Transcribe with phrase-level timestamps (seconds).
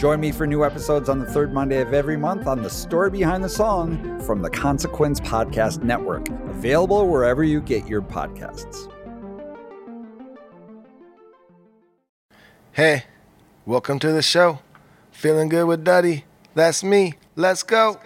[0.00, 3.10] Join me for new episodes on the third Monday of every month on The Story
[3.10, 8.90] Behind the Song from the Consequence Podcast Network, available wherever you get your podcasts.
[12.72, 13.04] Hey,
[13.66, 14.60] welcome to the show.
[15.10, 16.24] Feeling good with Duddy.
[16.54, 17.16] That's me.
[17.36, 18.00] Let's go.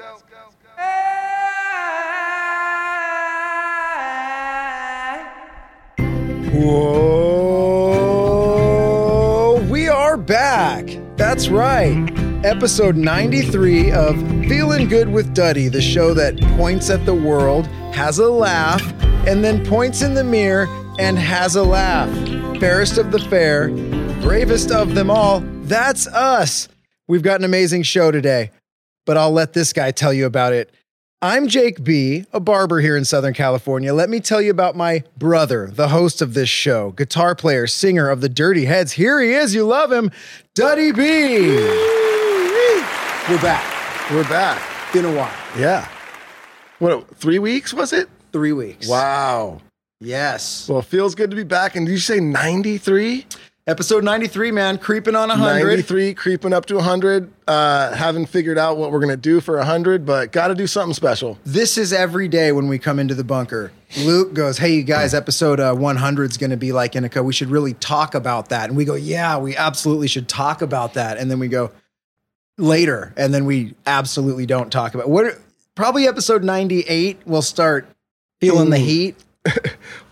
[6.52, 7.94] Whoa,
[9.70, 10.93] we are back.
[11.16, 12.10] That's right.
[12.44, 14.18] Episode 93 of
[14.48, 18.82] Feeling Good with Duddy, the show that points at the world, has a laugh,
[19.24, 20.66] and then points in the mirror
[20.98, 22.10] and has a laugh.
[22.58, 23.68] Fairest of the fair,
[24.22, 26.68] bravest of them all, that's us.
[27.06, 28.50] We've got an amazing show today,
[29.06, 30.74] but I'll let this guy tell you about it.
[31.24, 33.94] I'm Jake B., a barber here in Southern California.
[33.94, 38.10] Let me tell you about my brother, the host of this show, guitar player, singer
[38.10, 38.92] of the Dirty Heads.
[38.92, 39.54] Here he is.
[39.54, 40.10] You love him,
[40.54, 41.48] Duddy B.
[43.26, 44.10] We're back.
[44.10, 44.92] We're back.
[44.92, 45.32] Been a while.
[45.58, 45.88] Yeah.
[46.78, 48.10] What, three weeks was it?
[48.30, 48.86] Three weeks.
[48.86, 49.62] Wow.
[50.00, 50.68] Yes.
[50.68, 51.74] Well, it feels good to be back.
[51.74, 53.24] And did you say 93?
[53.66, 55.66] Episode 93, man, creeping on 100.
[55.66, 57.32] 93, creeping up to 100.
[57.48, 60.66] Uh, haven't figured out what we're going to do for 100, but got to do
[60.66, 61.38] something special.
[61.46, 63.72] This is every day when we come into the bunker.
[64.00, 67.24] Luke goes, Hey, you guys, episode uh, 100 is going to be like Inika.
[67.24, 68.68] We should really talk about that.
[68.68, 71.16] And we go, Yeah, we absolutely should talk about that.
[71.16, 71.70] And then we go,
[72.58, 73.14] Later.
[73.16, 75.38] And then we absolutely don't talk about what.
[75.74, 77.88] Probably episode 98, we'll start
[78.40, 79.16] feeling the heat.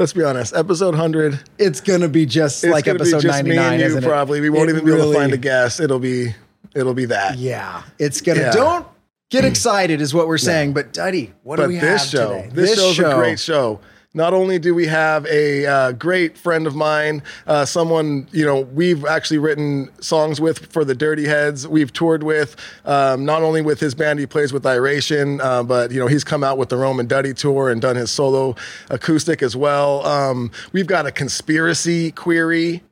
[0.00, 0.56] Let's be honest.
[0.56, 1.38] Episode 100.
[1.58, 3.86] It's going to be just It's like gonna episode be just 99, me and you,
[3.86, 4.06] isn't it?
[4.06, 4.40] probably.
[4.40, 5.78] We won't It even be able to find a guest.
[5.78, 6.34] It'll be,
[6.74, 7.36] it'll be that.
[7.36, 8.40] Yeah, it's gonna.
[8.40, 8.52] Yeah.
[8.52, 8.86] Don't
[9.28, 10.72] get excited, is what we're saying.
[10.72, 12.48] But Duddy, what but do we this have show, today?
[12.50, 13.80] this, show's a great show.
[14.12, 18.62] Not only do we have a uh, great friend of mine, uh, someone you know
[18.62, 21.68] we've actually written songs with for the Dirty Heads.
[21.68, 25.92] We've toured with, um, not only with his band he plays with Iration, uh, but
[25.92, 28.56] you know he's come out with the Roman Duddy tour and done his solo
[28.88, 30.04] acoustic as well.
[30.04, 32.82] Um, we've got a conspiracy query.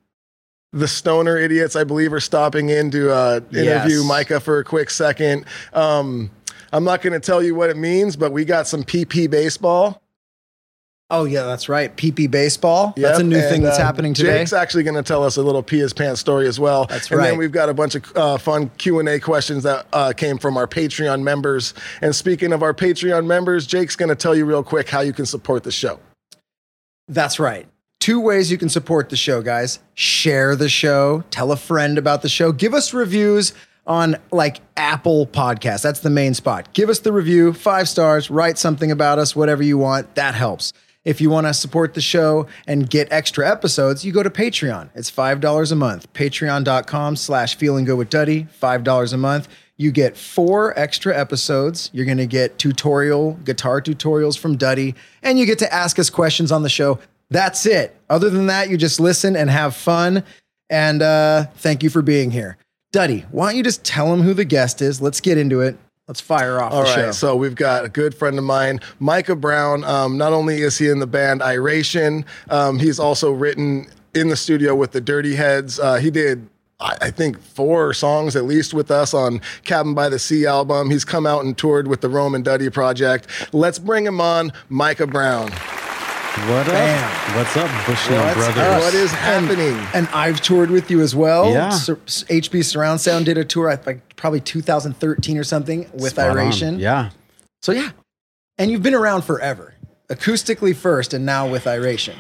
[0.73, 4.05] The stoner idiots, I believe, are stopping in to uh, interview Yes.
[4.07, 5.47] Micah for a quick second.
[5.73, 6.31] Um,
[6.73, 10.01] I'm not going to tell you what it means, but we got some PP baseball.
[11.11, 11.95] Oh yeah, that's right.
[11.97, 12.93] PP baseball.
[12.95, 14.41] that's a new and, thing that's uh, happening today.
[14.41, 16.85] Jake's actually going to tell us a little pee his pants story as well.
[16.85, 17.31] That's and right.
[17.31, 20.37] then we've got a bunch of uh, fun Q and A questions that uh, came
[20.37, 21.73] from our Patreon members.
[22.03, 25.15] And speaking of our Patreon members, Jake's going to tell you real quick how you
[25.15, 25.99] can support the show.
[27.09, 27.67] That's right.
[28.01, 29.79] Two ways you can support the show, guys.
[29.95, 33.55] Share the show, tell a friend about the show, give us reviews
[33.87, 35.83] on like Apple Podcasts.
[35.83, 36.75] That's the main spot.
[36.75, 40.15] Give us the review, five stars, write something about us, whatever you want.
[40.15, 40.75] That helps.
[41.09, 44.91] If you want to support the show and get extra episodes, you go to Patreon.
[44.95, 46.13] It's $5 a month.
[46.13, 49.49] Patreon.com slash feeling good with Duddy, $5 a month.
[49.79, 51.89] You get four extra episodes.
[51.95, 56.11] You're going to get tutorial, guitar tutorials from Duddy, and you get to ask us
[56.11, 56.99] questions on the show.
[57.31, 57.97] That's it.
[58.11, 60.25] Other than that, you just listen and have fun.
[60.69, 62.59] And uh, thank you for being here.
[62.93, 65.01] Duddy, why don't you just tell them who the guest is?
[65.01, 65.79] Let's get into it.
[66.09, 67.13] Let's fire off All right, show.
[67.13, 69.85] so we've got a good friend of mine, Micah Brown.
[69.85, 74.37] Um, not only is he in the band Iration, um, he's also written in the
[74.37, 75.79] studio with the Dirty Heads.
[75.79, 76.49] Uh, he did.
[76.81, 80.91] I I think four songs at least with us on Cabin by the Sea album.
[80.91, 83.27] He's come out and toured with the Roman Duddy Project.
[83.53, 85.51] Let's bring him on, Micah Brown.
[86.47, 86.75] What up?
[86.75, 87.37] Bam.
[87.37, 88.59] What's up, Bushnell What's brothers?
[88.59, 88.81] up?
[88.81, 89.77] What is happening?
[89.95, 91.51] And I've toured with you as well.
[91.51, 91.71] Yeah.
[91.71, 96.31] Sur- HB Surround Sound did a tour, I think probably 2013 or something with Spot
[96.31, 96.39] on.
[96.39, 96.79] Iration.
[96.79, 97.11] Yeah.
[97.63, 97.91] So yeah.
[98.57, 99.75] And you've been around forever.
[100.09, 102.17] Acoustically first and now with Iration.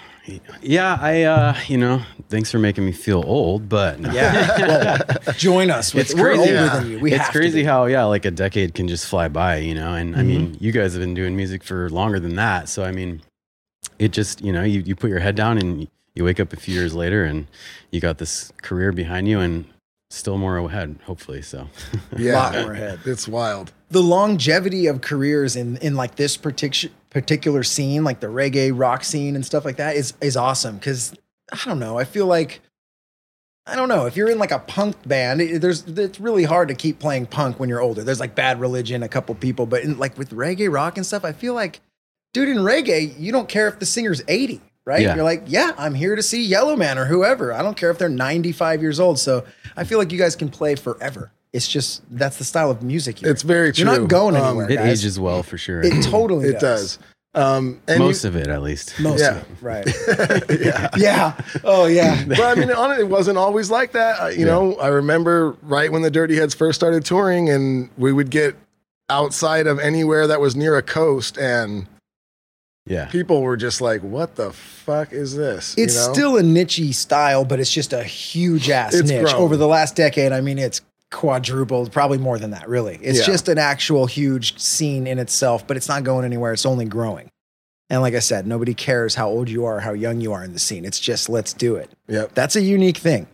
[0.61, 4.99] Yeah, I, uh, you know, thanks for making me feel old, but Yeah.
[5.26, 5.94] well, join us.
[5.94, 6.41] With, it's we're crazy.
[6.55, 6.99] older than you.
[7.00, 9.94] We it's have crazy how, yeah, like a decade can just fly by, you know?
[9.94, 10.65] And I mean, Mm-hmm.
[10.65, 12.69] you guys have been doing music for longer than that.
[12.69, 13.23] So, I mean,
[13.99, 16.56] it just, you know, you, you put your head down and you wake up a
[16.56, 17.47] few years later and
[17.91, 19.65] you got this career behind you and
[20.11, 21.43] still more ahead, hopefully.
[21.43, 21.69] So,
[22.17, 23.00] Yeah, lot more ahead.
[23.05, 23.73] It's wild.
[23.91, 29.03] the longevity of careers in in like this particular particular scene, like the reggae rock
[29.05, 30.77] scene and stuff like that, is is awesome.
[30.77, 31.15] Because
[31.53, 32.61] I don't know, I feel like
[33.67, 36.69] I don't know if you're in like a punk band, it, there's it's really hard
[36.69, 38.03] to keep playing punk when you're older.
[38.03, 41.25] There's like Bad Religion, a couple people, but in, like with reggae rock and stuff,
[41.25, 41.81] I feel like
[42.33, 45.03] dude, in reggae, you don't care if the singer's 80, right?
[45.03, 45.15] Yeah.
[45.15, 47.53] You're like, yeah, I'm here to see Yellowman or whoever.
[47.53, 49.19] I don't care if they're 95 years old.
[49.19, 49.45] So
[49.77, 51.31] I feel like you guys can play forever.
[51.53, 53.23] It's just that's the style of music.
[53.23, 53.87] You're It's very true.
[53.87, 54.71] You're not going Um, anywhere.
[54.71, 55.01] It guys.
[55.01, 55.81] ages well for sure.
[55.83, 56.99] It totally It does.
[57.35, 58.99] Um, and Most you, of it, at least.
[59.01, 59.37] Most Yeah.
[59.37, 60.51] of it, right?
[60.61, 60.89] yeah.
[60.97, 61.33] Yeah.
[61.65, 62.23] Oh yeah.
[62.29, 64.21] but I mean, honestly, it wasn't always like that.
[64.21, 68.13] Uh, you know, I remember right when the Dirty Heads first started touring, and we
[68.13, 68.57] would get
[69.11, 71.87] outside of anywhere that was near a coast, and
[72.88, 73.06] Yeah.
[73.06, 76.12] people were just like, "What the fuck is this?" You It's know?
[76.12, 79.25] still a nichey style, but it's just a huge ass It's niche.
[79.25, 79.37] grown.
[79.43, 80.81] Over the last decade, I mean, it's
[81.11, 82.99] quadrupled, probably more than that, really.
[83.02, 83.25] It's Yeah.
[83.26, 86.52] just an actual huge scene in itself, but it's not going anywhere.
[86.52, 87.31] It's only growing.
[87.90, 90.52] And like I said, nobody cares how old you are, how young you are in
[90.52, 90.84] the scene.
[90.84, 91.91] It's just let's do it.
[92.08, 92.32] Yep.
[92.34, 93.26] That's a unique thing.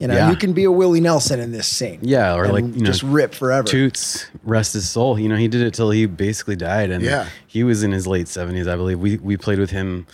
[0.00, 0.30] You know, Yeah.
[0.30, 2.00] you can be a Willie Nelson in this scene.
[2.02, 3.66] Yeah, or like you know, just rip forever.
[3.66, 5.18] Toots, rest his soul.
[5.18, 7.28] You know, he did it till he basically died, and Yeah.
[7.46, 8.98] he was in his late seventies, I believe.
[8.98, 10.06] We we played with him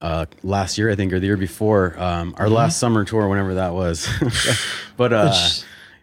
[0.00, 1.94] uh, last year, I think, or the year before.
[1.98, 4.08] Um, our last summer tour, whenever that was.
[4.96, 5.34] but uh,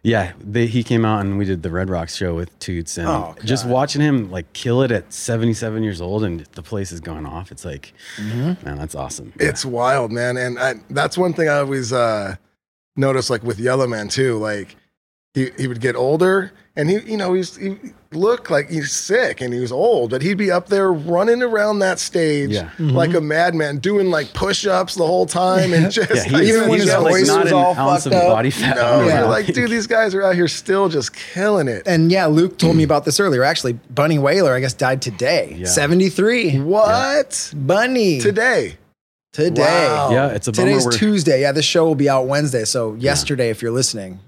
[0.04, 3.08] yeah, they, he came out and we did the Red Rocks show with Toots, and
[3.08, 6.92] Oh, just watching him like kill it at seventy seven years old, and the place
[6.92, 7.50] is going off.
[7.50, 9.32] It's like, man, that's awesome.
[9.40, 12.36] It's wild, man, and I, that's one thing I always uh,
[13.00, 14.38] noticed, like with Yellowman too.
[14.38, 14.76] Like
[15.34, 17.78] he he would get older, and he you know he's he
[18.12, 21.78] looked like he's sick and he was old, but he'd be up there running around
[21.78, 22.64] that stage Yeah.
[22.80, 22.90] Mm-hmm.
[22.90, 26.56] like a madman, doing like push ups the whole time, and just yeah, like, he's,
[26.56, 28.24] Even when he's his got, like, not was all fucked up.
[28.34, 28.78] body fat.
[28.78, 29.26] no, on you're Yeah.
[29.26, 31.84] like, dude, these guys are out here still just killing it.
[31.86, 33.44] And yeah, Luke told me about this earlier.
[33.44, 35.54] Actually, Bunny Wailer, I guess, died today.
[35.60, 35.68] Yeah.
[35.68, 36.60] 73.
[36.62, 38.20] what Bunny.
[38.20, 38.78] today?
[39.32, 39.62] Today.
[39.62, 40.10] Wow.
[40.12, 40.68] yeah, it's a bummer.
[40.70, 41.42] Today's we're- Tuesday.
[41.42, 42.66] Yeah, this show will be out Wednesday.
[42.66, 44.20] So yesterday, if you're listening.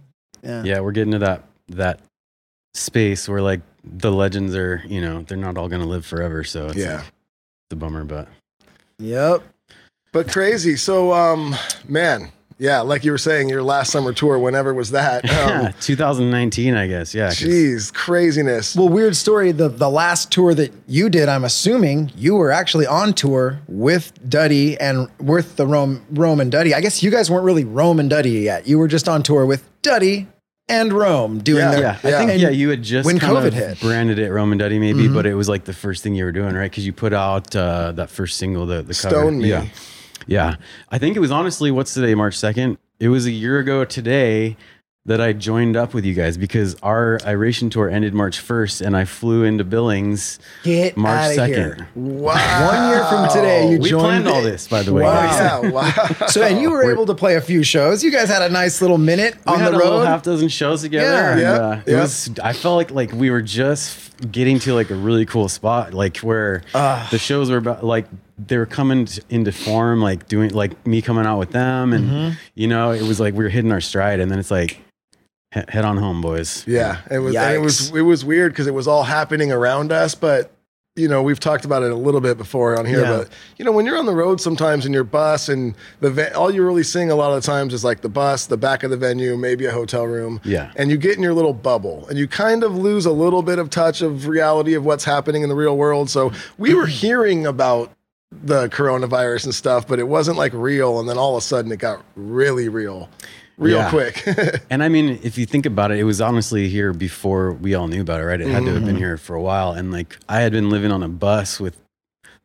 [0.43, 0.63] Yeah.
[0.63, 1.99] yeah we're getting to that that
[2.73, 6.67] space where like the legends are you know they're not all gonna live forever so
[6.67, 7.03] it's Yeah.
[7.69, 8.27] the bummer but
[8.97, 9.43] Yep.
[10.13, 10.75] But crazy.
[10.77, 11.55] So, um,
[11.87, 12.31] man,
[12.61, 15.25] yeah, like you were saying, your last summer tour, whenever was that?
[15.41, 17.29] Um, 2019 i guess Yeah.
[17.29, 18.75] Jeez, craziness.
[18.75, 19.51] Well, weird story.
[19.51, 24.13] The the last tour that you did, I'm assuming you were actually on tour with
[24.29, 26.75] Duddy and with the Rome Rome and Duddy.
[26.75, 28.67] I guess you guys weren't really Rome and Duddy yet.
[28.67, 30.27] You were just on tour with Duddy
[30.69, 31.71] and Rome doing Yeah.
[31.71, 32.15] their yeah, Yeah.
[32.15, 33.79] I think And yeah, you had just when kind COVID of hit.
[33.79, 36.31] branded it Rome and Duddy maybe, but it was like the first thing you were
[36.31, 36.69] doing, right?
[36.69, 39.15] Because you put out uh, that first single, the the cover.
[39.15, 39.49] Stone Me.
[39.49, 39.65] Yeah,
[40.27, 40.55] yeah.
[40.89, 42.77] I think it was honestly what's today, March second.
[42.99, 44.57] It was a year ago today
[45.07, 48.95] that I joined up with you guys because our Iration tour ended March first, and
[48.95, 51.55] I flew into Billings Get March second.
[51.55, 51.87] here.
[51.95, 52.67] Wow.
[52.67, 54.03] One year from today, you We joined.
[54.03, 55.01] planned all this, by the way.
[55.01, 55.61] Wow.
[55.63, 55.91] Yeah, wow.
[56.27, 58.03] So and you were able to play a few shows.
[58.03, 60.05] You guys had a nice little minute we on had the a little road.
[60.05, 61.07] half dozen shows together.
[61.07, 61.31] Yeah.
[61.31, 62.01] and, Yeah, uh, it yeah.
[62.01, 62.29] was.
[62.43, 66.17] I felt like like we were just getting to like a really cool spot, like
[66.17, 67.07] where Ah.
[67.09, 68.05] the shows were about like
[68.47, 72.35] they were coming into form, like doing like me coming out with them, and Mm-hmm.
[72.55, 74.79] you know it was like we were hitting our stride, and then it's like
[75.53, 76.65] he- head on home, boys.
[76.67, 77.35] Yeah, it was.
[77.35, 77.91] And it was.
[77.95, 80.51] It was weird because it was all happening around us, but
[80.97, 83.01] you know we've talked about it a little bit before on here.
[83.01, 83.17] Yeah.
[83.19, 86.29] But you know when you're on the road sometimes in your bus and the ve-
[86.31, 88.83] all you're really seeing a lot of the times is like the bus, the back
[88.83, 90.41] of the venue, maybe a hotel room.
[90.43, 90.73] Yeah.
[90.75, 93.57] and you get in your little bubble and you kind of lose a little bit
[93.57, 96.09] of touch of reality of what's happening in the real world.
[96.09, 97.89] So we were hearing about
[98.31, 100.99] the coronavirus and stuff, but it wasn't like real.
[100.99, 103.09] And then all of a sudden it got really real,
[103.57, 103.89] real Yeah.
[103.89, 104.23] quick.
[104.69, 107.87] And I mean, if you think about it, it was honestly here before we all
[107.87, 108.39] knew about it, right?
[108.39, 108.85] It had to have Mm-hmm.
[108.85, 111.77] been here for a while, and like I had been living on a bus with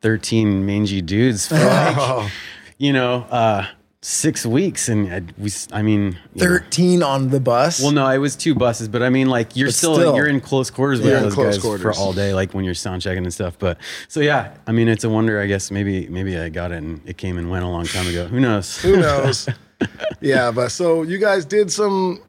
[0.01, 2.31] thirteen mangy dudes for like Oh,
[2.79, 3.67] you know, uh,
[4.09, 6.01] six weeks, and I, we, I mean,
[6.35, 6.47] you know.
[6.47, 7.81] Thirteen on the bus.
[7.83, 10.15] Well, no, it was two buses, but I mean, like you're still, still.
[10.15, 11.83] you're in close quarters with You're those guys quarters.
[11.83, 13.59] for all day, like when you're sound checking and stuff.
[13.59, 15.41] But so yeah, I mean, it's a wonder.
[15.41, 18.07] I guess maybe maybe I got it and it came and went a long time
[18.07, 18.27] ago.
[18.29, 18.81] Who knows?
[18.81, 19.49] who knows?
[20.21, 22.23] yeah, but so you guys did some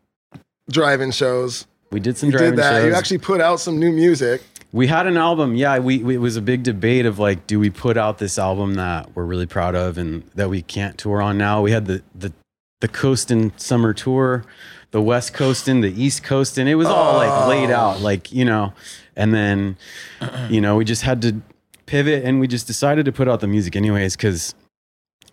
[0.71, 1.67] drive-in shows.
[1.91, 2.71] we did some You driving did that.
[2.81, 2.85] shows.
[2.87, 4.41] You actually put out some new music.
[4.73, 5.55] We had an album.
[5.55, 8.37] Yeah, we, we it was a big debate of like, do we put out this
[8.37, 11.61] album that we're really proud of and that we can't tour on now?
[11.61, 12.33] We had the the
[12.79, 14.45] the Coastin summer tour,
[14.91, 17.47] the West coast and the East coast, and It was all like oh.
[17.47, 18.73] laid out, like you know,
[19.15, 19.77] and then
[20.49, 21.41] you know we just had to
[21.85, 24.53] pivot and we just decided to put out the music anyways because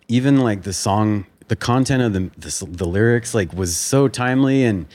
[0.07, 4.63] even like the song, the content of the, the the lyrics like was so timely
[4.63, 4.87] and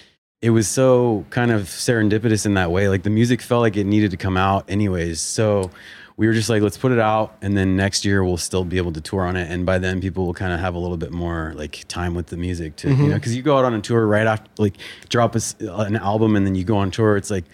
[0.42, 2.88] it was so kind of serendipitous in that way.
[2.88, 5.20] Like the music felt like it needed to come out anyways.
[5.20, 5.70] So
[6.17, 8.76] we were just like, let's put it out, and then next year we'll still be
[8.76, 10.97] able to tour on it, and by then people will kind of have a little
[10.99, 13.02] bit more like time with the music to, Mm-hmm.
[13.02, 14.76] you know, because you go out on a tour right after, like,
[15.09, 17.17] drop a s an album, and then you go on tour.
[17.17, 17.45] It's like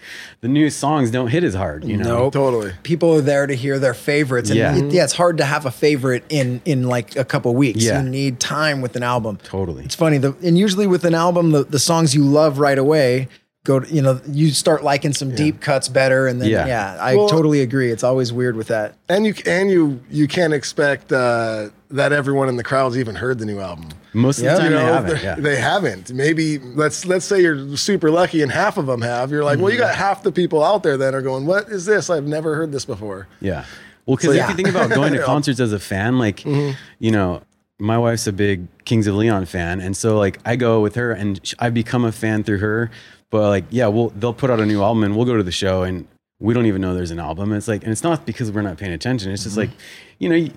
[0.41, 2.03] the new songs don't hit as hard, you know.
[2.23, 2.33] Nope.
[2.33, 2.73] Totally.
[2.83, 4.75] People are there to hear their favorites, and Yeah.
[4.75, 7.83] it- yeah, it's hard to have a favorite in in like a couple weeks.
[7.83, 8.01] Yeah.
[8.03, 9.37] You need time with an album.
[9.43, 9.85] Totally.
[9.85, 13.27] It's funny, the, and usually with an album, the, the songs you love right away
[13.67, 16.25] go to, you know, you start liking some deep cuts better.
[16.25, 16.97] And then, yeah, Yeah.
[16.99, 17.91] I Well- totally agree.
[17.91, 18.95] It's always weird with that.
[19.09, 23.39] And you and you you can't expect uh, that everyone in the crowd's even heard
[23.39, 23.89] the new album.
[24.13, 24.53] Most of Yeah.
[24.55, 25.15] the time You they haven't.
[25.17, 25.35] they- Yeah.
[25.35, 26.13] they haven't.
[26.13, 29.31] Maybe let's let's say you're super lucky and half of them have.
[29.31, 31.85] You're like, well, you got half the people out there that are going, "What is
[31.85, 32.09] this?
[32.09, 33.65] I've never heard this before." Yeah.
[34.05, 34.43] Well, because yeah.
[34.45, 37.41] if you think about going to concerts as a fan, like, you know,
[37.79, 41.11] my wife's a big Kings of Leon fan, and so like I go with her,
[41.11, 42.89] and sh- I become a fan through her.
[43.29, 45.51] But like, yeah, we'll they'll put out a new album, and we'll go to the
[45.51, 46.07] show, and
[46.39, 47.51] we don't even know there's an album.
[47.51, 49.31] It's like, and it's not because we're not paying attention.
[49.31, 49.71] It's just mm-hmm.
[49.71, 49.79] like,
[50.19, 50.53] you know,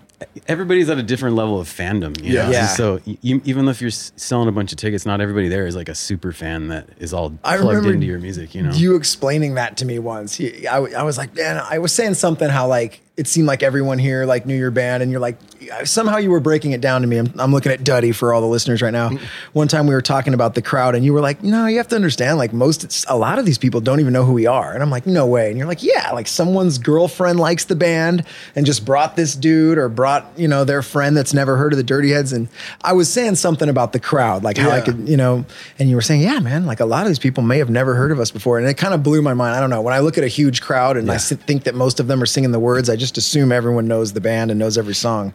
[0.47, 2.23] everybody's at a different level of fandom.
[2.23, 2.43] You Yeah.
[2.45, 2.51] know?
[2.51, 2.67] Yeah.
[2.67, 5.89] So you, even if you're selling a bunch of tickets, not everybody there is like
[5.89, 8.55] a super fan that is all I plugged into your music.
[8.55, 8.73] You know.
[8.73, 10.35] You explaining that to me once.
[10.35, 13.47] He, I, w- I was like, man, I was saying something how like it seemed
[13.47, 15.37] like everyone here like knew your band, and you're like,
[15.85, 17.19] somehow you were breaking it down to me.
[17.19, 19.11] I'm, I'm looking at Duddy for all the listeners right now.
[19.11, 19.25] Mm-hmm.
[19.53, 21.89] One time we were talking about the crowd, and you were like, no, you have
[21.89, 24.47] to understand, like most, it's, a lot of these people don't even know who we
[24.47, 27.77] are, and I'm like, no way, and you're like, yeah, like someone's girlfriend likes the
[27.77, 28.25] band
[28.57, 31.77] and just brought this dude or brought you know their friend that's never heard of
[31.77, 32.49] the Dirty Heads, and
[32.83, 35.45] I was saying something about the crowd, like how I could you know,
[35.79, 37.95] and you were saying, yeah, man, like a lot of these people may have never
[37.95, 38.59] heard of us before.
[38.59, 39.57] And it kind of blew my mind.
[39.57, 39.83] I don't know.
[39.83, 42.27] When I look at a huge crowd and I think that most of them are
[42.27, 45.33] singing the words, I just assume everyone knows the band and knows every song.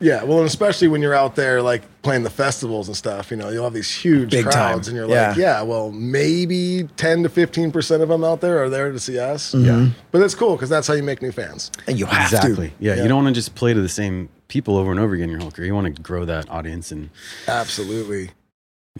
[0.00, 3.36] Yeah, well, and especially when you're out there like playing the festivals and stuff, you
[3.36, 4.96] know, you'll have these huge Big crowds, time.
[4.96, 5.28] and you're Yeah.
[5.30, 9.00] like, yeah, well, maybe 10 to 15 percent of them out there are there to
[9.00, 9.52] see us.
[9.52, 9.64] Mm-hmm.
[9.66, 11.72] Yeah, but that's cool because that's how you make new fans.
[11.88, 12.68] And you have Exactly.
[12.68, 12.74] to.
[12.78, 13.02] Yeah, Yeah.
[13.02, 15.40] You don't want to just play to the same people over and over again your
[15.40, 15.66] whole career.
[15.66, 17.10] You want to grow that audience and
[17.48, 18.30] Absolutely.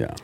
[0.00, 0.14] yeah.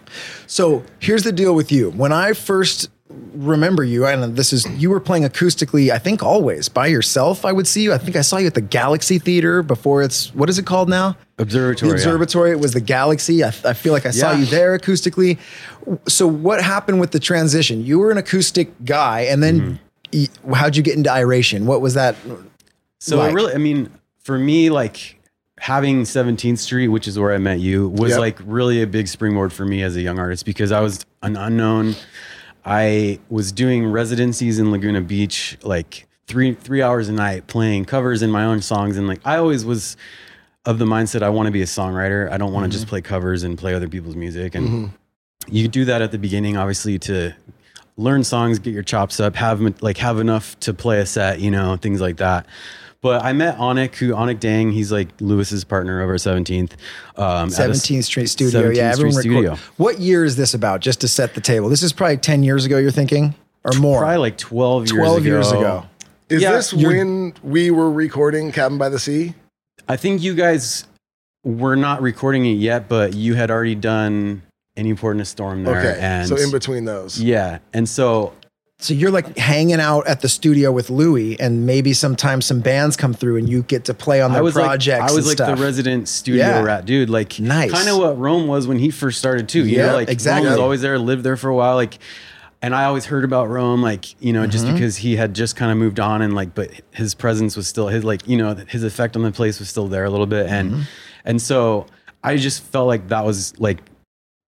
[0.48, 1.90] So here's the deal with you.
[1.90, 2.88] When I first
[3.34, 7.44] remember you, and this is you were playing acoustically, I think always by yourself.
[7.44, 7.92] I would see you.
[7.92, 10.88] I think I saw you at the Galaxy Theater before it's what is it called
[10.88, 11.16] now?
[11.38, 11.90] Observatory.
[11.90, 12.02] The yeah.
[12.02, 12.50] observatory.
[12.52, 13.42] It was the Galaxy.
[13.42, 15.38] I, I feel like I saw you there acoustically.
[16.08, 17.84] So what happened with the transition?
[17.84, 19.78] You were an acoustic guy, and then
[20.12, 20.24] mm-hmm.
[20.48, 21.66] y- how'd you get into iration?
[21.66, 22.16] What was that?
[23.00, 23.34] So like?
[23.34, 23.90] really, I mean,
[24.20, 25.20] for me, like
[25.58, 28.18] having 17th Street, which is where I met you, was Yep.
[28.18, 31.36] like really a big springboard for me as a young artist because I was an
[31.36, 31.96] unknown.
[32.64, 38.22] I was doing residencies in Laguna Beach, like three three hours a night, playing covers
[38.22, 39.96] in my own songs, and like I always was
[40.64, 42.30] of the mindset I want to be a songwriter.
[42.30, 42.90] I don't want to just mm-hmm.
[42.90, 44.54] play covers and play other people's music.
[44.54, 45.54] And mm-hmm.
[45.54, 47.34] you do that at the beginning, obviously, to
[47.96, 51.50] learn songs, get your chops up, have like have enough to play a set, you
[51.50, 52.46] know, things like that.
[53.04, 56.72] But I met Onik, who Onik Dang, he's like Lewis's partner over at 17th.
[57.18, 58.62] Um, at a s- 17th Street Studio.
[58.62, 59.56] 17th yeah, Street everyone Studio.
[59.76, 60.80] What year is this about?
[60.80, 61.68] Just to set the table.
[61.68, 62.78] This is probably 10 years ago.
[62.78, 63.98] You're thinking, or more?
[63.98, 65.26] Probably like 12 years 12 ago.
[65.26, 65.84] years ago.
[66.30, 69.34] Is Yeah, this when we were recording Cabin by the Sea?
[69.86, 70.86] I think you guys
[71.44, 74.40] were not recording it yet, but you had already done
[74.78, 75.76] Any Port in a Storm there.
[75.78, 77.20] Okay, And so in between those.
[77.20, 77.58] Yeah.
[77.74, 78.32] And so
[78.80, 82.96] So you're like hanging out at the studio with Louis, and maybe sometimes some bands
[82.96, 85.00] come through, and you get to play on their I projects.
[85.00, 85.56] like I was like stuff.
[85.56, 86.62] the resident studio Yeah.
[86.62, 87.08] rat dude.
[87.08, 87.70] Like Nice.
[87.70, 89.64] kind of what Rome was when he first started too.
[89.64, 90.46] You Yeah, know, like exactly.
[90.48, 91.76] Rome was always there, lived there for a while.
[91.76, 91.98] Like
[92.62, 94.74] and I always heard about Rome, like, you know, just Mm-hmm.
[94.74, 97.88] because he had just kind of moved on and like, but his presence was still
[97.88, 100.46] his like, you know, his effect on the place was still there a little bit.
[100.48, 100.82] And Mm-hmm.
[101.26, 101.86] and so
[102.22, 103.80] I just felt like that was like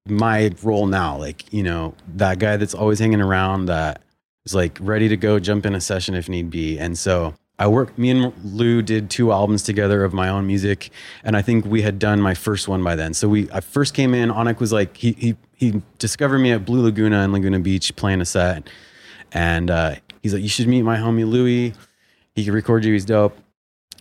[0.08, 1.16] my role now.
[1.18, 4.00] Like, you know, that guy that's always hanging around that
[4.46, 6.78] was like ready to go jump in a session if need be.
[6.78, 10.90] And so I worked, me and Lou did two albums together of my own music.
[11.24, 13.12] And I think we had done my first one by then.
[13.12, 16.64] So we, I first came in, Onik was like, he, he, he discovered me at
[16.64, 18.70] Blue Laguna in Laguna Beach playing a set.
[19.32, 21.74] And uh, he's like, you should meet my homie Louie.
[22.36, 22.92] He can record you.
[22.92, 23.36] He's dope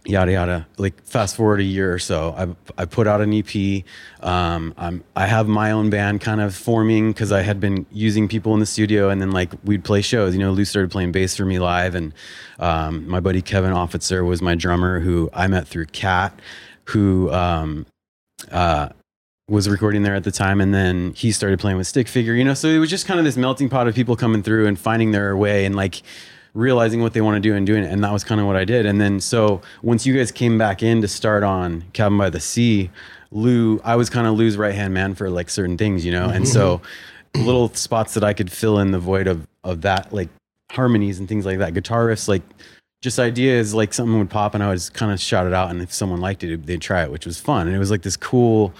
[0.06, 0.68] yada yada.
[0.78, 3.84] Like fast forward a year or so, I I put out an EP.
[4.22, 8.28] Um, I'm I have my own band kind of forming because I had been using
[8.28, 10.34] people in the studio, and then like we'd play shows.
[10.34, 12.14] You know, Lou started playing bass for me live, and
[12.60, 16.40] um, my buddy Kevin Offitzer was my drummer, who I met through Cat,
[16.86, 17.86] who um,
[18.52, 18.90] uh,
[19.48, 22.34] was recording there at the time, and then he started playing with Stick Figure.
[22.34, 24.68] You know, so it was just kind of this melting pot of people coming through
[24.68, 26.02] and finding their way, and like
[26.56, 27.92] realizing what they want to do and doing it.
[27.92, 28.88] And that was kind of what I did.
[28.88, 32.40] And then so once you guys came back in to start on Cabin by the
[32.40, 32.90] Sea,
[33.32, 36.30] Lou, I was kind of Lou's right hand man for like certain things, you know?
[36.30, 36.82] And so
[37.36, 40.30] little spots that I could fill in the void of of that, like
[40.72, 41.74] harmonies and things like that.
[41.74, 42.44] Guitar riffs, like
[43.02, 45.70] just ideas like something would pop and I would just kind of shout it out
[45.70, 48.02] and if someone liked it they'd try it which was fun and it was like
[48.02, 48.74] this cool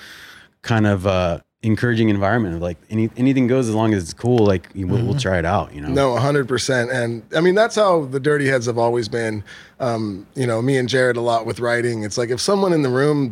[0.64, 4.38] kind of uh encouraging environment of like any, anything goes as long as it's cool
[4.46, 5.08] like we'll, Mm-hmm.
[5.08, 6.94] we'll try it out you know No, 100%.
[6.94, 9.44] And I mean, that's how the Dirty Heads have always been.
[9.80, 12.04] Um, you know, me and Jared a lot with writing.
[12.04, 13.32] It's like if someone in the room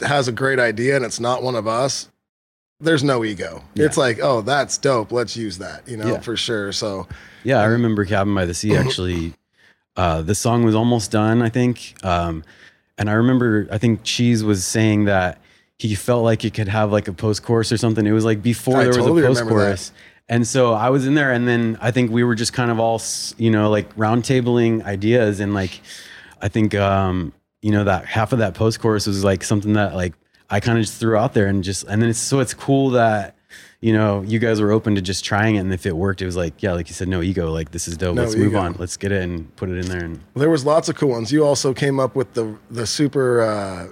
[0.00, 2.08] has a great idea and it's not one of us,
[2.80, 3.62] there's no ego.
[3.76, 5.12] It's like, oh, that's dope.
[5.12, 6.20] Let's use that, you know, Yeah.
[6.20, 6.72] for sure.
[6.72, 7.06] So,
[7.44, 9.34] Yeah, I remember Cabin by the Sea actually.
[9.96, 11.94] Uh, the song was almost done, I think.
[12.02, 12.42] Um,
[12.98, 15.38] and I remember, I think Cheese was saying that
[15.78, 18.06] he felt like it could have like a post chorus or something.
[18.06, 19.92] It was like before I there totally was a post chorus.
[20.28, 22.80] And so I was in there, and then I think we were just kind of
[22.80, 23.00] all,
[23.36, 25.38] you know, like roundtabling ideas.
[25.38, 25.82] And like,
[26.40, 29.94] I think, um, you know, that half of that post chorus was like something that
[29.94, 30.14] like
[30.48, 32.90] I kind of just threw out there and just, and then it's so it's cool
[32.90, 33.36] that,
[33.82, 35.58] you know, you guys were open to just trying it.
[35.58, 37.52] And if it worked, it was like, yeah, like you said, no ego.
[37.52, 38.14] Like, this is dope.
[38.14, 38.76] No Let's move on.
[38.78, 40.04] Let's get it and put it in there.
[40.04, 41.32] And there was lots of cool ones.
[41.32, 43.88] You also came up with the the super uh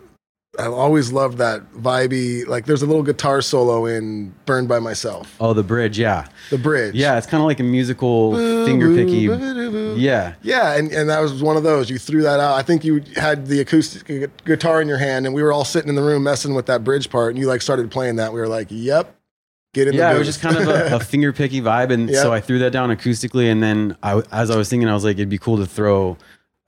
[0.59, 5.35] I always loved that vibey like there's a little guitar solo in Burned by Myself.
[5.41, 5.99] oh, the bridge.
[5.99, 6.27] Yeah.
[6.51, 6.95] The bridge.
[6.95, 7.17] Yeah.
[7.17, 9.21] It's kind of like a musical finger picky.
[9.99, 10.35] Yeah.
[10.43, 11.89] Yeah, and, and that was one of those.
[11.89, 12.53] You threw that out.
[12.55, 15.89] I think you had the acoustic guitar in your hand, and we were all sitting
[15.89, 18.33] in the room messing with that bridge part, and you like started playing that.
[18.35, 19.15] We were like, "Yep,
[19.73, 21.91] get in." The." Yeah, the it was just kind of a, a finger picky vibe,
[21.91, 22.21] and Yeah.
[22.23, 25.05] so I threw that down acoustically, and then I, as I was thinking, I was
[25.05, 26.19] like, it'd be cool to throw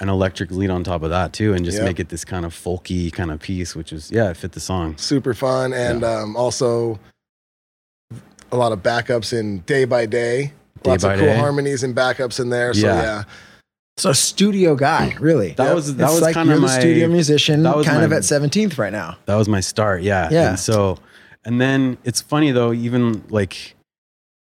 [0.04, 1.86] an electric lead on top of that too, and just Yep.
[1.86, 4.60] make it this kind of folky kind of piece, which is yeah, it fit the
[4.60, 4.96] song.
[4.98, 7.00] super fun, and um, also
[8.52, 10.52] a lot of backups in Day by Day.
[10.82, 11.36] Day Lots by of cool Day.
[11.38, 12.74] harmonies and backups in there.
[12.74, 13.02] So Yeah.
[13.02, 13.22] yeah,
[13.96, 15.52] So studio guy, really.
[15.56, 15.74] That Yep.
[15.74, 18.04] was that it's was like kind of the my studio musician, that was kind my-
[18.04, 19.16] of at 17th right now.
[19.26, 20.48] that was my start yeah Yeah.
[20.50, 20.98] and so
[21.44, 23.74] and then it's funny though even like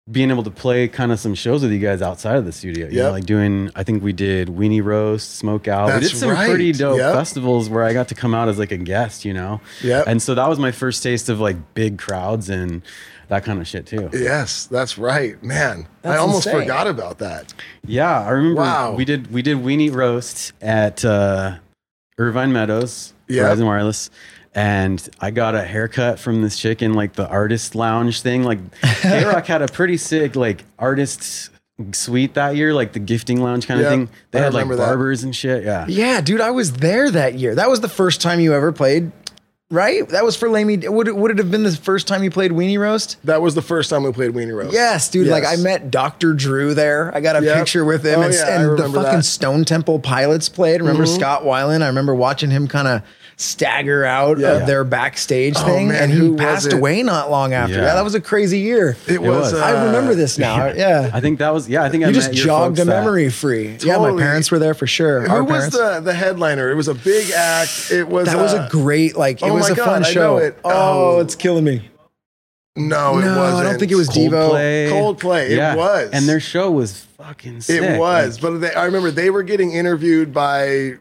[0.10, 2.88] being able to play kind of some shows with you guys outside of the studio
[2.88, 6.18] you know like doing i think we did weenie roast smoke out we That's did
[6.18, 6.50] some right.
[6.50, 7.14] pretty dope Yep.
[7.14, 10.04] festivals where i got to come out as like a guest you know Yeah.
[10.08, 12.82] and so that was my first taste of like big crowds and
[13.28, 15.86] that kind of shit too yes, that's right, man.
[16.06, 16.62] I almost insane.
[16.62, 17.54] forgot about that.
[17.86, 18.94] yeah i remember Wow.
[18.96, 21.58] we did we did weenie roast at uh
[22.18, 23.58] irvine meadows Yep.
[23.58, 24.10] verizon wireless
[24.58, 28.43] and I got a haircut from this chick in like the artist lounge thing.
[28.43, 31.52] Like KROQ had a pretty sick like artist
[31.91, 33.86] suite that year, like the gifting lounge kind Yep.
[33.86, 34.10] of thing.
[34.32, 34.88] They I had like remember that.
[34.88, 35.63] barbers and shit.
[35.63, 35.86] Yeah.
[35.88, 37.54] Yeah, dude, I was there that year.
[37.54, 39.12] That was the first time you ever played,
[39.70, 40.10] right?
[40.10, 40.78] That was for Lamy.
[40.88, 43.17] Would it, would it have been the first time you played Weenie Roast?
[43.26, 44.74] That was the first time we played Weenie Roast.
[44.74, 45.28] Yes, dude.
[45.28, 46.34] Like I met Dr.
[46.34, 47.13] Drew there.
[47.15, 47.58] I got a Yep.
[47.60, 49.08] picture with him, Oh, and, yeah, I and the fucking that.
[49.12, 49.22] Mm-hmm.
[49.22, 50.82] Stone Temple Pilots played.
[50.82, 51.84] Remember Scott Weiland?
[51.84, 53.04] I remember watching him kind of
[53.39, 54.54] stagger out Yeah.
[54.54, 57.76] of their backstage Oh, thing, man, and he passed away not long after.
[57.76, 57.82] Yeah.
[57.84, 58.97] Yeah, that was a crazy year.
[59.08, 59.54] It was.
[59.54, 59.54] was.
[59.54, 60.73] uh, I remember this now.
[60.73, 61.12] Yeah.
[61.13, 61.84] I think that was yeah.
[61.84, 63.78] I think I you just jogged a folks that- memory free.
[63.80, 65.21] Yeah, my parents were there for sure.
[65.21, 65.78] Who Our was parents.
[65.78, 66.71] the the headliner?
[66.71, 67.91] It was a big act.
[67.91, 68.26] It was.
[68.26, 70.12] That was uh, a great, like, it oh was my a God, fun I know
[70.13, 70.38] show.
[70.38, 70.58] it.
[70.65, 71.19] Oh, Oh.
[71.19, 71.89] it's killing me.
[72.76, 73.60] No, it No, wasn't.
[73.60, 74.52] I don't think it was Devo.
[74.52, 74.89] Coldplay.
[74.89, 75.50] Coldplay.
[75.50, 75.76] It Yeah.
[75.76, 76.10] was.
[76.12, 77.82] and their show was fucking sick.
[77.82, 80.93] It was, Like, but they, I remember they were getting interviewed by.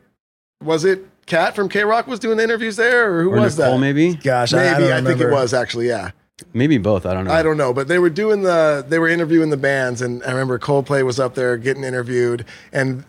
[0.63, 3.75] Was it Kat from KROQ was doing the interviews there, or who or was Nicole,
[3.75, 3.81] that?
[3.81, 5.31] maybe, Gosh, I, I, Maybe don't I, think it remember.
[5.33, 5.89] was actually.
[5.89, 6.13] Yeah,
[6.55, 7.05] maybe both.
[7.05, 7.33] I don't know.
[7.33, 10.31] I don't know, but they were doing the they were interviewing the bands, and I
[10.31, 13.05] remember Coldplay was up there getting interviewed, and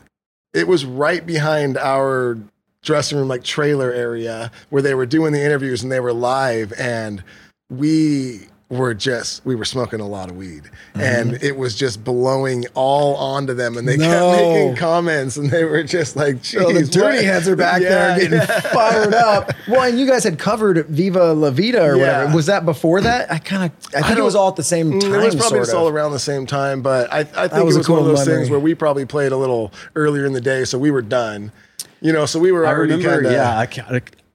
[0.53, 2.37] it was right behind our
[2.81, 6.71] dressing room like trailer area where they were doing the interviews and they were live
[6.79, 7.21] and
[7.69, 10.63] we were just we were smoking a lot of weed
[10.95, 15.63] and it was just blowing all onto them and they kept making comments and they
[15.63, 18.59] were just like Oh, the dirty what?" heads are back Yeah, there getting yeah.
[18.73, 19.53] fired up.
[19.69, 22.01] Well, and you guys had covered Viva La Vida or Yeah.
[22.23, 22.35] whatever.
[22.35, 23.31] Was that before that?
[23.31, 25.13] I kind of, I think it was all at the same Mm, time.
[25.13, 25.77] It was probably just of.
[25.79, 28.05] all around the same time, but I, I think it was was, a one of
[28.07, 28.35] those memory.
[28.41, 31.53] things where we probably played a little earlier in the day, so we were done.
[32.01, 33.85] You know, so we were I already kind of yeah, I, ca-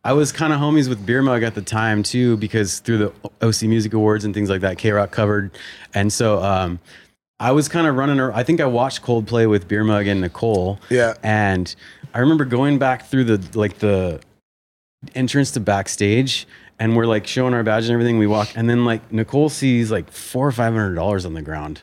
[0.04, 3.12] I was kind of homies with Beer Mug at the time too, because through the
[3.40, 5.50] OC Music Awards and things like that, KROQ covered,
[5.94, 6.80] and so um,
[7.38, 8.18] I was kind of running.
[8.18, 11.14] ar- I think I watched Coldplay with Beer Mug and Nicole, Yeah.
[11.22, 11.72] and
[12.14, 14.20] I remember going back through the like the
[15.14, 16.46] entrance to backstage,
[16.80, 18.18] and we're like showing our badge and everything.
[18.18, 21.42] We walk, and then like Nicole sees like four or five hundred dollars on the
[21.42, 21.82] ground.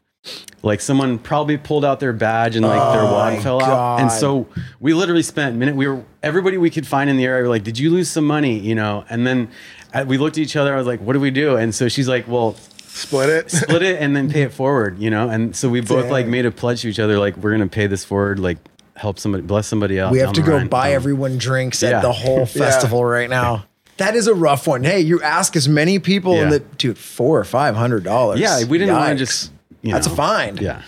[0.62, 4.02] Like someone probably pulled out their badge and like their Oh wad my fell out,
[4.02, 4.46] and so
[4.82, 5.76] we literally spent a minute.
[5.76, 7.44] We were everybody we could find in the area.
[7.44, 9.48] We were like, "Did you lose some money?" You know, and then
[9.94, 10.74] uh, we looked at each other.
[10.74, 12.56] I was like, "What do we do?" And so she's like, "Well,
[12.88, 13.50] split it.
[13.52, 16.46] split it and then pay it forward." You know, and so we both like made
[16.46, 18.58] a pledge to each other, like we're gonna pay this forward, like
[18.98, 20.12] help somebody, bless somebody else.
[20.12, 20.68] We have to go line.
[20.68, 22.02] buy Um, everyone drinks at Yeah.
[22.02, 23.64] the whole festival right now.
[23.96, 24.84] That is a rough one.
[24.84, 26.58] Hey, you ask as many people, and Yeah.
[26.58, 28.42] the dude, four or five hundred dollars.
[28.42, 29.54] Yeah, we didn't want to just.
[29.82, 30.60] You That's a find.
[30.62, 30.82] Yeah.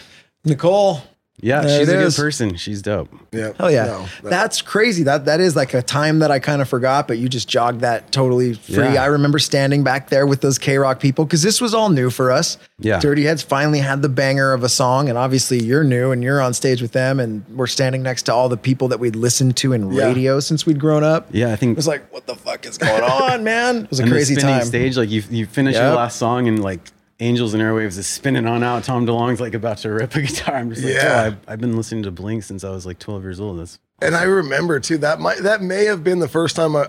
[0.43, 1.01] Nicole,
[1.43, 2.15] Yeah, she's it a good is.
[2.17, 2.56] person.
[2.56, 3.10] She's dope.
[3.32, 3.54] Yeah.
[3.58, 3.86] Hell yeah.
[3.86, 5.04] No, that- That's crazy.
[5.04, 7.82] That that is like a time that I kind of forgot, but you just jogged
[7.82, 8.75] that totally free.
[8.93, 9.04] Yeah.
[9.04, 12.32] I remember standing back there with those KROQ people because this was all new for
[12.32, 12.58] us.
[12.80, 12.99] Yeah.
[12.99, 16.41] Dirty Heads finally had the banger of a song, and obviously you're new and you're
[16.41, 19.56] on stage with them, and we're standing next to all the people that we'd listened
[19.58, 20.06] to in Yeah.
[20.06, 21.27] radio since we'd grown up.
[21.32, 23.77] Yeah, I think It was like, what the fuck is going on, man?
[23.86, 24.67] It was a and crazy the spinning time.
[24.67, 25.84] stage, like you you finish Yep.
[25.84, 28.84] your last song and like Angels and Airwaves is spinning on out.
[28.84, 30.55] Tom DeLonge's like about to rip a guitar.
[30.55, 31.03] I'm just like, Yeah.
[31.03, 33.60] yeah, I've, I've been listening to Blink since I was like 12 years old.
[33.60, 36.88] That's And I remember too that might that may have been the first time I.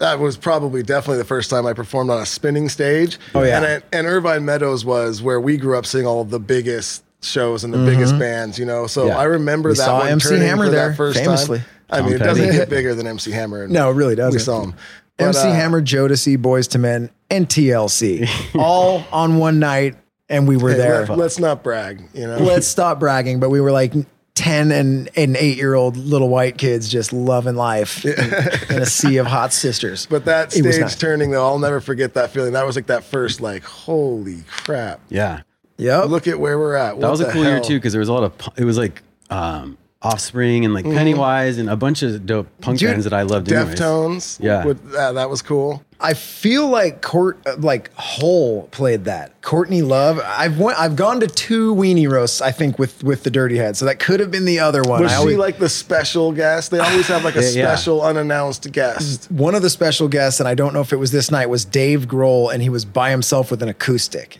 [0.00, 3.18] That was probably definitely the first time I performed on a spinning stage.
[3.34, 3.56] Oh, yeah.
[3.56, 7.02] and it, and Irvine Meadows was where we grew up seeing all of the biggest
[7.20, 8.60] shows and the biggest bands.
[8.60, 9.18] You know, so Yeah.
[9.18, 9.72] I remember Mm-hmm.
[9.72, 11.58] We that saw one MC Hammer for there, that first famously.
[11.58, 11.66] time.
[11.90, 12.28] I Tom mean, it Petty.
[12.40, 13.66] doesn't get bigger than MC Hammer.
[13.66, 14.34] No, it really doesn't.
[14.34, 14.74] We saw him.
[15.18, 18.28] But, MC uh, Hammer, Jodeci, Boyz II Men, and TLC,
[18.58, 19.96] all on one night,
[20.28, 21.06] and we were hey, there.
[21.06, 22.02] let, us not brag.
[22.14, 23.92] You know, Let's stop bragging, but we were like
[24.34, 28.12] 10 and, and 8 year old little white kids just loving life in,
[28.76, 30.06] in a sea of hot sisters.
[30.06, 30.96] But that It stage nice.
[30.96, 32.52] turning, though, I'll never forget that feeling.
[32.52, 35.00] That was like that first, like, holy crap!
[35.08, 35.42] yeah.
[35.78, 36.06] Yep.
[36.06, 36.98] Look at where we're at.
[36.98, 39.00] That was a cool year too because there was a lot of it was like
[39.30, 43.22] um, Offspring and like Pennywise and a bunch of dope punk Dude, bands that I
[43.22, 43.50] loved.
[43.50, 43.74] anyways.
[43.80, 44.38] Deftones.
[44.40, 44.64] Yeah.
[44.64, 45.82] with, uh, that was cool.
[46.00, 49.42] I feel like Court, uh, like Hole played that.
[49.42, 50.20] Courtney Love.
[50.24, 52.40] I've went, I've gone to two weenie roasts.
[52.40, 55.02] I think with with the Dirty Head, so that could have been the other one.
[55.02, 56.70] Was I she always- like the special guest?
[56.70, 57.74] They always have like a Yeah, yeah.
[57.74, 59.28] special unannounced guest.
[59.32, 61.64] one of the special guests, and I don't know if it was this night, was
[61.64, 64.38] Dave Grohl, and he was by himself with an acoustic.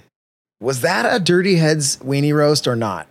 [0.60, 3.08] Was that a Dirty Heads weenie roast or not?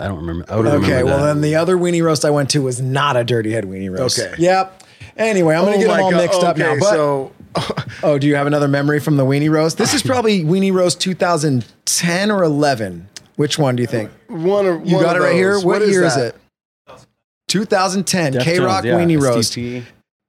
[0.00, 0.44] I don't remember.
[0.48, 1.26] I would Okay, remember well that.
[1.26, 4.18] then the other weenie roast I went to was not a Dirty Head weenie roast.
[4.18, 4.34] Okay.
[4.38, 4.82] Yep.
[5.16, 6.16] Anyway, I'm gonna Oh get them my all God.
[6.22, 6.70] mixed up now.
[6.70, 7.32] Okay, But so
[8.02, 9.78] oh, do you have another memory from the weenie roast?
[9.78, 13.08] This is probably weenie roast 2010 or 11.
[13.36, 14.10] Which one do you think?
[14.30, 15.52] Uh, one or You one got it of right here.
[15.54, 15.64] those.
[15.64, 16.34] What, year is that?
[16.88, 17.06] it?
[17.48, 19.52] 2010 KROQ Deftones, yeah, weenie roast.
[19.52, 19.84] STP.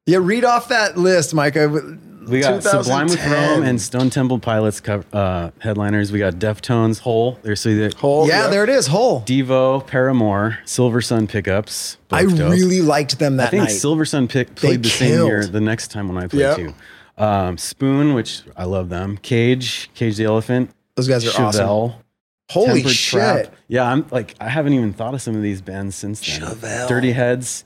[0.06, 1.98] Yeah, read off that list, Micah.
[2.28, 3.32] We got Sublime with 2010.
[3.60, 6.12] Rome and Stone Temple Pilots co- uh, headliners.
[6.12, 7.38] We got Deftones, Hole.
[7.44, 8.88] There's so the Hole, yeah, there it is.
[8.88, 9.22] Hole.
[9.22, 11.98] Devo, Paramore, Silversun Pickups.
[12.08, 12.52] both I dope.
[12.52, 13.70] really liked them that I think night.
[13.72, 16.58] Silver Sun pick, played the same year the next time when I played Yep.
[16.58, 16.74] too.
[17.18, 19.18] Um, Spoon, which I love them.
[19.18, 20.72] Cage, Cage the Elephant.
[20.96, 21.66] Those guys are awesome.
[21.66, 21.96] Chevelle.
[22.52, 23.20] Holy Tempered shit.
[23.20, 23.56] Trap.
[23.68, 26.42] Yeah, I'm like I haven't even thought of some of these bands since then.
[26.42, 26.88] Chevelle.
[26.88, 27.66] Dirty Heads,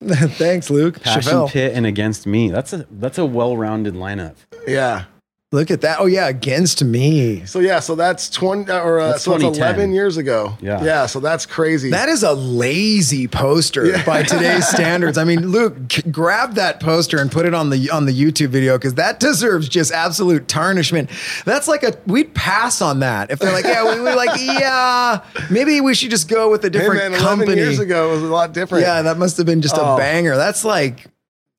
[0.04, 1.00] Thanks, Luke.
[1.00, 1.50] Passion Chevelle.
[1.50, 2.50] Pit, and Against Me.
[2.50, 4.34] That's a that's a well-rounded lineup.
[4.66, 5.04] Yeah.
[5.52, 5.98] Look at that.
[5.98, 7.44] Oh yeah, against me.
[7.44, 10.56] So yeah, so that's twenty or uh, That's so it's eleven years ago.
[10.60, 10.80] Yeah.
[10.84, 11.06] Yeah.
[11.06, 11.90] So that's crazy.
[11.90, 14.04] That is a lazy poster Yeah.
[14.06, 15.18] by today's standards.
[15.18, 18.50] I mean, Luke, c- grab that poster and put it on the on the YouTube
[18.50, 21.10] video because that deserves just absolute tarnishment.
[21.44, 25.24] That's like a we'd pass on that if they're like, yeah, we, we like, yeah,
[25.50, 27.56] maybe we should just go with a hey different man, eleven company.
[27.60, 28.82] years ago it was a lot different.
[28.84, 29.96] Yeah, that must have been just a Oh.
[29.96, 30.36] banger.
[30.36, 31.08] That's like.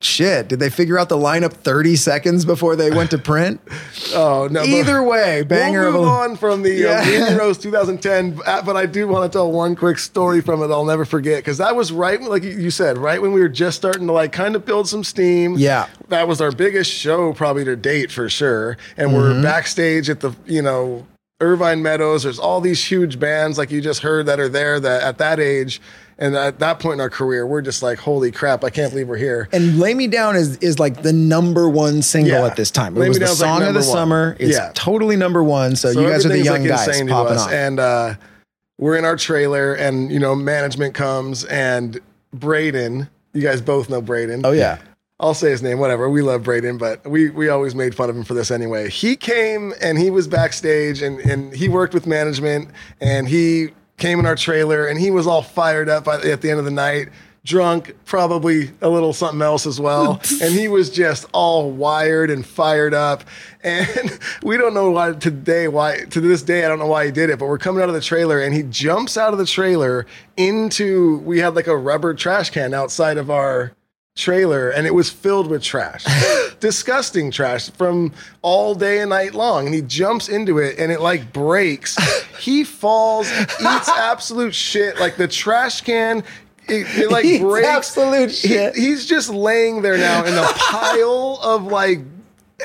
[0.04, 3.62] Shit, did they figure out the lineup 30 seconds before they went to print?
[4.14, 4.64] Oh no.
[4.64, 7.30] Either way, banger We'll move of a on from the Yeah.
[7.34, 10.66] uh, Roast 2010, uh, but I do want to tell one quick story from it.
[10.72, 13.78] I'll never forget because that was right, like you said, right when we were just
[13.78, 15.54] starting to like kind of build some steam.
[15.58, 15.88] Yeah.
[16.10, 18.76] that was our biggest show probably to date for sure.
[18.98, 19.44] And we're Mm-hmm.
[19.44, 21.06] backstage at the you know
[21.40, 22.24] Irvine Meadows.
[22.24, 25.40] There's all these huge bands like you just heard that are there that at that
[25.40, 25.80] age.
[26.22, 29.08] And at that point in our career, we're just like, holy crap, I can't believe
[29.10, 29.50] we're here.
[29.52, 32.46] And Lay Me Down is is like the number one single Yeah.
[32.46, 32.96] at this time.
[32.96, 33.84] It Lay Me was the Down's, like, song of the one.
[33.90, 34.38] summer.
[34.40, 34.72] It's Yeah.
[34.76, 35.76] totally number one.
[35.76, 37.52] So, So you guys are the young like, guys popping off.
[37.52, 38.14] And uh,
[38.78, 42.00] we're in our trailer, and you know, management comes, and
[42.34, 43.10] Braden.
[43.34, 44.42] You guys both know Braden.
[44.46, 44.78] oh yeah.
[45.20, 46.10] I'll say his name, whatever.
[46.10, 48.90] We love Braden, but we we always made fun of him for this anyway.
[48.90, 53.70] He came and he was backstage and and he worked with management and he
[54.02, 56.66] came in our trailer and he was all fired up by, at the end of
[56.66, 57.10] the night,
[57.46, 60.20] drunk, probably a little something else as well.
[60.42, 63.24] and he was just all wired and fired up.
[63.64, 67.12] And we don't know why today, why to this day, I don't know why he
[67.12, 69.46] did it, but we're coming out of the trailer and he jumps out of the
[69.46, 73.72] trailer into we had like a rubber trash can outside of our
[74.22, 76.06] trailer and it was filled with trash.
[76.60, 79.66] Disgusting trash from all day and night long.
[79.66, 81.98] And he jumps into it and it like breaks.
[82.42, 85.00] He falls, eats absolute shit.
[85.00, 86.24] Like the trash can,
[86.68, 87.68] it, it like breaks.
[87.68, 88.76] absolute He- shit.
[88.76, 92.00] he's just laying there now in a pile of like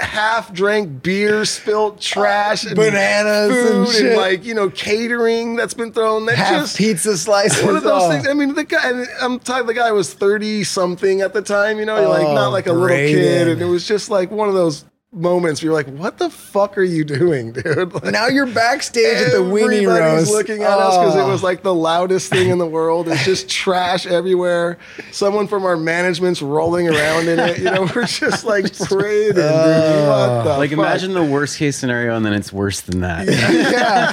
[0.00, 4.16] half drank beer, spilt trash, and Bananas and food, and, shit.
[4.16, 6.26] like you know catering that's been thrown.
[6.26, 7.62] That Half just pizza slices.
[7.64, 8.10] one of those Oh.
[8.10, 8.28] things.
[8.28, 8.88] I mean, the guy.
[8.90, 9.66] and I'm talking.
[9.66, 11.78] The guy was thirty something at the time.
[11.78, 14.48] You know, like Oh, not like a little kid, and it was just like one
[14.48, 17.92] of those moments where you're like, what the fuck are you doing, dude?
[17.94, 20.30] Like, Now you're backstage at the weenie everybody's roast.
[20.32, 21.28] looking at us because it Oh.
[21.30, 23.08] was like the loudest thing in the world.
[23.08, 24.78] It's just trash everywhere.
[25.12, 27.58] Someone from our management's rolling around in it.
[27.58, 29.44] You know, we're just like parading, dude.
[29.44, 30.42] What oh.
[30.44, 30.78] the like fuck?
[30.78, 33.26] imagine the worst case scenario and then it's worse than that.
[33.26, 34.12] yeah.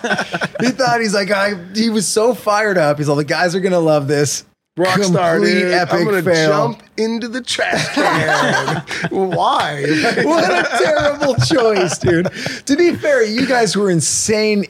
[0.61, 2.97] He thought he's like, I, he was so fired up.
[2.97, 4.45] He's all, the guys are going to love this.
[4.77, 5.71] Rockstar, dude.
[5.71, 6.49] epic I'm gonna fail.
[6.49, 8.83] jump into the trash can.
[9.11, 9.83] Why?
[10.23, 12.27] what a terrible choice, dude.
[12.65, 14.65] To be fair, you guys were insane.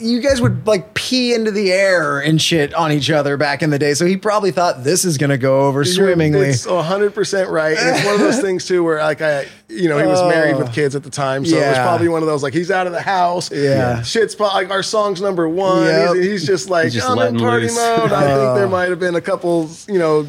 [0.00, 3.70] You guys would like pee into the air and shit on each other back in
[3.70, 3.94] the day.
[3.94, 6.48] So he probably thought this is going to go over swimmingly.
[6.48, 7.76] It's 100% right.
[7.76, 10.56] And it's one of those things, too, where, like, I, you know, he was married
[10.56, 10.72] with oh.
[10.72, 11.44] kids at the time.
[11.46, 13.50] So it was probably one of those, like, he's out of the house.
[13.50, 14.02] Yeah.
[14.02, 15.84] Shit's probably, like, our song's number one.
[15.84, 16.16] Yep.
[16.16, 17.76] He's, he's just like, He's just I'm in party loose.
[17.76, 18.12] mode.
[18.12, 18.36] I Oh.
[18.44, 18.68] think there oh.
[18.68, 20.26] might have been a couple, you know,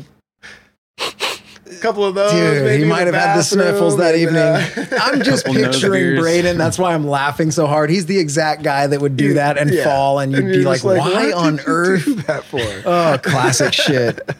[1.81, 2.31] couple of those.
[2.31, 4.41] Dude, maybe he might have had the sniffles that and, evening.
[4.41, 6.19] uh, I'm just picturing.
[6.19, 6.57] Braden.
[6.57, 7.89] That's why I'm laughing so hard.
[7.89, 9.83] He's the exact guy that would do that and yeah.
[9.83, 12.59] fall, and you'd you're be like, like, "Why on earth?" do that for?
[12.85, 14.19] Oh, classic shit.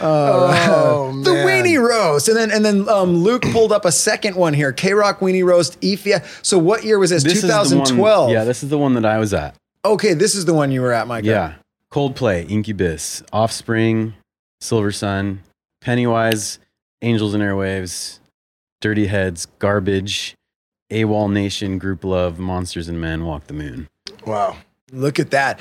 [0.00, 1.46] Oh, the man.
[1.64, 4.72] weenie roast, and then and then um, Luke pulled up a second one here.
[4.72, 6.24] KROQ weenie roast, Ifia.
[6.44, 7.22] So what year was this?
[7.22, 8.30] This is the one- 2012.
[8.30, 9.54] yeah, this is the one that I was at.
[9.84, 11.24] okay, this is the one you were at, Mike.
[11.24, 11.54] Yeah.
[11.92, 14.14] Coldplay, Incubus, Offspring,
[14.60, 15.38] Silversun,
[15.84, 16.58] Pennywise,
[17.02, 18.18] Angels and Airwaves,
[18.80, 20.34] Dirty Heads, Garbage,
[20.90, 23.90] AWOLNATION, Group Love, Monsters and Men, Walk the Moon.
[24.26, 24.56] Wow.
[24.90, 25.60] Look at that.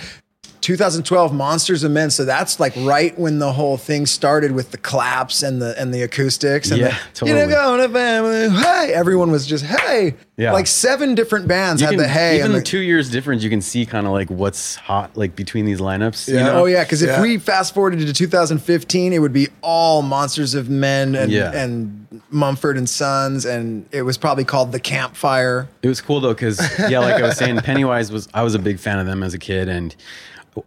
[0.63, 2.09] 2012 Monsters of Men.
[2.09, 5.93] So that's like right when the whole thing started with the claps and the and
[5.93, 6.71] the acoustics.
[6.71, 7.53] And Yeah, the, You know, totally.
[7.53, 8.49] going to family.
[8.61, 10.15] Hey, everyone was just hey.
[10.35, 10.51] Yeah.
[10.51, 12.35] Like seven different bands You had can- the hey.
[12.37, 15.15] even and the, the, two years difference, you can see kind of like what's hot
[15.15, 16.27] like between these lineups.
[16.27, 16.61] You know?
[16.61, 17.21] Oh yeah, because if Yeah.
[17.21, 21.51] we fast forwarded to 2015, it would be all Monsters of Men and Yeah.
[21.51, 21.99] and
[22.29, 25.67] Mumford and Sons, and it was probably called the Campfire.
[25.81, 28.59] It was cool though, because yeah, like I was saying, Pennywise was I was a
[28.59, 29.95] big fan of them as a kid, and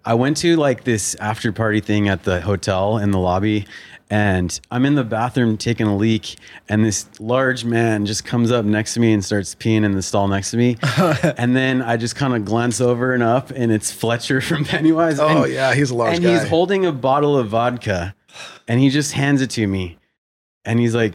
[0.04, 3.66] I went to like this after party thing at the hotel in the lobby,
[4.10, 6.36] and I'm in the bathroom taking a leak,
[6.68, 10.02] and this large man just comes up next to me and starts peeing in the
[10.02, 10.76] stall next to me,
[11.36, 15.18] and then I just kind of glance over and up, and it's Fletcher from Pennywise.
[15.18, 15.74] Oh, and, yeah.
[15.74, 16.32] He's a large and guy.
[16.32, 18.14] he's holding a bottle of vodka,
[18.68, 19.98] and he just hands it to me,
[20.64, 21.14] and he's like.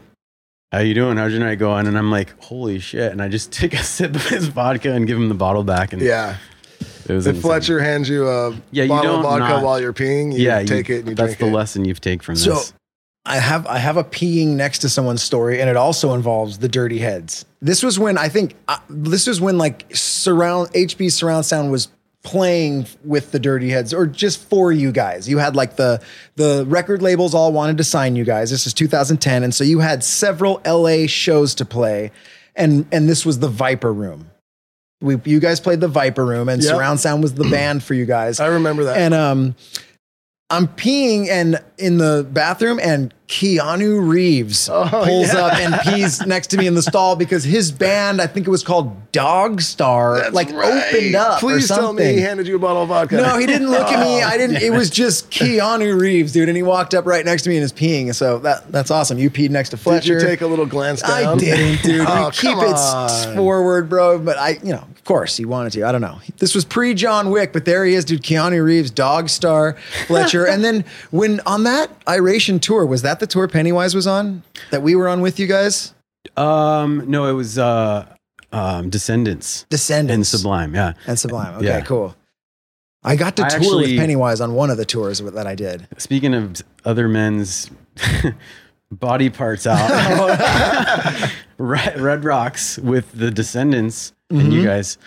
[0.70, 1.18] How you doing?
[1.18, 1.86] How's your night going?
[1.86, 3.12] And I'm like, holy shit!
[3.12, 5.92] And I just take a sip of his vodka and give him the bottle back.
[5.92, 6.38] And yeah.
[7.08, 7.42] It was If insane.
[7.42, 10.60] Fletcher hands you a Yeah, you bottle of vodka not- while you're peeing, you yeah,
[10.60, 11.52] you- take it and you that's drink the it.
[11.52, 12.72] lesson you've taken from So this.
[13.24, 16.68] I have I have a peeing next to someone's story, and it also involves the
[16.68, 17.44] Dirty Heads.
[17.60, 21.86] This was when I think uh, this was when like surround HB surround sound was
[22.24, 25.28] playing with the Dirty Heads, or just for you guys.
[25.28, 26.00] You had like the
[26.34, 28.50] the record labels all wanted to sign you guys.
[28.50, 32.10] This is 2010, and so you had several LA shows to play,
[32.56, 34.31] and and this was the Viper Room.
[35.02, 36.70] We you guys played the Viper Room, and Yep.
[36.74, 38.40] surround sound was the band for you guys.
[38.40, 38.96] I remember that.
[38.96, 39.54] And um,
[40.50, 45.40] I'm peeing and in the bathroom, and Keanu Reeves Oh, pulls yeah.
[45.46, 48.50] up and pees next to me in the stall because his band, I think it
[48.50, 50.92] was called Dogstar, That's like right.
[50.94, 51.40] opened up.
[51.40, 53.16] Please tell me he handed you a bottle of vodka.
[53.16, 54.22] No, he didn't look at me.
[54.22, 54.26] Oh.
[54.28, 54.56] I didn't.
[54.56, 57.64] It was just Keanu Reeves, dude, and he walked up right next to me and
[57.64, 58.14] is peeing.
[58.14, 59.18] So that that's awesome.
[59.18, 60.14] You peed next to Fletcher.
[60.18, 61.10] Did you take a little glance down?
[61.12, 62.04] I didn't, dude.
[62.06, 63.36] Oh, you keep it on.
[63.36, 64.18] forward, bro.
[64.18, 65.82] But I, you know, of course, he wanted to.
[65.82, 66.20] I don't know.
[66.38, 68.22] This was pre John Wick, but there he is, dude.
[68.22, 73.48] Keanu Reeves, Dogstar, Fletcher, and then when on that Iration tour, was that the tour
[73.48, 75.92] Pennywise was on that we were on with you guys?
[76.36, 78.06] Um, no, it was uh,
[78.52, 80.72] um, Descendents Descendents and Sublime.
[80.72, 80.92] Yeah.
[81.08, 81.56] and Sublime.
[81.56, 81.80] Okay, Yeah.
[81.80, 82.14] cool.
[83.02, 85.88] I got to I tour with Pennywise on one of the tours that I did.
[85.98, 87.68] Speaking of other men's
[88.92, 89.90] body parts out,
[91.58, 94.52] Red Rocks with the Descendents and Mm-hmm.
[94.52, 94.98] you guys.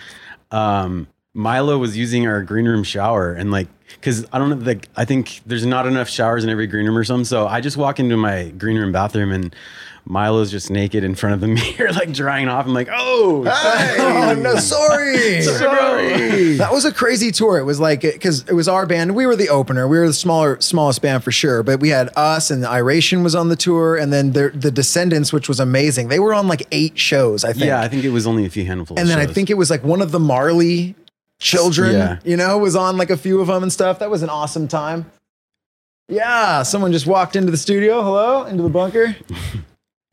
[0.51, 3.67] Um, Milo was using our green room shower and like,
[4.01, 6.97] cause I don't know, like, I think there's not enough showers in every green room
[6.97, 7.25] or something.
[7.25, 9.53] So I just walk into my green room bathroom and
[10.07, 12.65] Milo's just naked in front of the mirror, like drying off.
[12.67, 15.41] I'm like, oh, oh no, sorry.
[15.41, 16.53] Sorry.
[16.57, 17.57] That was a crazy tour.
[17.57, 19.15] It was like because it was our band.
[19.15, 19.87] We were the opener.
[19.87, 21.63] We were the smaller, smallest band for sure.
[21.63, 24.69] But we had us and the Iration was on the tour, and then the, the
[24.71, 26.09] Descendents, which was amazing.
[26.09, 27.65] They were on like eight shows, I think.
[27.65, 28.99] yeah, I think it was only a few handfuls.
[28.99, 30.93] and then I think it was like one of the Marley
[31.39, 31.93] children.
[31.93, 32.19] Yeah.
[32.23, 33.99] You know, was on like a few of them and stuff.
[33.99, 35.11] That was an awesome time.
[36.07, 38.03] Yeah, someone just walked into the studio.
[38.03, 39.15] Hello, into the bunker.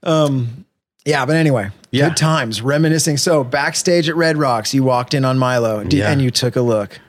[0.02, 0.64] um,
[1.04, 2.08] yeah, but anyway, Yeah.
[2.08, 3.16] good times, reminiscing.
[3.16, 6.10] So backstage at Red Rocks, you walked in on Milo, d- Yeah.
[6.10, 7.00] and you took a look.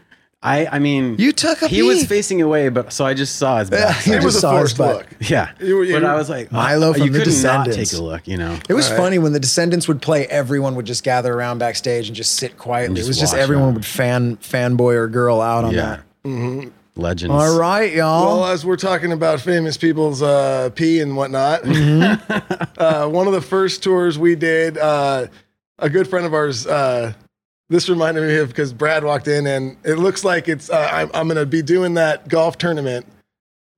[0.45, 3.59] I I mean, You took a he was facing away, but so I just saw
[3.59, 4.05] his back.
[4.05, 5.05] you It was a forced look.
[5.21, 7.93] yeah, You you but I was like, Milo oh, from you the couldn't not take
[7.93, 8.57] a look, you know.
[8.67, 8.97] It was Right.
[8.97, 10.25] funny when the Descendents would play.
[10.27, 12.87] Everyone would just gather around backstage and just sit quietly.
[12.87, 13.73] And it was just everyone them.
[13.75, 16.71] would fan fanboy or girl out on yeah, that.
[16.95, 17.33] Legends.
[17.33, 18.41] All right, y'all.
[18.41, 21.61] Well, as we're talking about famous people's uh, pee and whatnot,
[22.77, 25.27] uh, one of the first tours we did, uh,
[25.79, 27.13] a good friend of ours, uh,
[27.69, 31.09] this reminded me of because Brad walked in and it looks like it's, uh, I'm,
[31.15, 33.07] I'm going to be doing that golf tournament,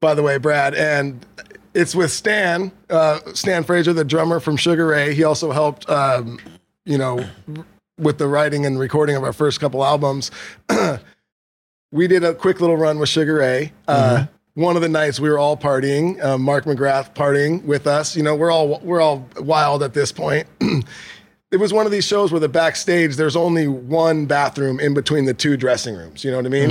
[0.02, 0.76] by the way, Brad.
[0.76, 1.26] And
[1.74, 5.16] it's with Stan, uh, Stan Frazier, the drummer from Sugar Ray.
[5.16, 6.38] He also helped, um,
[6.84, 7.26] you know,
[7.98, 10.32] with the writing and recording of our first couple albums.
[11.96, 13.72] we did a quick little run with Sugar Ray.
[13.88, 18.16] Uh, One of the nights we were all partying, uh, Mark McGrath partying with us.
[18.16, 20.48] You know, we're all we're all wild at this point.
[21.52, 25.26] it was one of these shows where the backstage there's only one bathroom in between
[25.26, 26.24] the two dressing rooms.
[26.24, 26.70] You know what I mean?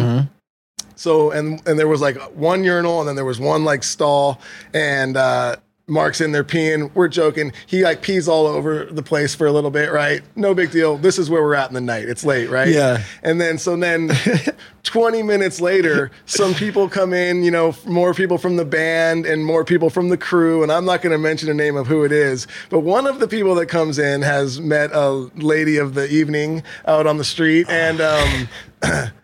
[0.97, 4.41] So and and there was like one urinal and then there was one like stall
[4.73, 6.91] and uh Mark's in there peeing.
[6.95, 7.53] We're joking.
[7.67, 10.23] He like pees all over the place for a little bit, right?
[10.35, 10.97] No big deal.
[10.97, 12.09] This is where we're at in the night.
[12.09, 12.69] It's late, right?
[12.69, 13.05] Yeah.
[13.23, 14.11] And then so then
[14.85, 19.45] 20 minutes later, some people come in, you know, more people from the band and
[19.45, 20.63] more people from the crew.
[20.63, 23.21] And I'm not going to mention the name of who it is, but one of
[23.21, 27.25] the people that comes in has met a lady of the evening out on the
[27.25, 27.69] street.
[27.69, 28.49] And, um,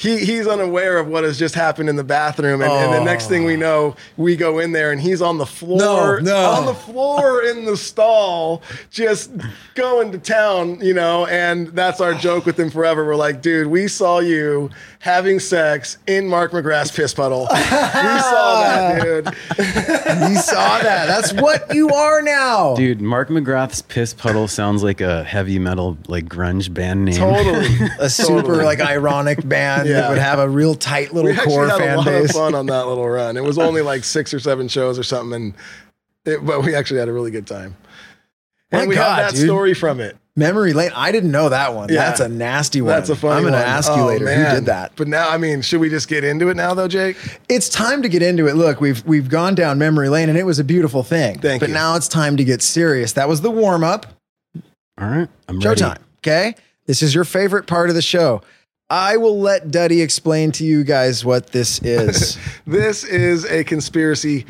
[0.00, 3.26] he he's unaware of what has just happened in the bathroom, and, and the next
[3.26, 3.58] thing we oh.
[3.58, 6.50] know, we go in there and he's on the floor, No, no.
[6.52, 9.30] on the floor in the stall, just
[9.74, 11.26] going to town, you know.
[11.26, 13.04] And that's our joke with him forever.
[13.04, 14.70] We're like, dude, we saw you
[15.02, 17.48] having sex in Mark McGrath's piss puddle.
[17.50, 19.26] we saw that, dude.
[20.30, 21.06] you saw that.
[21.06, 22.74] That's what you are now.
[22.74, 27.16] Dude, Mark McGrath's Piss Puddle sounds like a heavy metal, like grunge band name.
[27.16, 27.66] Totally.
[27.98, 28.64] A super Totally.
[28.64, 30.02] like ironic band Yeah.
[30.02, 32.30] that would have a real tight little we actually core had a fan lot base.
[32.30, 33.36] of fun on that little run.
[33.38, 35.54] It was only like six or seven shows or something, and
[36.26, 37.74] it, but we actually had a really good time.
[38.70, 39.48] My And we God, have that dude.
[39.48, 40.16] story from it.
[40.40, 40.90] Memory lane.
[40.96, 41.88] I didn't know that one.
[41.90, 41.96] Yeah.
[41.96, 42.88] That's a nasty one.
[42.94, 43.52] That's a funny one.
[43.54, 44.50] I'm gonna ask you Oh, later man.
[44.50, 44.92] who did that.
[44.96, 47.16] But now, I mean, should we just get into it now, though, Jake?
[47.48, 48.56] It's time to get into it.
[48.56, 51.38] Look, we've we've gone down memory lane and it was a beautiful thing.
[51.38, 51.74] Thank but you.
[51.74, 53.12] now it's time to get serious.
[53.12, 54.06] That was the warm up.
[55.00, 55.80] All right, I'm ready.
[55.80, 55.98] Showtime.
[56.18, 56.54] Okay.
[56.86, 58.40] This is your favorite part of the show.
[58.88, 62.36] I will let Duddy explain to you guys what this is.
[62.66, 64.46] This is a conspiracy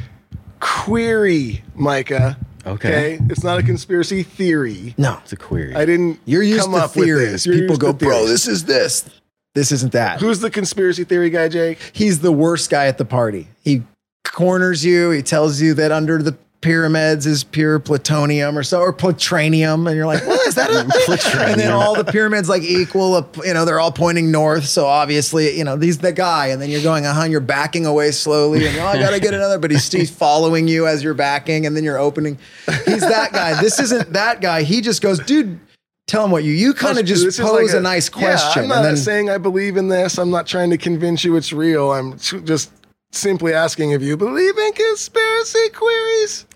[0.61, 2.37] query, Micah.
[2.67, 3.19] Okay.
[3.29, 4.95] It's not a conspiracy theory.
[4.99, 5.75] no, It's a query.
[5.75, 7.31] I didn't you're used come to up with theories.
[7.33, 7.47] this.
[7.47, 9.09] You're People used go, to bro, theories." this is this.
[9.55, 10.21] This isn't that.
[10.21, 11.79] Who's the conspiracy theory guy, Jake?
[11.93, 13.49] He's the worst guy at the party.
[13.65, 13.83] He
[14.25, 15.11] corners you.
[15.11, 19.97] He tells you that under the pyramids is pure plutonium or so or plutranium, and
[19.97, 20.71] you're like, what is that?
[20.71, 20.85] a
[21.17, 23.15] thing?" and then all the pyramids like equal.
[23.15, 26.49] up- You know, they're all pointing north, so obviously, you know, he's the guy.
[26.49, 27.25] And then you're going, uh huh.
[27.25, 29.59] You're backing away slowly, and you're, oh, I gotta get another.
[29.59, 32.39] But he's, he's following you as you're backing, and then you're opening.
[32.85, 33.61] He's that guy.
[33.61, 34.63] This isn't that guy.
[34.63, 35.59] He just goes, dude.
[36.07, 38.33] Tell him what you you kind of just is pose like a, nice question.
[38.57, 40.19] Yeah, I'm not and then, saying I believe in this.
[40.19, 41.93] I'm not trying to convince you it's real.
[41.93, 42.73] I'm t- just
[43.13, 45.30] simply asking if you believe in conspiracy
[45.73, 46.47] queries.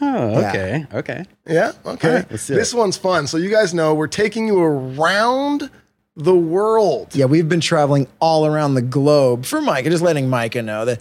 [0.00, 1.24] oh, okay, okay.
[1.46, 1.72] Yeah.
[1.84, 2.08] Okay.
[2.08, 2.76] All right, let's do this it.
[2.76, 3.26] one's fun.
[3.26, 5.70] So you guys know we're taking you around
[6.16, 7.14] the world.
[7.14, 11.00] Yeah, we've been traveling all around the globe for Micah, just letting Micah know that.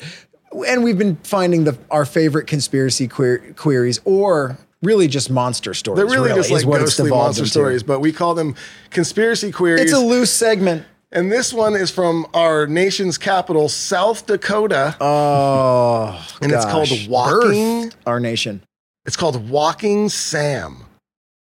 [0.67, 5.97] And we've been finding the our favorite conspiracy queer, queries or really just monster stories.
[5.97, 7.51] They're really, just is like what it's ghostly devolved monster into.
[7.51, 8.55] stories, but we call them
[8.91, 9.81] conspiracy queries.
[9.81, 10.85] It's a loose segment.
[11.13, 14.95] And this one is from our nation's capital, South Dakota.
[14.99, 16.89] Oh, And it's called.
[17.07, 18.61] Walking- Our nation.
[19.05, 20.77] It's called Walking Sam.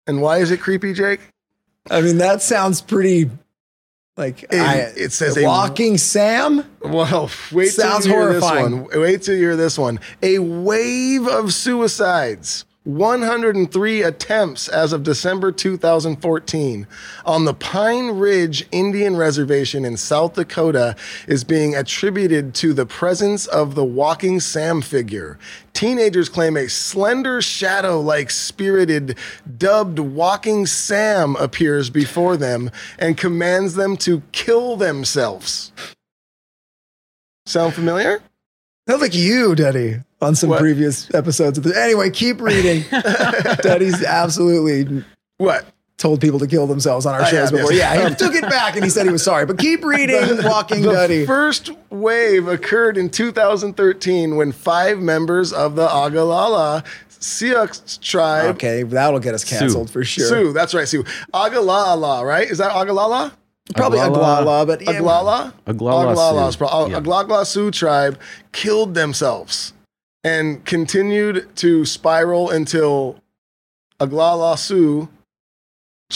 [0.08, 1.19] And why is it creepy, Jake?
[1.91, 3.30] I mean, that sounds pretty.
[4.17, 6.65] Like It- I- it says a- walking Sam.
[6.82, 8.72] Well, wait Sounds till you hear horrifying.
[8.84, 9.02] this one.
[9.02, 10.00] Wait till you hear this one.
[10.22, 12.65] A wave of suicides.
[12.89, 16.88] 103 attempts as of December 2014
[17.23, 20.95] on the Pine Ridge Indian Reservation in South Dakota
[21.28, 25.38] is being attributed to the presence of the walking Sam figure.
[25.73, 29.17] Teenagers claim a slender shadow like spirited,
[29.58, 35.71] dubbed Walking Sam appears before them and commands them to kill themselves.
[37.45, 38.21] Sound familiar?
[38.89, 40.60] Sounds like you, Daddy, on some What?
[40.60, 41.80] previous episodes of the.
[41.80, 42.84] Anyway, keep reading.
[43.62, 45.06] Daddy's absolutely
[45.38, 45.63] What?
[45.97, 47.71] told people to kill themselves on our oh, I shows have, before.
[47.71, 49.45] Yeah, he um, took it back and he said he was sorry.
[49.45, 51.25] But keep reading, Walking The Duddy.
[51.27, 57.67] first wave occurred in 2013 when five members of the Agalala Sioux
[58.02, 58.56] tribe.
[58.56, 60.25] okay, that'll get us canceled for sure.
[60.25, 61.04] Sioux, that's right, Sioux.
[61.31, 62.50] Agalala, right?
[62.50, 63.33] Is that Agalala?
[63.76, 64.44] Probably Aglala.
[64.44, 65.54] Aglala, but yeah, Aglala?
[65.67, 66.58] Aglala Aglala, Sioux.
[66.58, 67.00] pro- Yeah.
[67.00, 68.20] Aglala Sioux tribe
[68.52, 69.74] killed themselves
[70.24, 73.17] and continued to spiral until
[74.00, 75.08] Aglala Sioux.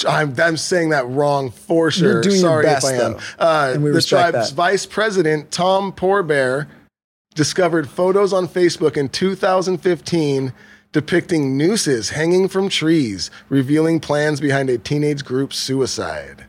[0.08, 2.14] I'm, I'm saying that wrong for sure.
[2.14, 3.12] You're doing your Sorry best, if I am.
[3.14, 3.20] though.
[3.38, 4.56] Uh, And we the tribe's that.
[4.56, 6.68] vice president, Tom Poor Bear,
[7.36, 10.51] discovered photos on Facebook in 2015
[10.91, 16.45] depicting nooses hanging from trees, revealing plans behind a teenage group's suicide.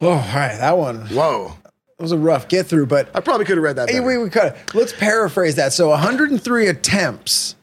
[0.00, 1.54] Oh, all right, that one Whoa.
[1.98, 3.86] It was a rough get through, but I probably could have read that.
[3.88, 4.02] Better.
[4.02, 4.54] we, we could.
[4.74, 5.72] Let's paraphrase that.
[5.72, 7.56] So 103 attempts,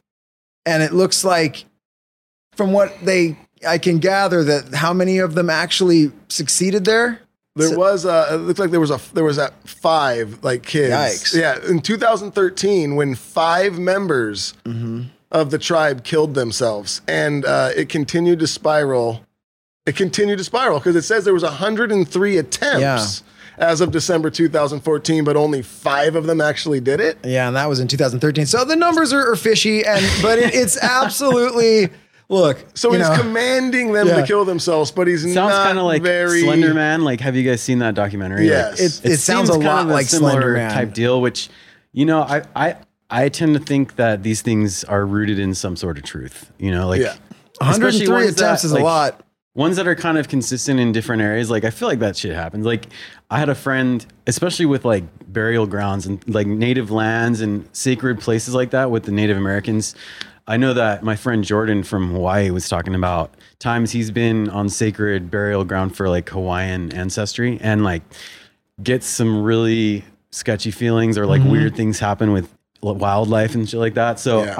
[0.65, 1.65] and it looks like,
[2.55, 7.19] from what they, I can gather that how many of them actually succeeded there?
[7.55, 8.29] There So- was a.
[8.31, 8.99] It looked like there was a.
[9.13, 10.91] There was a five like kids.
[10.91, 11.39] Yikes.
[11.39, 15.03] Yeah, in 2013, when five members Mm-hmm.
[15.31, 19.21] of the tribe killed themselves, and uh, it continued to spiral.
[19.85, 23.21] It continued to spiral because it says there was 103 attempts
[23.57, 27.17] as of December 2014, but only five of them actually did it.
[27.25, 28.45] Yeah, and that was in 2013.
[28.45, 31.89] So the numbers are, are fishy, and but it, it's absolutely
[32.29, 32.63] look.
[32.75, 34.21] So he's know, commanding them Yeah.
[34.21, 37.01] to kill themselves, but he's Sounds not kind of like very Slender Man.
[37.03, 38.47] Like, have you guys seen that documentary?
[38.47, 38.79] Yes.
[38.79, 40.71] Like, It- it sounds a lot like similar Slender Man.
[40.71, 41.19] type deal.
[41.19, 41.49] Which,
[41.91, 42.75] you know, I I
[43.09, 46.49] I tend to think that these things are rooted in some sort of truth.
[46.57, 47.15] You know, like Yeah.
[47.59, 49.19] 103 attempts that, is a lot.
[49.55, 52.33] Ones that are kind of consistent in different areas like i feel like that shit
[52.35, 52.87] happens like
[53.29, 58.19] i had a friend especially with like burial grounds and like native lands and sacred
[58.19, 59.95] places like that with the native americans
[60.47, 64.67] i know that my friend jordan from hawaii was talking about times he's been on
[64.69, 68.01] sacred burial ground for like hawaiian ancestry and like
[68.81, 71.51] gets some really sketchy feelings or like Mm-hmm.
[71.51, 72.51] weird things happen with
[72.83, 74.55] wildlife and shit like that so Yeah.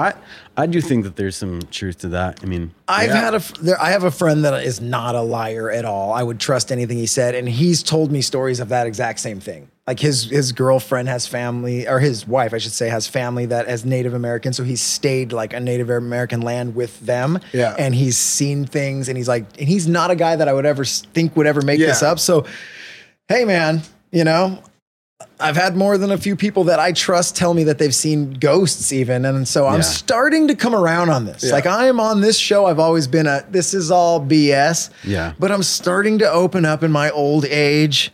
[0.56, 3.16] i i do think that there's some truth to that i mean I've Yeah.
[3.20, 6.12] had a f- there, I have a friend that is not a liar at all.
[6.12, 9.40] I would trust anything he said, and he's told me stories of that exact same
[9.40, 9.68] thing.
[9.86, 13.64] Like his his girlfriend has family, or his wife, I should say, has family that
[13.64, 14.52] as Native American.
[14.52, 17.38] So he's stayed like a Native American land with them.
[17.54, 17.74] Yeah.
[17.78, 20.66] and he's seen things, and he's like, and he's not a guy that I would
[20.66, 22.10] ever s- think would ever make this Yeah.
[22.12, 22.18] up.
[22.18, 22.44] So,
[23.28, 23.80] hey, man,
[24.12, 24.58] you know.
[25.40, 28.34] I've had more than a few people that I trust tell me that they've seen
[28.34, 29.24] ghosts, even.
[29.24, 29.80] And so I'm Yeah.
[29.82, 31.44] starting to come around on this.
[31.44, 31.52] Yeah.
[31.52, 32.66] Like, I am on this show.
[32.66, 34.90] I've always been a this is all BS.
[35.04, 35.32] Yeah.
[35.38, 38.12] But I'm starting to open up in my old age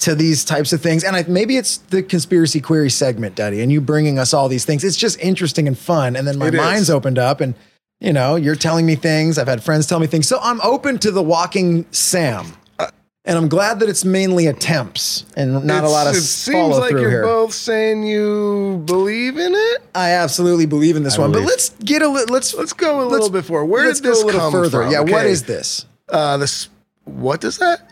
[0.00, 1.04] to these types of things.
[1.04, 4.64] And I, maybe it's the conspiracy query segment, Daddy, and you bringing us all these
[4.64, 4.82] things.
[4.82, 6.16] It's just interesting and fun.
[6.16, 6.58] And then my It is.
[6.60, 7.54] mind's opened up and,
[8.00, 9.36] you know, you're telling me things.
[9.38, 10.26] I've had friends tell me things.
[10.26, 12.54] So I'm open to the walking Sam.
[13.30, 16.90] And I'm glad that it's mainly attempts and not a lot of It seems like
[16.90, 17.22] you're here.
[17.22, 19.82] both saying you believe in it.
[19.94, 22.34] I absolutely believe in this one, but let's get a little.
[22.34, 23.66] Let's Let's go a little bit forward.
[23.66, 24.82] Where let's did this go a little come further.
[24.82, 24.90] from?
[24.92, 25.30] Yeah, what Okay.
[25.30, 25.86] is this?
[26.08, 26.70] Uh, this
[27.04, 27.88] what is that?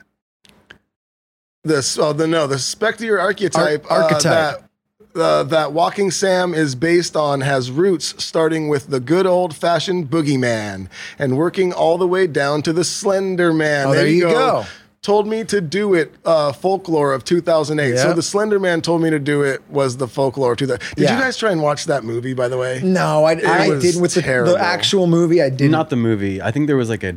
[1.62, 4.26] This oh the no the spectre archetype Ar- archetype.
[4.26, 4.58] uh,
[5.14, 9.54] that uh, that Walking Sam is based on has roots starting with the good old
[9.54, 13.86] fashioned boogeyman and working all the way down to the Slender Man.
[13.88, 14.64] Oh, there you go.
[15.00, 16.12] Told me to do it.
[16.24, 17.96] Uh, folklore of 2008.
[17.98, 19.62] So the Slender Man told me to do it.
[19.70, 20.80] Was the folklore of 2000?
[20.96, 21.14] Did Yeah.
[21.16, 22.34] you guys try and watch that movie?
[22.34, 25.40] By the way, No, I, I did with the, the actual movie.
[25.40, 26.42] I did Not the movie.
[26.42, 27.14] I think there was like a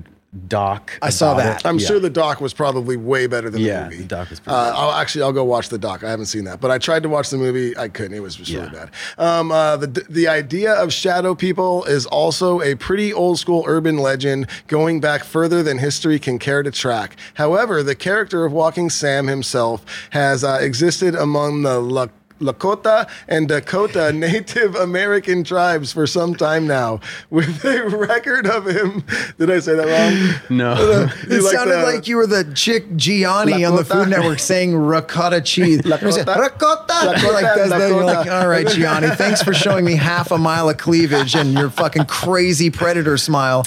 [0.48, 0.98] doc.
[1.02, 1.60] I saw that.
[1.62, 1.68] it.
[1.68, 1.88] I'm Yeah.
[1.88, 3.98] sure the doc was probably way better than Yeah, the movie.
[3.98, 6.04] the doc was pretty Uh, I'll actually I'll go watch the doc.
[6.04, 7.78] I haven't seen that, but I tried to watch the movie.
[7.78, 8.14] I couldn't.
[8.14, 8.86] It was just really Yeah.
[8.86, 8.90] bad.
[9.18, 13.98] Um, uh, the the idea of shadow people is also a pretty old school urban
[13.98, 17.18] legend, going back further than history can care to track.
[17.34, 22.08] However, the character of Walking Sam himself has uh, existed among the La-
[22.42, 29.04] Lakota and Dakota Native American tribes for some time now, with a record of him.
[29.38, 30.42] Did I say that wrong?
[30.58, 31.08] No.
[31.32, 34.40] You It like sounded the- like you were the chick Gianni on the Food Network
[34.40, 35.82] saying ricotta cheese.
[35.82, 36.36] Lakota.
[36.38, 37.20] Ricotta.
[37.22, 37.88] You're like, Lakota, does that.
[37.90, 41.54] You're like, all right, Gianni, thanks for showing me half a mile of cleavage and
[41.54, 43.64] your fucking crazy predator smile.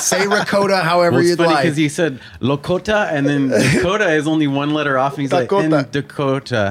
[0.00, 1.64] Say ricotta however Well, it's you'd funny like.
[1.64, 5.48] because he said Lakota, and then Dakota is only one letter off, and he's like,
[5.48, 5.78] Dakota.
[5.80, 6.70] in Dakota.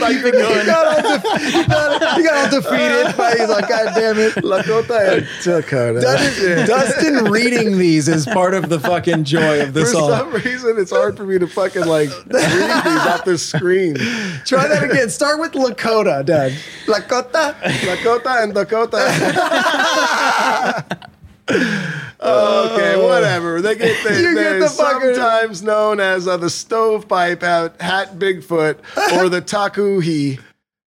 [0.00, 0.58] Like, keep it going.
[0.60, 1.18] You got all, de-
[1.58, 3.16] you got, you got all defeated.
[3.16, 4.34] But he's like, God damn it.
[4.36, 6.00] Lakota and Dakota.
[6.00, 10.08] Dustin, Dustin reading these is part of the fucking joy of For this all.
[10.08, 13.94] some reason, it's hard for me to fucking like read these off the screen.
[14.44, 15.10] Try that again.
[15.10, 16.52] Start with Lakota, Dad.
[16.86, 17.54] Lakota.
[17.60, 19.04] Lakota and Dakota.
[21.50, 23.60] okay, whatever.
[23.60, 27.80] They get the, You get they're the fucking- sometimes known as uh, the stovepipe hat,
[27.80, 28.78] hat Bigfoot
[29.16, 30.40] or the Takuhi.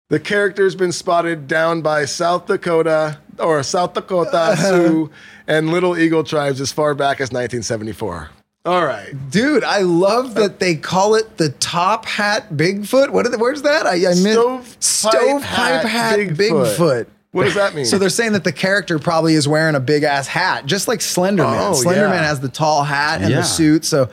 [0.08, 5.08] The character's been spotted down by South Dakota or South Dakota Sioux
[5.46, 8.30] and Little Eagle tribes as far back as 1974.
[8.66, 9.14] All right.
[9.30, 13.10] Dude, I love that they call it the top hat Bigfoot.
[13.10, 13.24] What?
[13.24, 13.86] Are the, where's that?
[13.86, 16.36] I, I missed Stovepipe hat, Bigfoot.
[16.76, 17.06] Bigfoot.
[17.32, 17.84] What does that mean?
[17.84, 20.98] So they're saying that the character probably is wearing a big ass hat, just like
[20.98, 21.70] Slenderman.
[21.70, 22.24] Oh, Slenderman yeah.
[22.26, 23.36] has the tall hat and Yeah.
[23.38, 23.84] the suit.
[23.84, 24.08] So,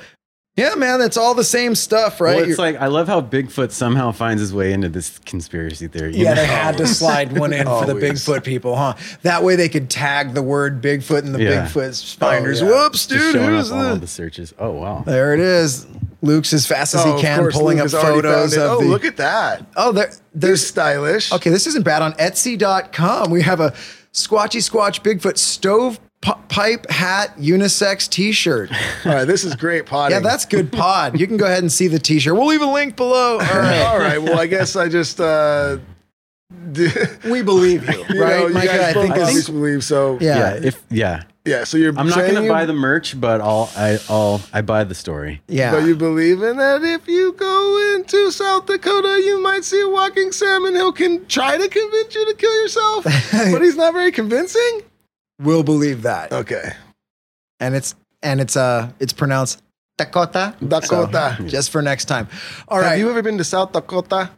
[0.57, 2.35] yeah, man, that's all the same stuff, right?
[2.35, 5.87] Well, it's You're- like I love how Bigfoot somehow finds his way into this conspiracy
[5.87, 6.15] theory.
[6.15, 6.41] yeah, know?
[6.41, 8.95] they had to slide one in for the Bigfoot people, huh?
[9.21, 11.67] That way they could tag the word Bigfoot in the Yeah.
[11.67, 12.59] Bigfoot oh, finders.
[12.61, 12.67] yeah.
[12.67, 14.53] Whoops, Just dude, showing who's up all the searches.
[14.59, 15.03] Oh wow.
[15.05, 15.85] There it is.
[16.23, 18.87] Luke's as fast as Oh, he can, pulling Luke up photos of Oh, the.
[18.87, 19.63] look at that.
[19.75, 21.31] oh, there, There's there's stylish.
[21.31, 22.01] Okay, this isn't bad.
[22.01, 23.71] On Etsy.com, we have a
[24.13, 28.71] Squatchy Squatch Bigfoot stove pi- pipe hat unisex T-shirt.
[29.05, 30.11] All right, this is great pod.
[30.11, 31.19] Yeah, that's good pod.
[31.19, 32.33] You can go ahead and see the T-shirt.
[32.35, 33.33] We'll leave a link below.
[33.33, 34.21] All right, all right.
[34.21, 35.77] Well, I guess I just uh,
[36.49, 38.67] we believe you, you right, know, you Micah?
[38.67, 39.49] guys I think obviously this.
[39.49, 40.17] believe so.
[40.21, 40.37] Yeah.
[40.55, 40.59] Yeah.
[40.63, 41.63] If yeah, yeah.
[41.65, 44.95] So you're I'm not gonna buy the merch, but I'll I, I'll I buy the
[44.95, 45.41] story.
[45.47, 45.71] Yeah.
[45.71, 49.89] But you believe in that if you go into South Dakota, you might see a
[49.89, 50.73] walking salmon.
[50.75, 53.03] He'll can try to convince you to kill yourself,
[53.51, 54.81] but he's not very convincing.
[55.39, 56.31] We'll believe that.
[56.31, 56.71] Okay,
[57.59, 59.61] And it's and it's uh it's pronounced
[59.97, 60.55] Dakota.
[60.65, 61.35] Dakota.
[61.39, 62.27] So, just for next time.
[62.67, 64.31] All Have right, you ever been to South Dakota?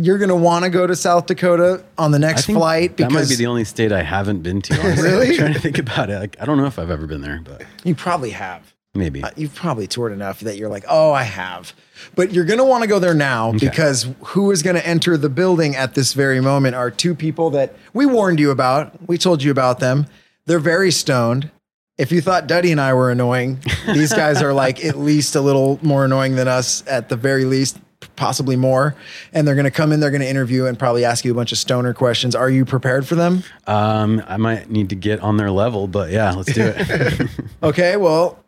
[0.00, 3.12] you're gonna want to go to South Dakota on the I next think flight that
[3.12, 4.74] might be the only state I haven't been to.
[5.00, 5.28] Really?
[5.30, 6.18] I'm trying to think about it.
[6.18, 8.74] Like, I don't know if I've ever been there, but you probably have.
[8.94, 9.22] maybe.
[9.22, 11.74] Uh, You've probably toured enough that you're like, oh, I have.
[12.16, 15.16] But you're going to want to go there now because who is going to enter
[15.16, 18.92] the building at this very moment are two people that we warned you about.
[19.08, 20.06] We told you about them.
[20.46, 21.50] They're very stoned.
[21.98, 25.40] If you thought Duddy and I were annoying, these guys are like at least a
[25.40, 27.78] little more annoying than us, at the very least,
[28.16, 28.96] possibly more.
[29.32, 31.34] And they're going to come in, they're going to interview and probably ask you a
[31.34, 32.34] bunch of stoner questions.
[32.34, 33.44] Are you prepared for them?
[33.66, 37.30] Um, I might need to get on their level, but yeah, let's do it.
[37.62, 38.41] Okay, well,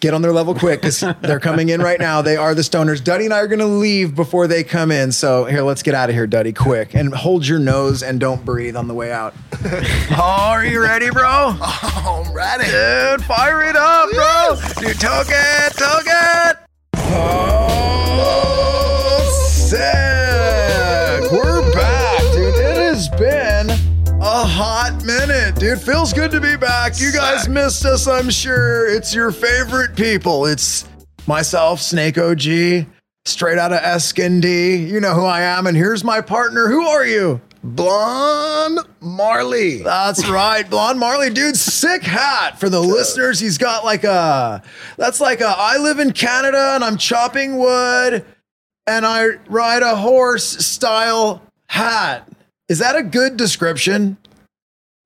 [0.00, 2.22] get on their level quick because they're coming in right now.
[2.22, 3.02] They are the stoners.
[3.02, 5.12] Duddy and I are going to leave before they come in.
[5.12, 6.94] So here, let's get out of here, Duddy, quick.
[6.94, 9.34] And hold your nose and don't breathe on the way out.
[9.62, 11.24] oh, are you ready, bro?
[11.24, 12.64] Oh, I'm ready.
[12.64, 14.56] Dude, fire it up, bro.
[14.82, 16.56] Dude, toke it, toke it.
[18.14, 19.80] Oh, sick.
[21.30, 22.54] We're back, dude.
[22.54, 23.61] It has been
[24.32, 25.78] a hot minute, dude.
[25.78, 26.98] Feels good to be back.
[26.98, 28.88] You guys missed us, I'm sure.
[28.88, 30.46] It's your favorite people.
[30.46, 30.88] It's
[31.26, 32.86] myself, Snake OG,
[33.26, 34.88] straight out of Escondy.
[34.88, 35.66] You know who I am.
[35.66, 36.68] And here's my partner.
[36.68, 37.42] Who are you?
[37.62, 39.82] Blonde Marley.
[39.82, 41.54] That's right, Blonde Marley, dude.
[41.54, 43.38] Sick hat for the listeners.
[43.38, 44.62] He's got like a
[44.96, 48.24] that's like a I live in Canada and I'm chopping wood
[48.86, 52.26] and I ride a horse style hat.
[52.70, 54.16] Is that a good description?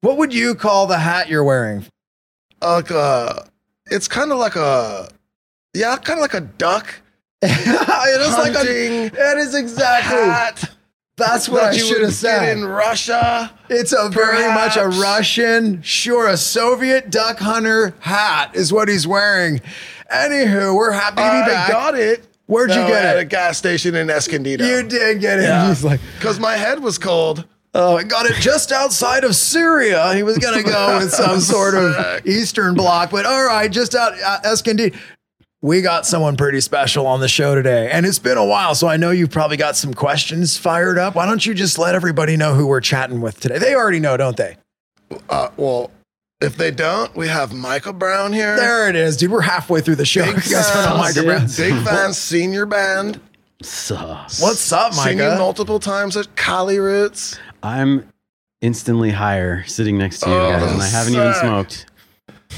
[0.06, 1.84] What would you call the hat you're wearing?
[2.62, 3.48] Like a,
[3.86, 5.08] it's kind of like a,
[5.74, 6.94] yeah, kind of like a duck
[7.42, 10.70] it is like a it is exactly hat.
[11.16, 12.56] that's what that I should have said.
[12.56, 13.52] in Russia.
[13.68, 19.06] It's a very much a Russian, sure, a Soviet duck hunter hat is what he's
[19.06, 19.60] wearing.
[20.12, 21.70] Anywho, we're happy to be I back.
[21.70, 22.26] got it.
[22.46, 23.18] Where'd you get at it?
[23.18, 24.64] At a gas station in Escondido.
[24.64, 25.42] You did get it.
[25.42, 25.68] Yeah.
[25.68, 27.44] He's like, Because my head was cold.
[27.76, 30.14] Oh, I got it just outside of Syria.
[30.14, 34.14] He was gonna go with some sort of Eastern bloc, but all right, just out
[34.20, 34.96] uh, Escondido.
[35.62, 38.86] We got someone pretty special on the show today, and it's been a while, so
[38.88, 41.14] I know you've probably got some questions fired up.
[41.14, 43.58] Why don't you just let everybody know who we're chatting with today?
[43.58, 44.58] They already know, don't they?
[45.28, 45.90] Uh, well,
[46.40, 48.54] if they don't, we have Michael Brown here.
[48.56, 49.30] There it is, dude.
[49.30, 50.24] We're halfway through the show.
[50.26, 51.46] Big You guys heard fans, Micah Brown?
[51.46, 53.20] big fans, senior band,
[53.62, 54.40] Sus.
[54.40, 55.38] What's up, singing Micah?
[55.38, 57.38] multiple times at Cali Roots.
[57.66, 58.08] I'm
[58.60, 61.86] instantly higher sitting next to you Oh, guys, and I haven't even smoked.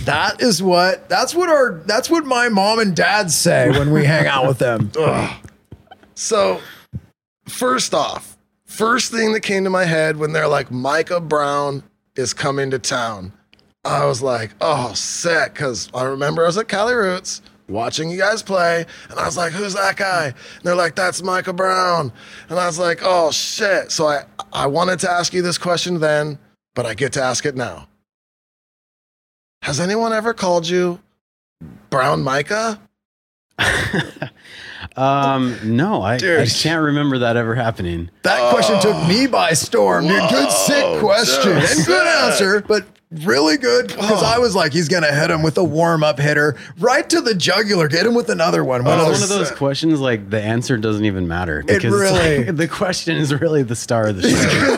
[0.05, 4.05] That is what that's what our that's what my mom and dad say when we
[4.05, 4.93] hang out with them.
[4.99, 5.47] Ugh.
[6.15, 6.61] So,
[7.47, 8.37] first off,
[8.67, 11.83] first thing that came to my head when they're like, Micah Brown
[12.17, 13.33] is coming to town,
[13.85, 15.55] I was like, oh, sick.
[15.55, 19.37] Because I remember I was at Cali Roots watching you guys play, and I was
[19.37, 20.27] like, who's that guy?
[20.27, 22.13] And they're like, that's Micah Brown.
[22.49, 23.93] And I was like, oh, shit.
[23.93, 26.39] So I, I wanted to ask you this question then,
[26.75, 27.89] but I get to ask it now.
[29.63, 31.01] Has anyone ever called you
[31.91, 32.81] Brown Micah?
[34.97, 38.09] um, no, I, I can't remember that ever happening.
[38.23, 40.31] That question took me by storm, dude.
[40.31, 44.41] Good sick question and good answer, but really good because I oh.
[44.41, 47.89] was like, he's gonna hit him with a warm up hitter right to the jugular.
[47.89, 48.85] Get him with another one.
[48.85, 51.85] One It's of one those- of those questions like the answer doesn't even matter because
[51.85, 54.77] it's really- like, the question is really the star of the show.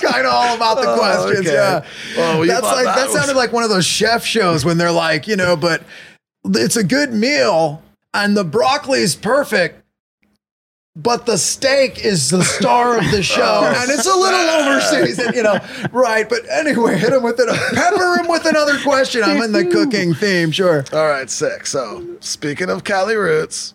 [0.08, 1.46] kind of all about the Oh, questions.
[1.46, 1.52] okay.
[1.54, 1.84] Yeah.
[2.16, 4.64] Oh, you That's thought like that that was- sounded like one of those chef shows
[4.64, 5.82] when they're like, you know, but
[6.46, 7.82] it's a good meal
[8.14, 9.84] and the broccoli is perfect,
[10.96, 13.74] but the steak is the star of the show, oh.
[13.76, 15.58] and it's a little overseasoned, you know,
[15.92, 16.28] right?
[16.28, 17.48] But anyway, hit him with it.
[17.74, 19.22] Pepper him with another question.
[19.22, 20.84] I'm in the cooking theme, sure.
[20.92, 21.66] All right, sick.
[21.66, 23.74] So, speaking of Cali Roots,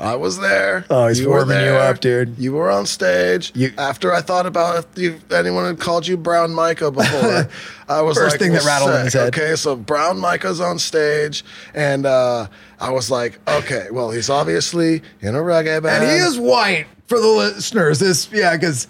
[0.00, 0.84] I was there.
[0.90, 2.36] Oh, he's were warming you up, dude.
[2.38, 3.52] You were on stage.
[3.54, 7.48] You- After I thought about if you, anyone had called you Brown Micah before,
[7.88, 9.28] I was First like, thing that rattled in his head.
[9.28, 12.48] Okay, so Brown Micah's on stage, and uh,
[12.80, 16.02] I was like, okay, well, he's obviously in a reggae band.
[16.02, 18.00] And he is white for the listeners.
[18.00, 18.88] This, yeah, because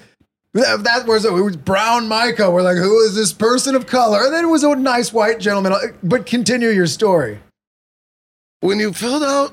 [0.54, 2.50] that, that was it was brown Micah.
[2.50, 4.24] We're like, who is this person of color?
[4.24, 5.74] And then it was a nice white gentleman.
[6.02, 7.40] But continue your story.
[8.60, 9.52] when you filled out.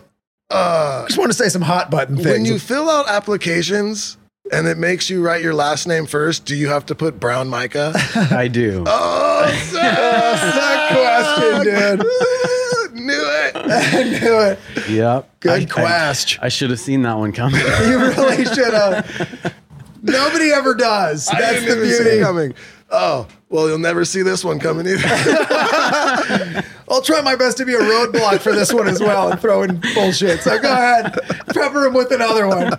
[0.51, 2.27] Uh, I just want to say some hot button things.
[2.27, 4.17] when you fill out applications
[4.51, 7.47] and it makes you write your last name first, do you have to put Brown
[7.49, 7.93] Micah?
[8.31, 8.83] I do.
[8.85, 10.89] oh, that
[11.63, 11.63] question,
[11.99, 12.07] dude.
[13.01, 13.55] Knew it.
[13.55, 14.59] I knew it.
[14.89, 15.39] Yep.
[15.39, 16.37] Good I, quest.
[16.41, 17.59] I, I should have seen that one coming.
[17.61, 19.55] You really should have.
[20.03, 21.27] Nobody ever does.
[21.29, 22.21] I That's didn't the even see it beauty.
[22.21, 22.53] coming.
[22.91, 25.07] Oh, well, you'll never see this one coming either.
[26.89, 29.61] I'll try my best to be a roadblock for this one as well and throw
[29.63, 30.39] in bullshit.
[30.39, 31.13] So go ahead,
[31.53, 32.73] pepper him with another one.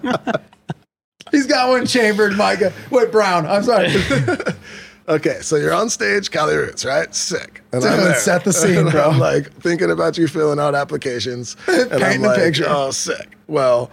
[1.31, 2.73] He's got one chambered, Micah.
[2.91, 3.47] Wait, Brown.
[3.47, 3.89] I'm sorry.
[5.09, 7.15] okay, so you're on stage, Cali Roots, right?
[7.15, 7.63] Sick.
[7.73, 8.15] And I'm Dude, there.
[8.17, 9.11] set the scene, bro.
[9.11, 11.57] I'm like thinking about you filling out applications.
[11.69, 12.65] And I'm Painting a picture.
[12.67, 13.37] Oh, sick.
[13.47, 13.91] Well,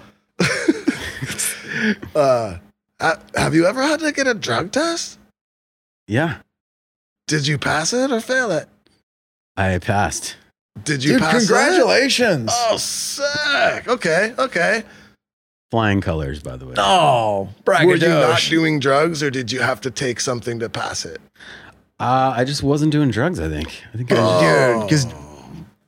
[2.16, 2.58] uh,
[3.36, 5.20] have you ever had to get a drug test?
[6.08, 6.38] yeah.
[7.30, 8.68] Did you pass it or fail it?
[9.56, 10.36] I passed.
[10.84, 11.48] Did you Dude, pass it?
[11.48, 12.50] congratulations.
[12.54, 13.88] Oh, sick.
[13.88, 14.84] Okay, okay.
[15.70, 16.74] Flying colors, by the way.
[16.78, 21.06] Oh, Were you not doing drugs or did you have to take something to pass
[21.06, 21.22] it?
[22.00, 23.84] Uh, I just wasn't doing drugs, I think.
[23.94, 24.22] I think I Oh.
[24.88, 25.29] was Dude, because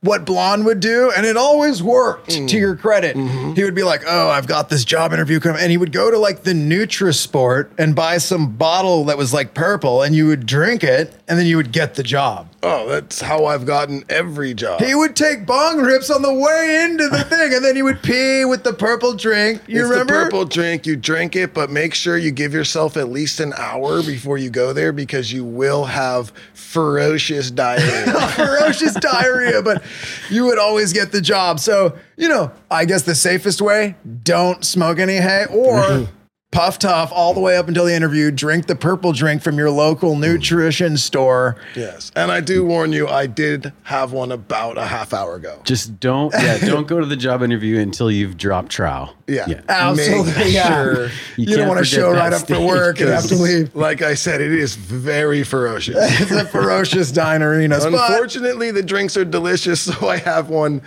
[0.02, 2.48] what Blonde would do, and it always worked Mm.
[2.48, 3.16] to your credit.
[3.16, 3.54] Mm-hmm.
[3.54, 5.62] He would be like, Oh, I've got this job interview coming.
[5.62, 9.54] And he would go to like the Nutrisport and buy some bottle that was like
[9.54, 12.48] purple, and you would drink it, and then you would get the job.
[12.64, 14.80] Oh, that's how I've gotten every job.
[14.80, 18.00] He would take bong rips on the way into the thing, and then he would
[18.02, 19.60] pee with the purple drink.
[19.66, 20.14] You it's remember?
[20.14, 20.86] the purple drink.
[20.86, 24.48] You drink it, but make sure you give yourself at least an hour before you
[24.48, 28.12] go there because you will have ferocious diarrhea.
[28.28, 29.82] ferocious diarrhea, but
[30.30, 31.58] you would always get the job.
[31.58, 36.06] So, you know, I guess the safest way, don't smoke any hay or
[36.52, 38.30] puff tough all the way up until the interview.
[38.30, 41.56] Drink the purple drink from your local nutrition store.
[41.74, 45.60] yes, and I do warn you, I did have one about a half hour ago.
[45.64, 49.16] Just don't, yeah, don't go to the job interview until you've dropped trowel.
[49.26, 49.62] Yeah.
[49.68, 50.32] Absolutely.
[50.34, 50.68] Make yeah.
[50.68, 51.04] sure-
[51.36, 53.74] You, You don't want to show right up for work and have to leave.
[53.74, 55.96] Like I said, it is very ferocious.
[56.22, 57.80] It's a ferocious dinerinas.
[57.80, 60.82] But Unfortunately, the drinks are delicious, so I have one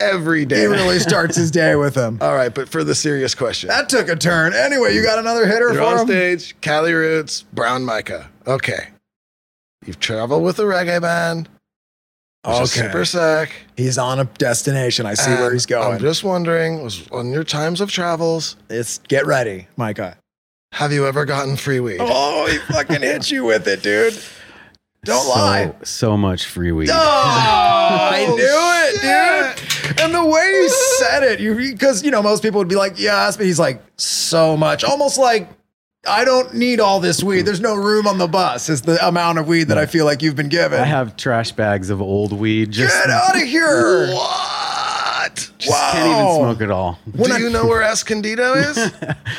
[0.00, 0.60] every day.
[0.60, 2.18] he really starts his day with them.
[2.20, 3.68] All right, but for the serious question.
[3.68, 4.52] That took a turn.
[4.54, 6.06] Anyway, you got another hitter You're for on him?
[6.06, 8.30] stage, Cali Roots, Brown Micah.
[8.46, 8.88] Okay.
[9.84, 11.48] You've traveled with a reggae band.
[12.46, 12.66] Which Okay.
[12.66, 13.52] super sick.
[13.74, 15.06] He's on a destination.
[15.06, 15.94] I see where he's going.
[15.94, 20.18] I'm just wondering, was on your times of travels, it's get ready, Micah.
[20.72, 21.98] have you ever gotten free weed?
[22.00, 24.18] Oh, he fucking hit you with it, dude.
[25.04, 25.72] Don't so, lie.
[25.84, 26.90] So much free weed.
[26.90, 29.33] Oh, I knew it, dude.
[30.04, 32.98] And the way he said it, you because you know most people would be like,
[32.98, 35.48] "Yes," but he's like, "So much," almost like.
[36.06, 37.46] I don't need all this weed.
[37.46, 38.68] There's no room on the bus.
[38.68, 40.78] Is the amount of weed that I feel like you've been given.
[40.78, 42.72] I have trash bags of old weed.
[42.72, 44.08] Just, Get out of here!
[44.08, 45.50] What?
[45.58, 46.98] just can't even smoke it all.
[47.10, 48.76] Do you know where Escondido is?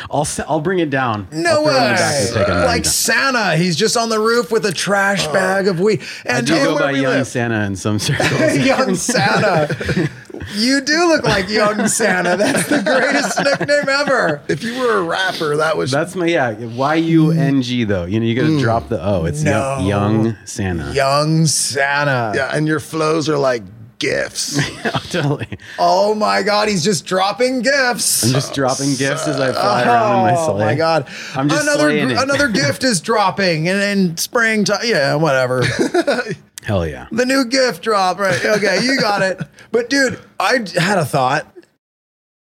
[0.10, 1.28] I'll s- I'll bring it down.
[1.32, 2.26] No I'll throw it in the back way!
[2.26, 2.66] and take it down.
[2.66, 5.34] Like Santa, he's just on the roof with a trash oh.
[5.34, 6.02] bag of weed.
[6.26, 7.28] I And do you go by Young live?
[7.28, 8.58] Santa in some circles.
[8.58, 10.10] young Santa.
[10.54, 12.38] You do look like young Santa.
[12.38, 14.42] That's the greatest nickname ever.
[14.48, 16.54] if you were a rapper, that was That's my yeah.
[16.54, 18.06] Y U N G though.
[18.06, 18.62] You know you got to mm.
[18.62, 19.26] drop the O.
[19.26, 19.78] It's No.
[19.80, 20.94] young, young Santa.
[20.94, 22.34] Young Santa.
[22.36, 23.64] yeah, and your flows are like
[24.00, 24.60] gifts.
[24.86, 25.48] Oh, totally.
[25.80, 28.24] Oh my God, he's just dropping gifts.
[28.24, 30.54] I'm just dropping gifts as I fly oh, around in my sleigh.
[30.54, 31.08] Oh my God!
[31.36, 32.18] I'm just another slaying it.
[32.22, 35.64] another gift is dropping, and in springtime, yeah, whatever.
[36.66, 37.08] Hell yeah.
[37.12, 38.44] the new gift drop, right?
[38.44, 39.40] Okay, you got it.
[39.72, 41.54] But dude, I had a thought.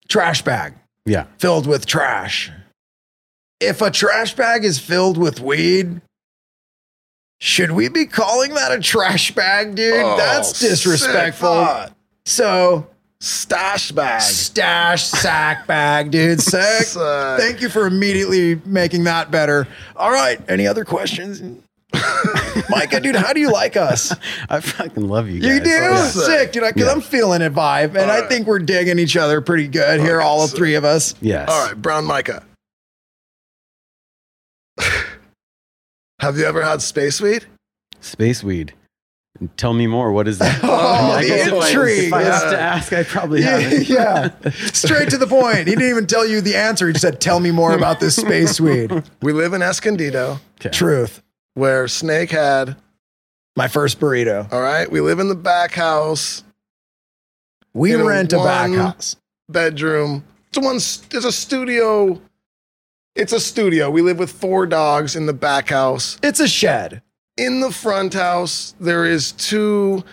[0.07, 0.75] Trash bag.
[1.05, 1.25] Yeah.
[1.39, 2.51] filled with trash.
[3.59, 6.01] If a trash bag is filled with weed,
[7.39, 9.95] should we be calling that a trash bag, dude?
[10.05, 11.47] Oh, That's disrespectful.
[11.47, 11.93] thought.
[12.25, 12.87] So,
[13.19, 14.21] Stash bag.
[14.21, 16.39] stash sack bag, dude.
[16.53, 16.61] Sick.
[16.85, 17.01] Sick.
[17.39, 19.67] Thank you for immediately making that better.
[19.95, 20.39] All right.
[20.47, 21.41] Any other questions?
[22.69, 24.13] Micah, dude, how do you like us?
[24.49, 25.53] I fucking love you guys.
[25.55, 25.69] You do?
[25.69, 26.07] Yeah.
[26.07, 26.63] Sick, dude.
[26.63, 26.91] Because Yeah.
[26.91, 27.89] I'm feeling it vibe.
[27.89, 28.29] And I Alright.
[28.29, 31.15] think we're digging each other pretty good here, all of so- three of us.
[31.21, 31.49] Yes.
[31.49, 32.43] All right, Brown Micah.
[36.19, 37.45] Have you ever had space weed?
[38.01, 38.73] Space weed.
[39.55, 40.11] Tell me more.
[40.11, 40.59] What is that?
[40.63, 42.03] Oh, I the guess if I, intrigue.
[42.05, 42.39] if I Yeah.
[42.51, 43.87] to ask, I probably haven't.
[43.87, 44.31] yeah.
[44.73, 45.59] Straight to the point.
[45.67, 46.87] He didn't even tell you the answer.
[46.87, 48.91] He just said, tell me more about this space weed.
[49.21, 50.69] We live in Escondido, Okay.
[50.71, 51.21] Truth.
[51.57, 52.77] Where Snake had.
[53.55, 54.51] My first burrito.
[54.53, 56.43] All right, we live in the back house
[57.73, 59.15] We In a rent a back house.
[59.49, 60.23] bedroom.
[60.49, 60.75] It's a one.
[60.75, 62.21] It's a studio.
[63.15, 63.89] It's a studio.
[63.89, 66.19] We live with four dogs in the back house.
[66.21, 67.01] It's a shed.
[67.35, 70.03] In the front house, there is two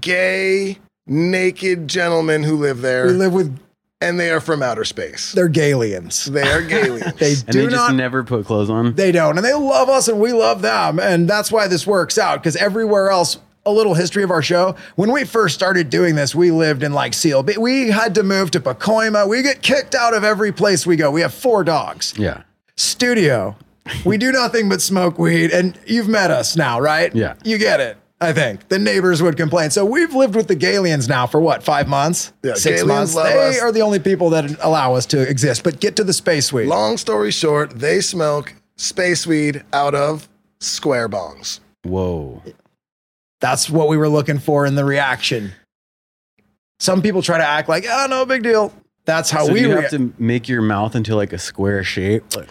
[0.00, 3.58] gay, naked gentlemen who live there, We live with
[4.00, 5.32] and they are from outer space.
[5.32, 6.24] their galians.
[6.26, 7.12] They are aliens.
[7.18, 8.94] They And do they just not never put clothes on.
[8.94, 9.36] They don't.
[9.36, 10.98] And they love us and we love them.
[10.98, 14.74] And that's why this works out because everywhere else, a little history of our show.
[14.96, 17.42] When we first started doing this, we lived in like Seal.
[17.58, 19.28] We had to move to Pacoima.
[19.28, 21.10] We get kicked out of every place we go.
[21.10, 22.14] We have four dogs.
[22.16, 22.42] yeah.
[22.76, 23.56] Studio.
[24.06, 25.50] We do nothing but smoke weed.
[25.50, 27.14] And you've met us now, right?
[27.14, 27.34] Yeah.
[27.44, 27.98] You get it.
[28.22, 29.70] I think the neighbors would complain.
[29.70, 32.32] So we've lived with the Galians now for what, five months?
[32.42, 33.14] Yeah, Six Galians months.
[33.14, 33.60] love They us.
[33.62, 35.64] are the only people that allow us to exist.
[35.64, 36.66] But get to the space weed.
[36.66, 40.28] Long story short, they smoke space weed out of
[40.60, 41.60] square bongs.
[41.84, 42.42] Whoa.
[43.40, 45.52] That's what we were looking for in the reaction.
[46.78, 48.72] Some people try to act like, oh, no big deal.
[49.06, 51.38] That's how so we do you rea- have to make your mouth into like a
[51.38, 52.48] square shape, like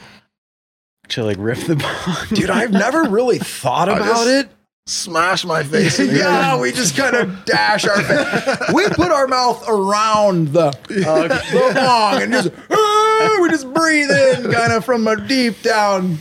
[1.09, 2.15] to like rip the bong.
[2.29, 4.49] Dude, I've never really thought about just- it.
[4.89, 5.99] Smash my face.
[5.99, 8.57] in yeah, we just kind of dash our face.
[8.73, 14.51] We put our mouth around the, the bong and just, ah, we just breathe in
[14.51, 16.17] kind of from a deep down.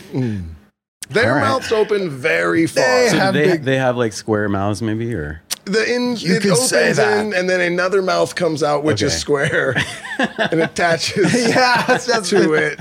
[1.11, 1.41] Their All right.
[1.49, 2.85] mouths open very far.
[2.85, 5.41] They So have they big- they have like square mouths maybe or
[5.73, 7.19] the in You it could say opens that.
[7.27, 9.77] in, and then another mouth comes out, which is square,
[10.19, 12.81] and attaches Yeah, that's, that's to it.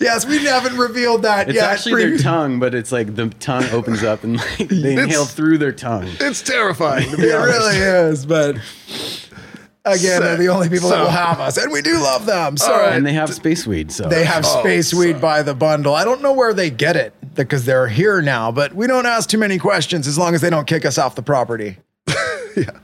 [0.00, 1.70] Yes, we haven't revealed that it's yet.
[1.70, 5.24] actually their tongue, but it's like the tongue opens up and like they It's- inhale
[5.24, 6.08] through their tongue.
[6.20, 7.58] It's terrifying to be It honest.
[7.58, 8.56] really is, but
[9.84, 12.56] again, they're the only people that will have us, and we do love them.
[12.56, 12.92] So All right.
[12.94, 15.94] And they have space weed, so They have Oh, space weed by the bundle.
[15.94, 19.28] I don't know where they get it because they're here now, but we don't ask
[19.28, 21.78] too many questions as long as they don't kick us off the property.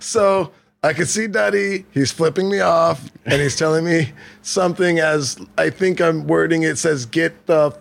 [0.00, 0.52] So
[0.82, 1.84] I could see Duddy.
[1.92, 4.12] He's flipping me off, and he's telling me
[4.42, 7.76] something as I think I'm wording it says, "Get the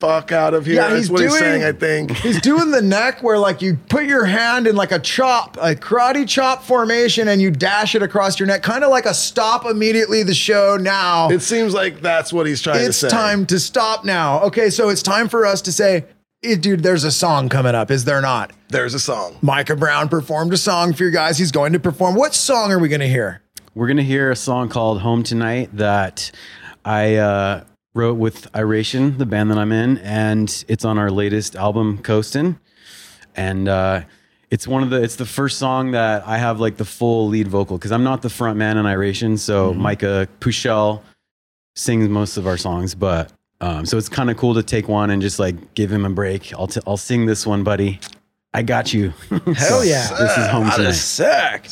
[0.00, 1.64] fuck out of here." Yeah, That's he's what he's doing- saying.
[1.64, 2.10] I think.
[2.18, 5.74] He's doing the neck where like you put your hand in like a chop, a
[5.74, 9.66] karate chop formation, and you dash it across your neck, kind of like a stop
[9.66, 11.28] immediately the show now.
[11.30, 13.06] It seems like that's what he's trying it's to say.
[13.08, 14.40] It's time to stop now.
[14.44, 16.04] Okay, so it's time for us to say,
[16.42, 18.52] eh, dude, there's a song coming up, is there not?
[18.68, 19.36] There's a song.
[19.42, 21.38] Micah Brown performed a song for you guys.
[21.38, 22.14] He's going to perform.
[22.14, 23.42] What song are we going to hear?
[23.74, 26.30] we're gonna hear a song called "Home Tonight" that
[26.84, 27.64] I uh,
[27.94, 32.58] wrote with Iration, the band that I'm in, and it's on our latest album, Coastin'.
[33.36, 34.02] And uh,
[34.50, 37.48] it's one of the it's the first song that I have like the full lead
[37.48, 41.02] vocal because I'm not the front man in Iration, so Micah Pueschel
[41.76, 43.32] sings most of our songs, but.
[43.60, 46.10] Um, so it's kind of cool to take one and just like give him a
[46.10, 46.52] break.
[46.54, 48.00] I'll, t- I'll sing this one, buddy.
[48.54, 49.10] I got you.
[49.56, 50.08] Hell yeah.
[50.08, 50.88] this is home That tonight.
[50.88, 51.68] is sick.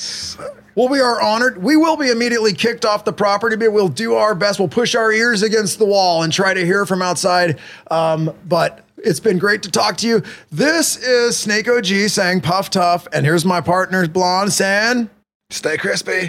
[0.76, 1.61] Well, we are honored.
[1.61, 4.61] We will be immediately kicked off the property, but we'll do our best.
[4.61, 7.59] We'll push our ears against the wall and try to hear from outside.
[7.91, 10.22] Um, but it's been great to talk to you.
[10.53, 15.11] This is Snake OG saying Puff Tough, and here's my partners, Blonde saying
[15.51, 16.28] Stay crispy.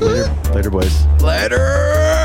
[0.00, 1.04] Later, later, boys.
[1.20, 2.23] later.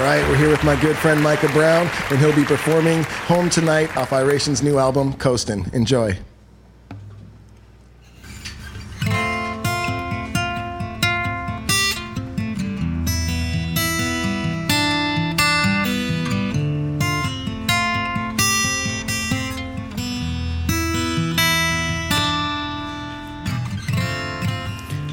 [0.00, 3.50] All right, we're here with my good friend Micah Brown, and he'll be performing Home
[3.50, 5.70] Tonight off Iration's new album, Coastin'.
[5.74, 6.16] Enjoy.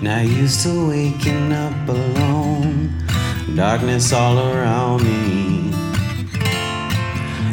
[0.02, 2.47] Now used to waking up alone,
[3.58, 5.72] darkness all around me.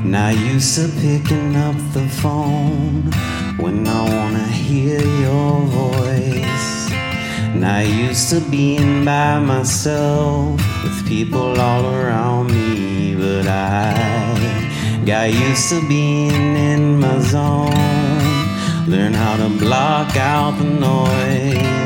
[0.05, 3.11] Not used to picking up the phone
[3.57, 6.91] when I wanna hear your voice.
[7.55, 15.71] Not used to being by myself with people all around me, but I got used
[15.71, 17.73] to being in my zone.
[18.87, 21.84] Learn how to block out the noise.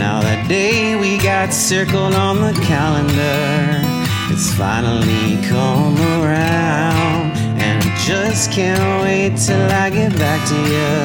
[0.00, 3.84] Now that day we got circled on the calendar,
[4.32, 7.36] it's finally come around.
[7.60, 10.96] And I just can't wait till I get back to you.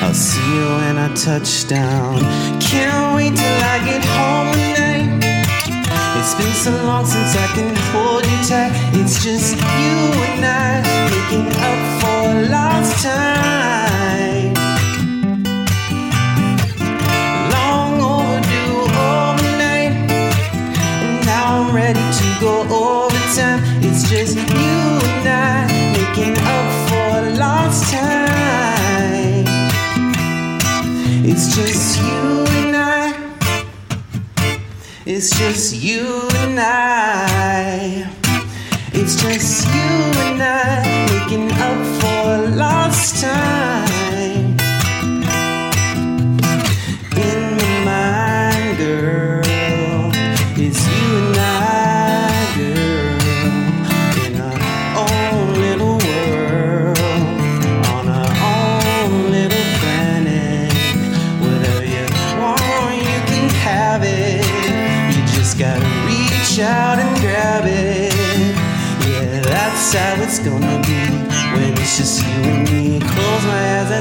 [0.00, 2.24] I'll see you when I touch down.
[2.64, 5.20] Can't wait till I get home tonight.
[6.16, 8.72] It's been so long since I can hold you tight.
[8.96, 9.96] It's just you
[10.32, 10.80] and I
[11.12, 14.43] making up for lost time.
[22.40, 23.60] Go overtime.
[23.82, 24.76] It's just you
[25.10, 29.44] and I making up for lost time.
[31.24, 33.14] It's just you and I.
[35.06, 38.10] It's just you and I.
[38.92, 39.90] It's just you
[40.26, 43.83] and I making up for lost time.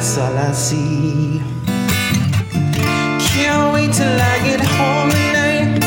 [0.03, 1.41] That's all I see.
[3.31, 5.79] Can't wait till I get home tonight.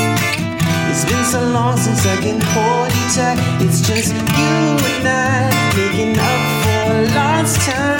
[0.88, 3.38] It's been so long since I can hold you tight.
[3.60, 4.56] It's just you
[4.92, 7.95] and I making up for lost time.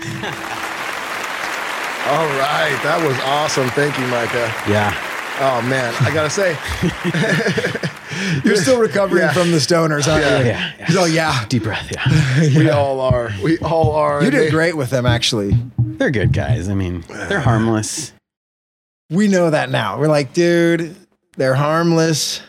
[2.10, 3.68] All right, that was awesome.
[3.70, 4.52] Thank you, Micah.
[4.68, 4.92] Yeah.
[5.42, 6.56] Oh man, I gotta say,
[8.44, 9.32] You're still recovering Yeah.
[9.32, 10.38] from the stoners, aren't Yeah.
[10.40, 10.44] you?
[10.46, 10.74] Yeah.
[10.78, 10.86] yeah.
[10.98, 11.44] Oh yeah.
[11.46, 11.90] Deep breath.
[11.92, 12.40] Yeah.
[12.58, 13.30] we all are.
[13.42, 14.22] We all are.
[14.24, 15.56] You did They- great with them, actually.
[15.78, 16.68] They're good guys.
[16.68, 18.12] I mean, they're harmless.
[19.10, 19.98] We know that now.
[19.98, 20.96] We're like, dude,
[21.36, 22.40] they're harmless.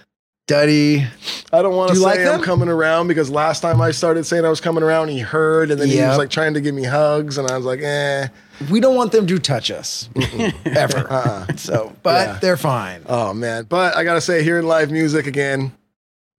[0.51, 1.07] Duddy.
[1.53, 2.41] I don't want to you say like I'm them?
[2.41, 5.79] coming around because last time I started saying I was coming around, he heard, and
[5.79, 6.09] then he Yep.
[6.09, 8.27] was like trying to give me hugs, and I was like, eh.
[8.69, 10.09] We don't want them to touch us
[10.65, 11.07] ever.
[11.09, 11.55] Uh-uh.
[11.55, 12.39] So, but Yeah.
[12.41, 13.03] they're fine.
[13.07, 15.71] Oh man, but I gotta say, hearing live music again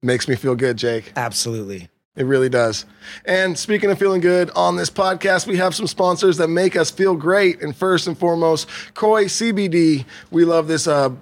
[0.02, 1.10] makes me feel good, Jake.
[1.16, 1.88] Absolutely.
[2.14, 2.84] It really does.
[3.24, 6.90] And speaking of feeling good, on this podcast, we have some sponsors that make us
[6.90, 7.62] feel great.
[7.62, 10.04] And first and foremost, Koi CBD.
[10.30, 10.86] We love this.
[10.86, 11.12] Uh,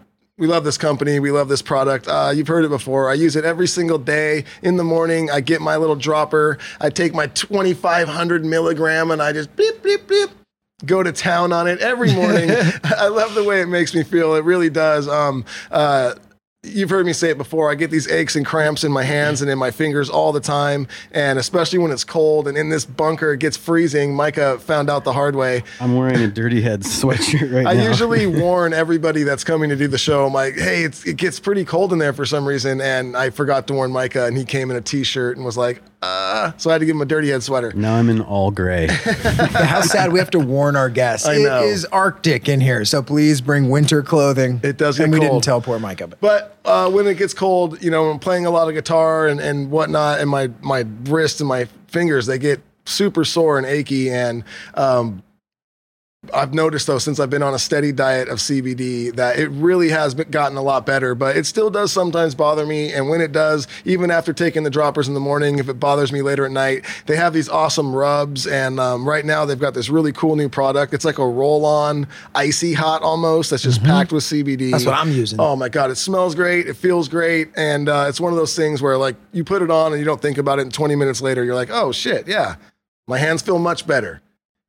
[0.40, 1.20] we love this company.
[1.20, 2.08] We love this product.
[2.08, 3.10] Uh, you've heard it before.
[3.10, 5.30] I use it every single day in the morning.
[5.30, 6.56] I get my little dropper.
[6.80, 10.30] I take my 2,500 milligram and I just beep, beep, beep.
[10.86, 12.50] Go to town on it every morning.
[12.84, 14.34] I love the way it makes me feel.
[14.34, 15.06] It really does.
[15.08, 16.14] Um, uh,
[16.62, 17.70] You've heard me say it before.
[17.70, 20.40] I get these aches and cramps in my hands and in my fingers all the
[20.40, 24.14] time, and especially when it's cold and in this bunker it gets freezing.
[24.14, 25.62] Micah found out the hard way.
[25.80, 27.80] I'm wearing a Dirty Head sweatshirt right I now.
[27.80, 30.26] I usually warn everybody that's coming to do the show.
[30.26, 33.30] I'm like, hey, it's, it gets pretty cold in there for some reason, and I
[33.30, 36.70] forgot to warn Micah, and he came in a t-shirt and was like, uh, so
[36.70, 37.72] I had to give him a dirty head sweater.
[37.74, 38.86] now I'm in all gray.
[39.22, 41.26] How sad we have to warn our guests.
[41.26, 41.62] I It know.
[41.62, 44.60] is Arctic in here, so please bring winter clothing.
[44.62, 46.04] It does And get we didn't tell poor Micah.
[46.04, 46.18] it.
[46.20, 49.40] But uh, when it gets cold, you know, I'm playing a lot of guitar and,
[49.40, 54.10] and whatnot, and my my wrist and my fingers they get super sore and achy.
[54.10, 54.44] And
[54.74, 55.22] um,
[56.34, 59.88] I've noticed though since I've been on a steady diet of CBD that it really
[59.88, 62.92] has gotten a lot better, but it still does sometimes bother me.
[62.92, 66.12] And when it does, even after taking the droppers in the morning, if it bothers
[66.12, 68.46] me later at night, they have these awesome rubs.
[68.46, 70.92] And um, right now they've got this really cool new product.
[70.92, 74.56] It's like a roll-on icy hot almost that's just packed with CBD.
[74.56, 74.70] Mm-hmm.
[74.72, 75.40] That's what I'm using.
[75.40, 76.66] Oh my god, it smells great.
[76.66, 79.70] It feels great, and uh, it's one of those things where like you put it
[79.70, 82.28] on and you don't think about it, and 20 minutes later you're like, oh shit,
[82.28, 82.56] yeah,
[83.08, 84.20] my hands feel much better.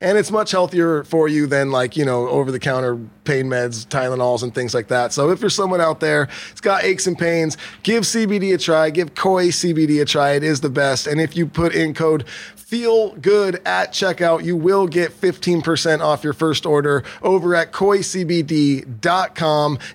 [0.01, 3.85] And it's much healthier for you than like, you know, over the counter pain meds,
[3.85, 5.13] Tylenols, and things like that.
[5.13, 8.89] So if you're someone out there, it's got aches and pains, give CBD a try.
[8.89, 10.31] Give Koi CBD a try.
[10.31, 11.07] It is the best.
[11.07, 12.25] And if you put in code
[12.71, 18.17] feel good at checkout, you will get 15% off your first order over at koicbd.com.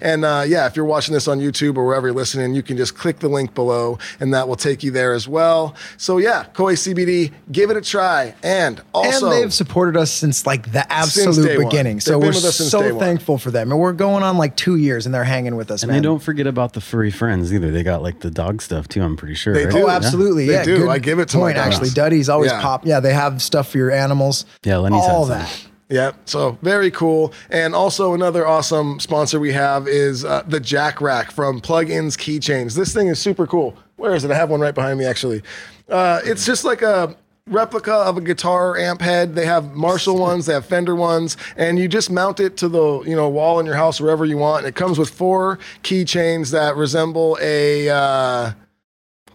[0.03, 2.77] And uh, yeah, if you're watching this on YouTube or wherever you're listening, you can
[2.77, 5.75] just click the link below and that will take you there as well.
[5.97, 8.35] So yeah, Koi CBD, give it a try.
[8.43, 11.67] And also, and they've supported us since like the day absolute one.
[11.69, 12.01] beginning.
[12.01, 13.01] So we're with us since so day one.
[13.01, 13.71] thankful for them.
[13.73, 16.01] And we're going on like two years and they're hanging with us, And man.
[16.01, 17.71] they don't forget about the furry friends either.
[17.71, 19.03] They got like the dog stuff too.
[19.03, 19.55] I'm pretty sure.
[19.55, 19.73] They right?
[19.75, 19.83] do.
[19.85, 19.97] Oh, Yeah.
[19.97, 20.47] absolutely.
[20.47, 20.79] They yeah, do.
[20.79, 21.75] good I give it to my point, dogs.
[21.77, 21.91] actually.
[21.91, 22.61] Duddy's always Yeah.
[22.63, 22.87] pop.
[22.87, 24.45] Yeah, they have stuff for your animals.
[24.65, 25.39] Yeah, Lenny's had all some.
[25.39, 25.63] that.
[25.89, 27.33] Yeah, so very cool.
[27.49, 32.75] And also another awesome sponsor we have is uh, the Jack Rack from Plugins Keychains.
[32.75, 33.77] This thing is super cool.
[33.95, 34.33] Where is it?
[34.33, 35.43] I have one right behind me actually.
[35.89, 37.15] Uh, it's just like a
[37.49, 39.37] replica of a guitar amp head.
[39.37, 43.03] They have Marshall ones, they have Fender ones, and you just mount it to the
[43.03, 44.65] you know wall in your house wherever you want.
[44.65, 47.89] And it comes with four keychains that resemble a.
[47.89, 48.53] Uh,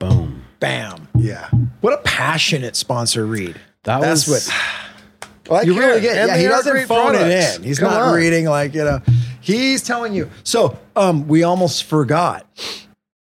[0.00, 0.42] Boom.
[0.58, 1.06] Bam.
[1.16, 1.48] yeah
[1.82, 3.60] What a passionate sponsor, Reed.
[3.84, 5.88] That That's was what Well, you care.
[5.88, 6.16] really get.
[6.16, 7.54] And Yeah, he doesn't phone products.
[7.54, 7.62] it in.
[7.64, 8.14] He's Come not on.
[8.14, 9.00] reading like you know.
[9.40, 10.30] He's telling you.
[10.44, 12.46] So, um, we almost forgot.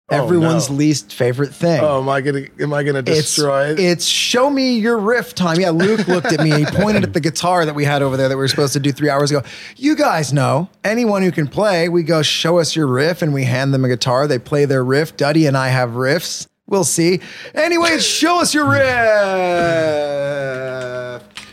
[0.08, 0.78] Everyone's Oh, no.
[0.78, 1.80] least favorite thing.
[1.82, 5.34] oh am i gonna am i gonna it's, destroy it it's show me your riff
[5.34, 5.58] time.
[5.58, 6.50] Yeah, Luke looked at me.
[6.58, 8.78] He pointed at the guitar that we had over there that we were supposed to
[8.80, 9.42] do three hours ago.
[9.76, 11.88] You guys know anyone who can play.
[11.88, 14.28] We go show us your riff, and we hand them a guitar.
[14.28, 15.16] They play their riff.
[15.16, 16.46] Duddy and I have riffs.
[16.68, 17.20] We'll see.
[17.54, 18.82] Anyways, show us your riff.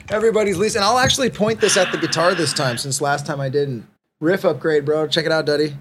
[0.09, 3.39] Everybody's least, and I'll actually point this at the guitar this time, since last time
[3.39, 3.87] I didn't.
[4.19, 5.07] Riff upgrade, bro.
[5.07, 5.75] Check it out, Duddy.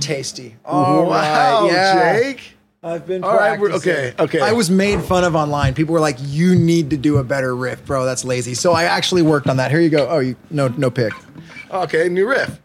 [0.00, 0.56] Tasty.
[0.64, 2.12] All wow right, yeah.
[2.20, 3.92] jake I've been All right, we're- practicing.
[3.92, 4.40] okay, okay.
[4.40, 5.74] I was made fun of online.
[5.74, 8.04] People were like, "You need to do a better riff, bro.
[8.04, 9.70] That's lazy." So I actually worked on that.
[9.72, 10.06] Here you go.
[10.08, 11.12] Oh, you no no pick.
[11.70, 12.58] okay new riff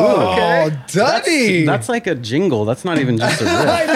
[0.00, 0.76] Ooh, okay.
[0.88, 1.64] Duddy.
[1.66, 2.64] That's like a jingle.
[2.64, 3.52] That's not even just a riff.
[3.54, 3.92] I know.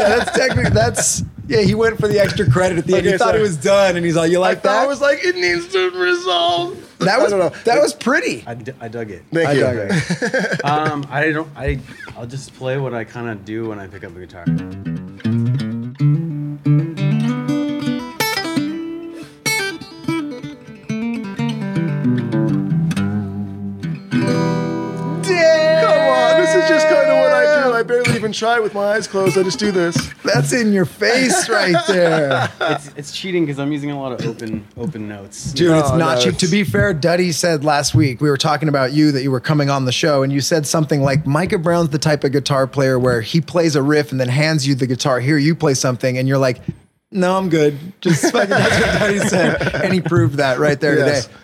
[0.00, 1.60] Yeah, that's technically that's yeah.
[1.60, 3.02] He went for the extra credit at the end.
[3.06, 4.86] Okay, He thought so- it was done, and he's like, "You like thought that?" I
[4.86, 6.98] was like, it needs to resolve.
[6.98, 7.48] that I was don't know.
[7.64, 8.42] that was pretty.
[8.46, 9.22] I, d- I dug it.
[9.32, 9.60] Thank I you.
[9.60, 10.64] dug it.
[10.64, 11.48] Um, I don't.
[11.56, 11.78] I
[12.16, 14.44] I'll just play what I kind of do when I pick up a guitar.
[27.86, 29.38] Barely even try with my eyes closed.
[29.38, 29.96] I just do this.
[30.24, 32.50] That's in your face right there.
[32.60, 35.52] It's it's cheating because I'm using a lot of open open notes.
[35.52, 36.28] Dude, it's No, not no, cheap.
[36.34, 39.30] it's- To be fair, Duddy said last week we were talking about you that you
[39.30, 42.32] were coming on the show, and you said something like Micah Brown's the type of
[42.32, 45.20] guitar player where he plays a riff and then hands you the guitar.
[45.20, 46.60] Here, you play something, and you're like,
[47.12, 50.98] "No, I'm good." Just fucking that's what Duddy said, and he proved that right there
[50.98, 51.26] Yes.
[51.26, 51.36] today.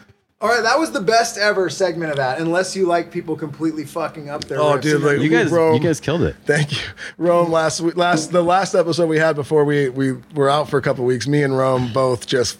[0.42, 2.40] All right, that was the best ever segment of that.
[2.40, 4.82] Unless you like people completely fucking up their Oh, riffs.
[4.82, 5.74] dude, like- You guys, Rome.
[5.74, 6.34] you guys killed it.
[6.44, 6.78] Thank you,
[7.16, 7.52] Rome.
[7.52, 10.82] Last week, last the last episode we had before we we were out for a
[10.82, 11.28] couple weeks.
[11.28, 12.58] Me and Rome both just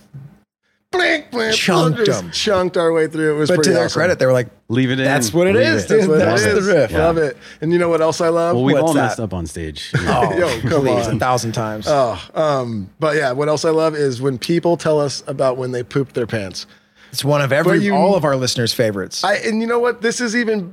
[0.93, 2.31] blink, blink, Chunked just 'em.
[2.31, 3.35] chunked our way through.
[3.35, 3.99] It was But pretty to their awesome.
[4.01, 5.05] credit, they were like, Leave it in.
[5.05, 5.89] That's what it Leave is, it.
[5.89, 5.99] dude.
[6.01, 6.67] That's what That's it the is.
[6.67, 6.93] riff.
[6.93, 7.37] Love it.
[7.61, 8.55] And you know what else I love?
[8.57, 9.03] Well, we've What's all that?
[9.03, 9.91] messed up on stage.
[9.97, 11.17] oh, Yo, come please, on.
[11.17, 11.87] a thousand times.
[11.89, 15.73] Oh, um, but yeah, what else I love is when people tell us about when
[15.73, 16.67] they pooped their pants.
[17.13, 19.23] It's one of every, you- all of our listeners' favorites.
[19.23, 20.03] I and you know what?
[20.03, 20.73] This is even.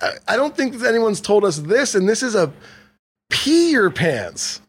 [0.00, 2.52] I, I don't think that anyone's told us this, and this is a
[3.30, 4.60] pee your pants.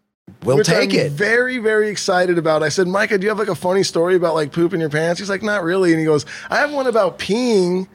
[0.44, 1.12] we'll take I'm it.
[1.12, 2.64] Very, very excited about.
[2.64, 5.20] I said, Micah, do you have like a funny story about like pooping your pants?
[5.20, 5.92] He's like, not really.
[5.92, 7.88] And he goes, I have one about peeing.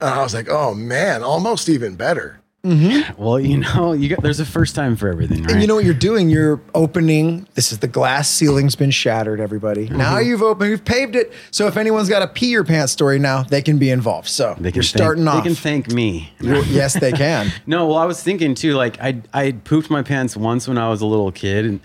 [0.00, 2.40] And I was like, oh man, almost even better.
[3.16, 5.52] Well, you know, you got there's a first time for everything, right?
[5.52, 6.28] And you know what you're doing?
[6.28, 7.46] You're opening.
[7.54, 9.40] This is the glass ceiling's been shattered.
[9.40, 9.86] Everybody.
[9.86, 9.96] Mm-hmm.
[9.96, 10.70] Now you've opened.
[10.70, 11.32] You've paved it.
[11.50, 14.28] So if anyone's got a pee your pants story now, they can be involved.
[14.28, 15.42] So they can you're thank, starting off.
[15.42, 16.32] They can thank me.
[16.40, 17.52] Yes, they can.
[17.66, 18.74] No, well, I was thinking too.
[18.74, 21.80] Like, I I pooped my pants once when I was a little kid, and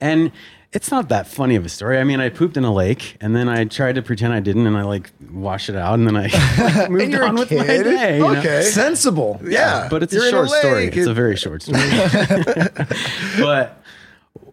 [0.00, 0.32] and
[0.72, 1.98] it's not that funny of a story.
[1.98, 4.66] I mean, I pooped in a lake, and then I tried to pretend I didn't,
[4.68, 6.28] and I like washed it out, and then I
[6.88, 7.82] moved you're on with my kid?
[7.84, 8.16] day.
[8.18, 8.36] you know?
[8.36, 8.62] Okay.
[8.62, 9.40] Sensible.
[9.42, 10.86] Yeah, but it's You're a in short story.
[10.86, 11.80] It's a very short story.
[13.40, 13.82] but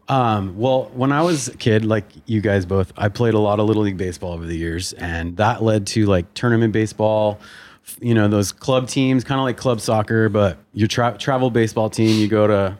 [0.09, 3.59] um, well, when I was a kid, like you guys both, I played a lot
[3.59, 7.39] of little league baseball over the years, and that led to like tournament baseball.
[8.01, 11.89] You know, those club teams, kind of like club soccer, but your tra- travel baseball
[11.91, 12.19] team.
[12.19, 12.77] You go to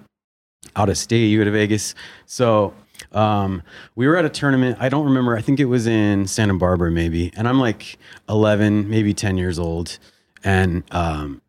[0.75, 1.27] out of state.
[1.27, 1.95] You go to Vegas.
[2.25, 2.73] So
[3.11, 3.63] um,
[3.95, 4.77] we were at a tournament.
[4.79, 5.35] I don't remember.
[5.35, 7.31] I think it was in Santa Barbara, maybe.
[7.35, 7.97] And I'm like
[8.29, 9.97] 11, maybe 10 years old,
[10.43, 11.41] and um,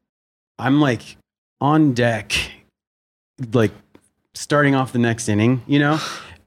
[0.58, 1.16] I'm like
[1.60, 2.32] on deck,
[3.52, 3.72] like
[4.34, 6.00] starting off the next inning, you know.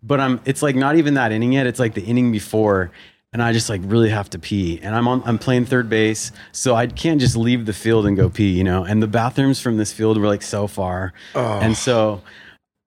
[0.04, 0.42] But I'm.
[0.46, 1.68] It's like not even that inning yet.
[1.68, 2.92] It's like the inning before.
[3.34, 5.22] And I just like really have to pee, and I'm on.
[5.24, 8.64] I'm playing third base, so I can't just leave the field and go pee, you
[8.66, 8.84] know.
[8.84, 11.14] And the bathrooms from this field were like so far,
[11.62, 12.24] and so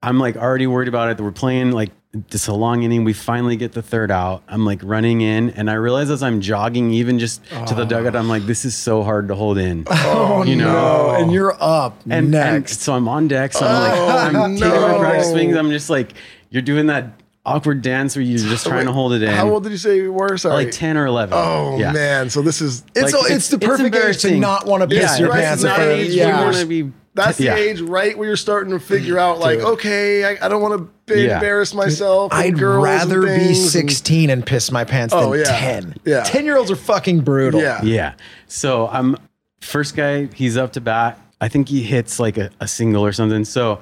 [0.03, 1.23] I'm like already worried about it.
[1.23, 1.91] We're playing like
[2.31, 3.05] this a long inning.
[3.05, 4.43] We finally get the third out.
[4.49, 8.15] I'm like running in, and I realize as I'm jogging, even just to the dugout,
[8.17, 9.85] I'm like, this is so hard to hold in.
[9.91, 10.73] Oh You know.
[10.73, 11.11] no!
[11.17, 12.81] And you're up And, and next.
[12.83, 13.53] so I'm on deck.
[13.53, 14.99] So I'm like, Oh, I'm taking my no.
[15.01, 15.57] practice swings.
[15.57, 16.15] I'm just like,
[16.51, 19.29] you're doing that awkward dance where you're just trying to hold it in.
[19.31, 20.37] How old did you say you were?
[20.39, 20.65] Sorry.
[20.65, 21.35] Like 10 or 11.
[21.37, 21.93] Oh Yeah.
[21.93, 24.83] man, so this is it's, like, it's, it's- the it's perfect age to not want
[24.83, 25.63] to piss Yeah, your pants.
[25.63, 26.93] it's not an age you want to be.
[27.15, 27.55] That's the yeah.
[27.57, 29.69] age right where you're starting to figure out like, Dude.
[29.69, 31.35] okay, I, I don't want to Yeah.
[31.35, 32.33] embarrass myself.
[32.33, 35.45] I'd girls and rather be things and- 16 and piss my pants than Oh, yeah.
[35.45, 35.95] 10.
[36.05, 36.23] Yeah.
[36.25, 37.61] 10 year olds are fucking brutal.
[37.61, 37.83] Yeah.
[37.83, 38.15] Yeah.
[38.49, 39.17] So I'm
[39.61, 41.19] first guy, he's up to bat.
[41.41, 43.45] I think he hits like a, a single or something.
[43.45, 43.81] So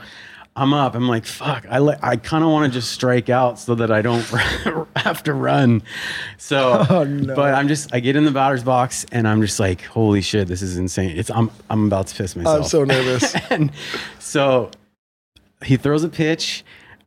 [0.54, 0.94] I'm up.
[0.94, 1.64] I'm like, fuck.
[1.70, 4.20] I le- I kind of want to just strike out so that I don't
[4.96, 5.82] have to run.
[6.36, 7.34] So, Oh, no.
[7.34, 10.48] but I'm just I get in the batter's box and I'm just like, holy shit,
[10.48, 11.16] this is insane.
[11.16, 12.56] It's I'm I'm about to piss myself.
[12.58, 13.34] I'm so nervous.
[13.50, 13.72] and
[14.18, 14.70] so
[15.64, 16.64] he throws a pitch.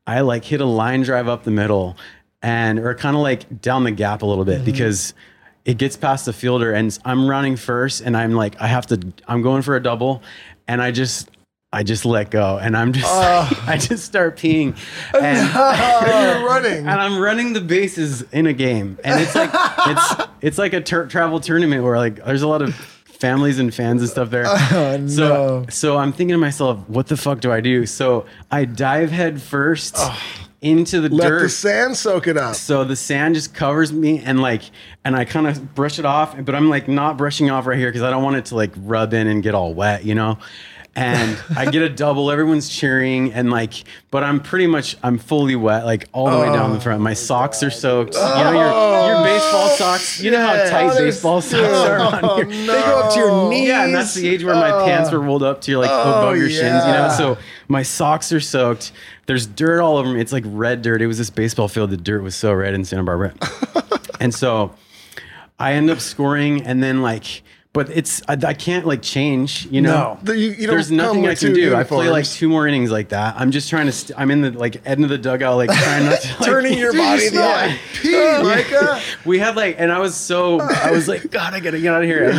[0.07, 1.97] I like hit a line drive up the middle
[2.41, 4.65] and or kind of like down the gap a little bit Mm-hmm.
[4.65, 5.13] because
[5.65, 8.99] it gets past the fielder and I'm running first and I'm like I have to
[9.27, 10.23] I'm going for a double
[10.67, 11.29] and I just
[11.73, 13.49] I just let go and I'm just oh.
[13.51, 14.77] like, I just start peeing
[15.13, 16.79] and You're running.
[16.79, 19.49] and I'm running the bases in a game, and it's like
[19.87, 23.73] it's it's like a tur travel tournament where like there's a lot of families and
[23.73, 24.45] fans and stuff there.
[24.47, 25.65] Oh, so no.
[25.69, 27.85] so I'm thinking to myself, what the fuck do I do?
[27.85, 29.97] So I dive head first
[30.61, 31.41] into the Let dirt.
[31.41, 32.55] the sand soak it up.
[32.55, 34.63] so the sand just covers me and like
[35.03, 37.89] and I kind of brush it off, but I'm like not brushing off right here
[37.89, 40.37] because I don't want it to like rub in and get all wet, you know.
[40.97, 42.31] And I get a double.
[42.31, 43.73] Everyone's cheering and like,
[44.11, 47.01] but I'm pretty much I'm fully wet, like all the way down the front.
[47.01, 48.13] My socks are soaked.
[48.15, 50.21] You know your your baseball socks.
[50.21, 52.45] You know how tight Oh, baseball socks are on Oh, here.
[52.45, 52.73] no.
[52.73, 53.67] They go up to your knees.
[53.67, 56.37] Yeah, and that's the age where my pants were rolled up to your like above
[56.37, 57.09] your shins, you know.
[57.17, 57.37] So
[57.67, 58.93] my socks are soaked.
[59.25, 60.21] There's dirt all over me.
[60.21, 61.01] It's like red dirt.
[61.01, 61.89] It was this baseball field.
[61.89, 63.33] The dirt was so red in Santa Barbara,
[64.21, 64.73] and so
[65.59, 67.41] I end up scoring, and then like,
[67.75, 70.17] but it's I, I can't like change, you know.
[70.23, 70.31] No.
[70.33, 71.75] You- you There's nothing I can do.
[71.75, 73.35] I play like two more innings like that.
[73.37, 73.91] I'm just trying to.
[73.91, 76.77] St- I'm in the like end of the dugout, like trying not to like, Turning
[76.77, 79.01] your body the like pee, Micah.
[79.25, 82.01] we had like, and I was so, I was like, God, I gotta get out
[82.01, 82.29] of here.
[82.29, 82.37] And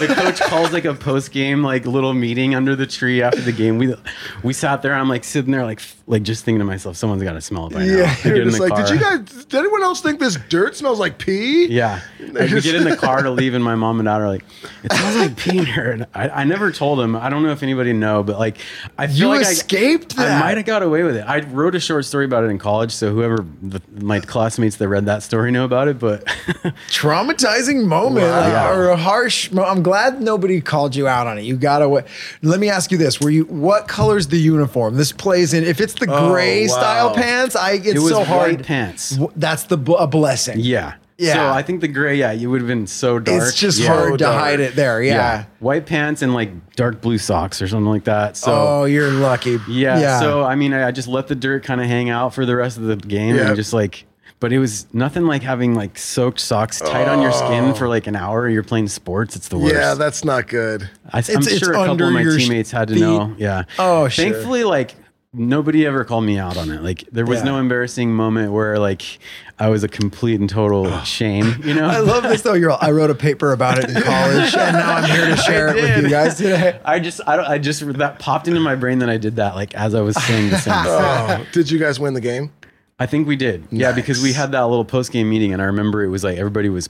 [0.00, 3.52] the coach calls like a post game like little meeting under the tree after the
[3.52, 3.78] game.
[3.78, 3.94] We
[4.42, 4.94] we sat there.
[4.94, 7.72] I'm like sitting there like like just thinking to myself, someone's got to smell it
[7.72, 7.94] by now.
[7.98, 9.44] Yeah, I get in just the like, did you guys?
[9.44, 11.66] Did anyone else think this dirt smells like pee?
[11.66, 14.26] Yeah, like, we get in the car to leave, and my mom and dad are
[14.28, 14.44] like,
[14.82, 15.90] "It smells like in.
[15.92, 17.14] And I, I never told him.
[17.16, 18.58] I don't know if anybody know, but like,
[18.98, 20.42] I feel You like escaped I, that.
[20.42, 21.22] I might have got away with it.
[21.22, 24.88] I wrote a short story about it in college, so whoever the, my classmates that
[24.88, 25.98] read that story know about it.
[25.98, 26.24] But
[26.88, 28.42] traumatizing moment Wow.
[28.44, 28.70] Uh, yeah.
[28.74, 32.02] or a harsh mo- i'm glad nobody called you out on it you gotta wa-
[32.42, 35.80] let me ask you this were you what color's the uniform this plays in if
[35.80, 36.74] it's the Oh, gray wow.
[36.74, 39.18] style pants i it's it so hard pants.
[39.36, 40.94] That's the a blessing Yeah.
[41.22, 41.34] Yeah.
[41.34, 43.42] So I think the gray, yeah, you would have been so dark.
[43.42, 43.88] it's just Yeah.
[43.94, 44.38] hard to dark.
[44.40, 45.02] hide it there.
[45.02, 45.44] Yeah.
[45.60, 48.36] White pants and like dark blue socks or something like that.
[48.36, 49.58] So oh, you're lucky.
[49.68, 52.44] yeah, So I mean, I, I just let the dirt kind of hang out for
[52.44, 53.48] the rest of the game Yeah.
[53.48, 54.04] and just like.
[54.40, 58.08] But it was nothing like having like soaked socks tight on your skin for like
[58.08, 58.48] an hour.
[58.48, 59.36] You're playing sports.
[59.36, 59.72] It's the worst.
[59.72, 60.90] Yeah, that's not good.
[61.12, 62.94] I, am It's- it's sure a couple under of my your sh- teammates had to
[62.94, 63.00] feet.
[63.02, 63.36] know.
[63.38, 63.62] Yeah.
[63.78, 64.24] Oh, sure.
[64.24, 64.96] Thankfully, like
[65.34, 66.82] nobody ever called me out on it.
[66.82, 67.44] Like there was Yeah.
[67.46, 69.18] no embarrassing moment where like
[69.58, 71.54] I was a complete and total shame.
[71.64, 71.86] You know.
[71.88, 72.52] I love this though.
[72.54, 75.36] You're all, I wrote a paper about it in college, and now I'm here to
[75.36, 76.78] share it with you guys today.
[76.84, 79.54] I just, I don't, I just that popped into my brain that I did that
[79.54, 80.88] like as I was saying the sentence.
[80.92, 82.52] Oh, did you guys win the game?
[82.98, 83.64] I think we did.
[83.70, 86.38] Yeah, because we had that little post game meeting, and I remember it was like
[86.38, 86.88] everybody was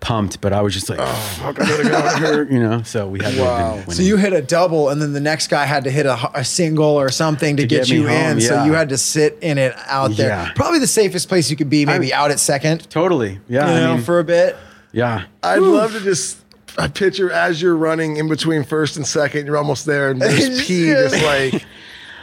[0.00, 2.82] pumped, but I was just like, fuck, I gotta get out here, you know.
[2.82, 3.76] So we had Wow.
[3.76, 6.30] been So you hit a double, and then the next guy had to hit a,
[6.38, 8.40] a single or something to, To get, get you home, in.
[8.40, 10.28] So you had to sit in it out there.
[10.28, 10.52] Yeah.
[10.54, 12.88] Probably the safest place you could be, maybe out at second.
[12.90, 14.56] totally, yeah, You know, I mean, for a bit.
[14.92, 15.24] yeah.
[15.42, 16.38] I'd love to just
[16.76, 20.64] I picture as you're running in between first and second, you're almost there, and there's
[20.66, 21.64] pee just like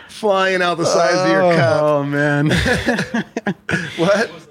[0.10, 1.82] flying out the sides of your oh, cup.
[1.82, 2.50] Oh man,
[3.98, 4.30] What?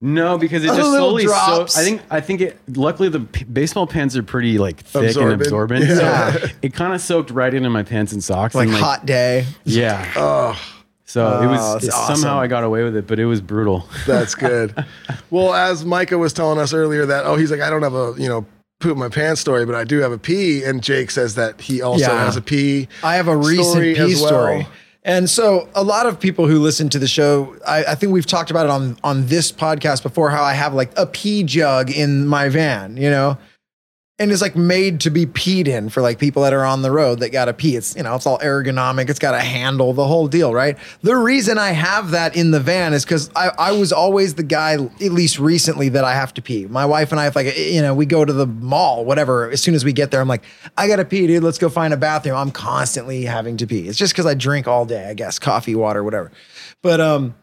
[0.00, 1.24] no, because it just slowly.
[1.24, 1.74] drops.
[1.74, 2.58] So I think, I think it.
[2.76, 5.32] Luckily, the p- baseball pants are pretty like thick Absorbent.
[5.32, 5.84] and absorbent.
[5.86, 6.32] Yeah.
[6.32, 8.54] So it kind of soaked right into my pants and socks.
[8.54, 9.46] Like, and, hot day.
[9.64, 10.10] Yeah.
[10.16, 10.60] Oh,
[11.04, 12.16] So it Oh, was that's it- awesome.
[12.16, 13.88] somehow I got away with it, but it was brutal.
[14.06, 14.74] that's good.
[15.30, 18.14] well, as Micah was telling us earlier that oh he's like I don't have a
[18.18, 18.46] you know
[18.80, 21.82] poop my pants story, but I do have a pee, and Jake says that he
[21.82, 22.24] also Yeah.
[22.24, 22.86] has a pee.
[23.02, 24.28] I have a recent story pee as well.
[24.28, 24.66] story.
[25.08, 28.26] And so a lot of people who listen to the show, I, I think we've
[28.26, 31.90] talked about it on on this podcast before, how I have like a pee jug
[31.90, 33.38] in my van, you know?
[34.20, 36.90] And it's like made to be peed in for like people that are on the
[36.90, 37.76] road that gotta pee.
[37.76, 40.76] It's you know, it's all ergonomic, it's got a handle, the whole deal, right?
[41.02, 44.42] The reason I have that in the van is because I, I was always the
[44.42, 46.66] guy, at least recently, that I have to pee.
[46.66, 49.50] My wife and I have like you know, we go to the mall, whatever.
[49.50, 50.42] As soon as we get there, I'm like,
[50.76, 51.44] I gotta pee, dude.
[51.44, 52.36] Let's go find a bathroom.
[52.36, 53.86] I'm constantly having to pee.
[53.86, 56.32] It's just because I drink all day, I guess, coffee, water, whatever.
[56.82, 57.34] But um,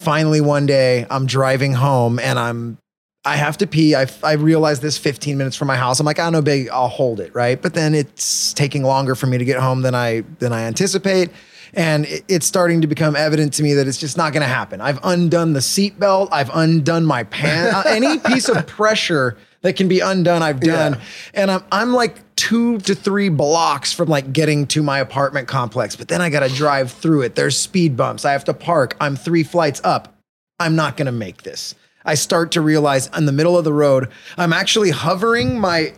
[0.00, 2.78] finally one day I'm driving home and I'm
[3.24, 3.94] I have to pee.
[3.94, 6.00] I, I realized this 15 minutes from my house.
[6.00, 7.60] I'm like, I oh, no big, I'll hold it, right?
[7.60, 11.28] But then it's taking longer for me to get home than I than I anticipate,
[11.74, 14.48] and it- it's starting to become evident to me that it's just not going to
[14.48, 14.80] happen.
[14.80, 16.28] I've undone the seatbelt.
[16.32, 17.74] I've undone my pants.
[17.76, 20.98] Uh, any piece of pressure that can be undone, I've done,
[21.34, 25.94] and I'm I'm like two to three blocks from like getting to my apartment complex.
[25.94, 27.34] But then I got to drive through it.
[27.34, 28.24] There's speed bumps.
[28.24, 28.96] I have to park.
[28.98, 30.14] I'm three flights up.
[30.58, 31.74] I'm not going to make this.
[32.04, 35.94] I start to realize in the middle of the road, I'm actually hovering my.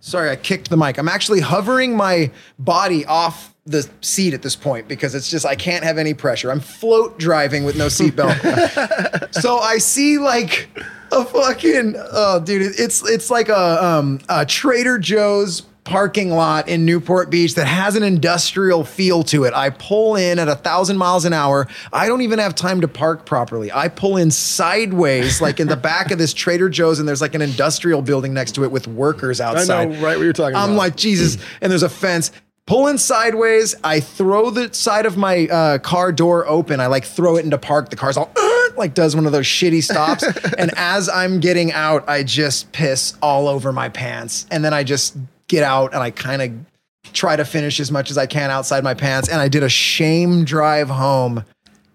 [0.00, 0.98] Sorry, I kicked the mic.
[0.98, 5.56] I'm actually hovering my body off the seat at this point because it's just, I
[5.56, 6.50] can't have any pressure.
[6.50, 9.34] I'm float driving with no seatbelt.
[9.42, 10.68] so I see like
[11.10, 16.84] a fucking, oh, dude, it's, it's like a, um, a Trader Joe's parking lot in
[16.84, 19.54] Newport Beach that has an industrial feel to it.
[19.54, 21.68] I pull in at a thousand miles an hour.
[21.92, 23.72] I don't even have time to park properly.
[23.72, 27.36] I pull in sideways, like in the back of this Trader Joe's, and there's like
[27.36, 29.70] an industrial building next to it with workers outside.
[29.70, 30.64] I know right what you're talking about.
[30.64, 30.78] I'm about.
[30.78, 31.38] like, Jesus.
[31.60, 32.32] And there's a fence.
[32.66, 36.80] Pulling sideways, I throw the side of my uh, car door open.
[36.80, 37.90] I like throw it into park.
[37.90, 38.32] The car's all
[38.76, 40.24] like does one of those shitty stops.
[40.58, 44.46] and as I'm getting out, I just piss all over my pants.
[44.50, 45.16] And then I just
[45.48, 48.84] get out and I kind of try to finish as much as I can outside
[48.84, 49.28] my pants.
[49.28, 51.44] And I did a shame drive home.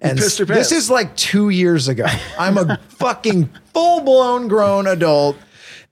[0.01, 2.05] And pissed your this is like two years ago.
[2.39, 5.37] I'm a fucking full blown grown adult.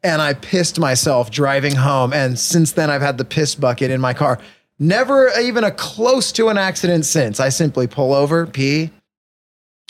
[0.01, 2.13] And I pissed myself driving home.
[2.13, 4.39] And since then, I've had the piss bucket in my car.
[4.79, 7.41] Never even a close to an accident since.
[7.41, 8.91] I simply pull over, pee,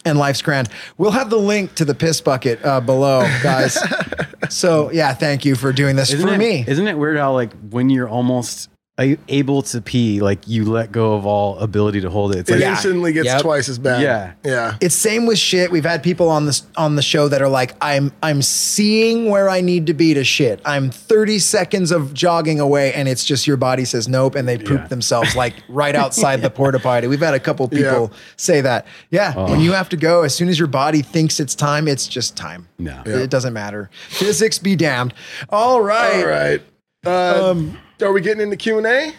[0.04, 0.70] and life's grand.
[0.98, 3.78] We'll have the link to the piss bucket uh, below, guys.
[4.50, 6.64] so yeah, thank you for doing this Isn't for it, me.
[6.68, 8.69] Isn't it weird how like when you're almost
[9.28, 12.40] able to pee, like you let go of all ability to hold it.
[12.40, 12.72] It's it like Yeah.
[12.72, 13.42] instantly gets Yep.
[13.42, 14.02] twice as bad.
[14.02, 14.32] Yeah.
[14.44, 14.76] yeah.
[14.82, 15.72] It's same with shit.
[15.72, 19.50] We've had people on this on the show that are like, I'm I'm seeing where
[19.50, 20.60] I need to be to shit.
[20.66, 24.58] I'm 30 seconds of jogging away, and it's just your body says nope, and they
[24.58, 24.88] poop Yeah.
[24.88, 27.08] themselves like right outside the porta potty.
[27.08, 28.18] We've had a couple people Yeah.
[28.38, 28.86] say that.
[29.12, 32.08] Yeah, when you have to go, as soon as your body thinks it's time, it's
[32.08, 32.68] just time.
[32.78, 33.02] No.
[33.06, 33.90] It doesn't matter.
[34.10, 35.14] Physics be damned.
[35.50, 36.22] All right.
[36.24, 36.62] All right.
[37.06, 39.14] Uh, Um, are we getting into Q and A?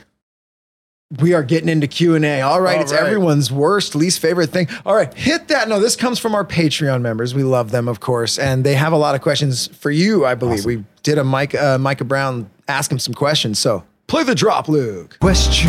[1.19, 2.41] We are getting into Q&A.
[2.41, 3.03] All right, All it's right.
[3.03, 4.69] everyone's worst, least favorite thing.
[4.87, 5.69] All right, hit that.
[5.69, 7.35] No, this comes from our Patreon members.
[7.35, 10.37] We love them, of course, and they have a lot of questions for you, I
[10.37, 10.65] believe.
[10.65, 14.69] We did a Mike, uh, Micah Brown ask him some questions, so play the drop,
[14.69, 15.17] Luke.
[15.21, 15.69] Questions.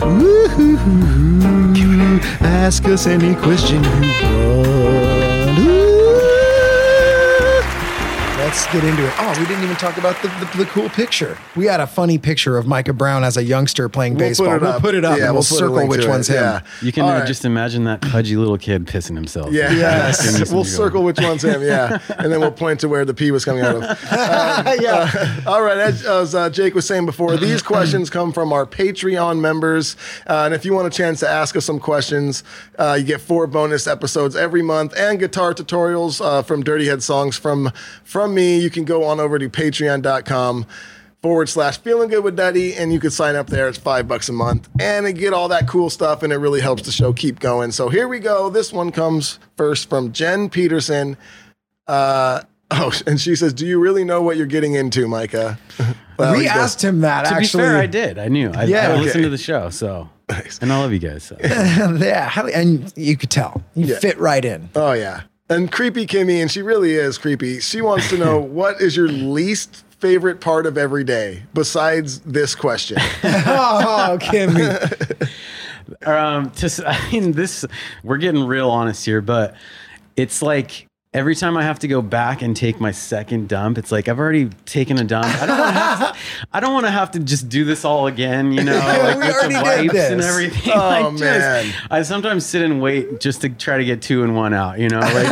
[0.00, 1.28] Woo-hoo-hoo.
[2.40, 4.77] Ask us any question you want.
[8.48, 9.12] Let's get into it.
[9.18, 11.36] Oh, we didn't even talk about the, the, the cool picture.
[11.54, 14.46] We had a funny picture of Micah Brown as a youngster playing We'll baseball.
[14.52, 14.80] put we'll up.
[14.80, 16.10] put it up Yeah, and we'll, put a circle which to it.
[16.10, 16.36] one's him.
[16.36, 16.60] Yeah.
[16.80, 17.26] You can uh, right.
[17.26, 19.52] just imagine that pudgy little kid pissing himself.
[19.52, 19.70] Yeah.
[19.72, 20.38] Yes.
[20.38, 20.50] Yes.
[20.50, 21.60] we'll circle which one's him.
[21.62, 21.98] Yeah.
[22.16, 23.98] And then we'll point to where the pee was coming out of.
[24.18, 25.40] Um, yeah.
[25.46, 25.76] All right.
[25.76, 29.96] As, as uh, Jake was saying before, these questions come from our Patreon members.
[30.26, 32.42] Uh, and if you want a chance to ask us some questions,
[32.78, 37.02] uh, you get four bonus episodes every month and guitar tutorials uh, from Dirty Head
[37.02, 37.70] songs from
[38.04, 38.58] from me.
[38.60, 40.66] You can go on over to patreon.com
[41.20, 43.68] forward slash feeling good with Duddy, and you can sign up there.
[43.68, 46.60] It's five bucks a month, and you get all that cool stuff, and it really
[46.60, 47.72] helps the show keep going.
[47.72, 48.48] So here we go.
[48.50, 51.16] This one comes first from Jen Peterson.
[51.86, 55.58] Uh, oh, and she says, "Do you really know what you're getting into, Micah?"
[56.18, 57.62] Well, we asked him that To actually.
[57.62, 58.18] be fair, I did.
[58.18, 58.50] I knew.
[58.50, 58.88] I, Yeah.
[58.88, 59.02] I Okay.
[59.02, 60.08] listened to the show, so
[60.60, 61.22] and I love you guys.
[61.22, 61.36] So.
[61.44, 63.62] yeah, and you could tell.
[63.76, 64.00] You Yeah.
[64.00, 64.68] fit right in.
[64.74, 67.60] Oh yeah, and creepy Kimmy, and she really is creepy.
[67.60, 72.54] She wants to know what is your least favorite part of every day besides this
[72.54, 72.98] question.
[73.24, 75.28] oh, Kimmy.
[76.06, 77.64] um to s- i mean this
[78.04, 79.54] we're getting real honest here but
[80.16, 83.90] it's like every time i have to go back and take my second dump it's
[83.90, 85.24] like i've already taken a dump.
[85.26, 86.18] I don't want to have to,
[86.52, 89.26] i don't want to have to just do this all again you know like We
[89.26, 90.72] with already the did wipes and everything.
[90.74, 91.74] Oh, like just- man.
[91.90, 94.88] i sometimes sit and wait just to try to get two and one out you
[94.90, 95.26] know like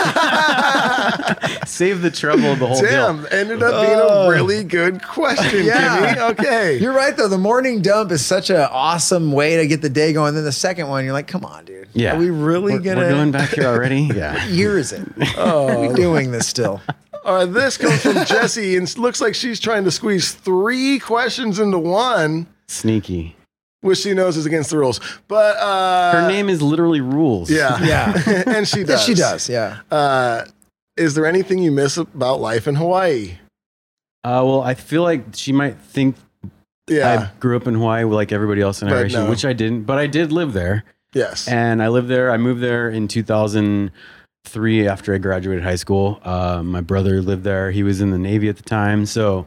[1.66, 5.64] save the trouble of the whole Damn, deal ended up being a really good question,
[5.64, 6.14] Yeah.
[6.14, 6.30] Kimmy.
[6.32, 6.78] Okay.
[6.78, 7.28] You're right though.
[7.28, 10.34] The morning dump is such an awesome way to get the day going.
[10.34, 11.88] Then the second one, you're like, come on, dude.
[11.92, 13.00] yeah Are we really we're, gonna?
[13.00, 15.06] we're going back here already yeah What year is it?
[15.36, 16.80] Oh, are we doing this still?
[17.24, 21.58] All right, this comes from Jessie, and looks like she's trying to squeeze three questions
[21.58, 23.34] into one, sneaky
[23.82, 25.00] which she knows is against the rules.
[25.28, 28.42] But uh, her name is literally rules yeah, Yeah.
[28.46, 29.04] and she Yeah, does.
[29.04, 29.48] she does.
[29.48, 29.78] Yeah.
[29.90, 30.44] Uh,
[30.96, 33.38] is there anything you miss about life in Hawaii?
[34.24, 36.16] Uh, well, I feel like she might think
[36.88, 37.30] Yeah.
[37.34, 39.30] I grew up in Hawaii like everybody else in our But nation, no.
[39.30, 40.84] which I didn't, but I did live there.
[41.12, 41.46] yes.
[41.48, 42.30] And I lived there.
[42.30, 46.20] I moved there in 2003 after I graduated high school.
[46.22, 47.70] Uh, my brother lived there.
[47.70, 49.06] He was in the Navy at the time.
[49.06, 49.46] So,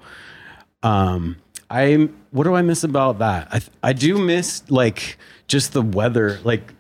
[0.84, 1.36] um,
[1.70, 3.48] I what do I miss about that?
[3.52, 5.18] I I do miss like
[5.48, 6.74] just the weather, like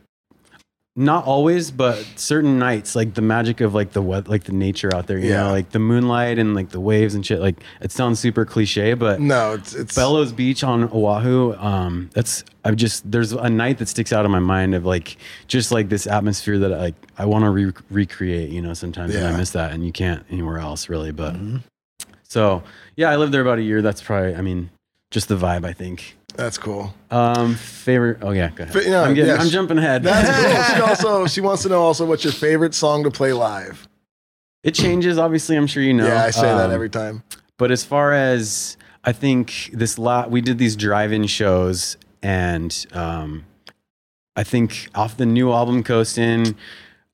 [0.99, 4.93] not always, but certain nights, like the magic of like the weather, like the nature
[4.93, 5.17] out there.
[5.17, 5.43] You Yeah.
[5.43, 7.39] know, like the moonlight and like the waves and shit.
[7.39, 11.55] Like it sounds super cliche, but no, it's it's Bellows Beach on Oahu.
[11.55, 15.15] Um, that's I've just there's a night that sticks out in my mind of like
[15.47, 18.49] just like this atmosphere that I like I want to re- recreate.
[18.49, 21.11] You know, sometimes and I miss that, and you can't anywhere else really.
[21.13, 21.35] But
[22.23, 22.61] so
[22.95, 23.81] yeah, I lived there about a year.
[23.81, 24.69] That's probably I mean
[25.11, 25.65] just the vibe.
[25.65, 26.17] I think.
[26.35, 26.93] That's cool.
[27.11, 28.19] Um, favorite.
[28.22, 28.73] Oh yeah, go ahead.
[28.84, 29.31] Fa- no, I'm getting.
[29.31, 29.41] yes.
[29.41, 30.03] I'm jumping ahead.
[30.03, 30.76] That's cool.
[30.76, 33.88] She also she wants to know also what's your favorite song to play live.
[34.64, 35.18] it changes.
[35.18, 36.07] Obviously, I'm sure you know.
[36.07, 37.23] yeah, I say that Um, every time.
[37.57, 43.45] But as far as I think this lot, we did these drive-in shows, and um,
[44.35, 46.56] I think off the new album Coastin',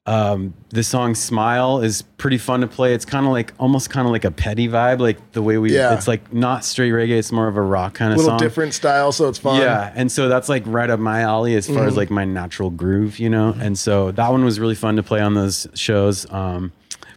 [0.08, 2.94] um, the song "Smile" is pretty fun to play.
[2.94, 5.74] It's kind of like almost kind of like a petty vibe, like the way we.
[5.74, 5.96] Yeah.
[5.96, 7.18] It's like not straight reggae.
[7.18, 8.18] It's more of a rock kind of.
[8.18, 8.46] A little song.
[8.48, 9.60] different style, so it's fun.
[9.62, 11.88] Yeah, and so that's like right up my alley as far Mm-hmm.
[11.88, 13.56] as like my natural groove, you know.
[13.60, 16.32] And so that one was really fun to play on those shows.
[16.32, 16.72] Um,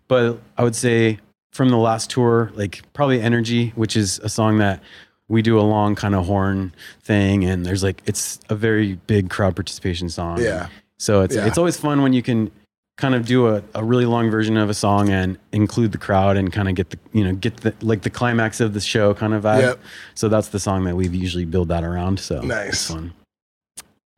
[0.09, 1.19] but I would say
[1.53, 4.83] from the last tour, like probably "Energy," which is a song that
[5.29, 9.29] we do a long kind of horn thing, and there's like it's a very big
[9.29, 10.41] crowd participation song.
[10.41, 10.69] Yeah.
[10.97, 11.47] So it's Yeah.
[11.47, 12.51] it's always fun when you can
[12.99, 16.37] kind of do a, a really long version of a song and include the crowd
[16.37, 19.15] and kind of get the you know get the like the climax of the show
[19.15, 19.61] kind of vibe.
[19.63, 19.81] Yep.
[20.15, 22.21] So that's the song that we've usually build that around.
[22.21, 22.69] So Nice.
[22.73, 23.15] it's fun.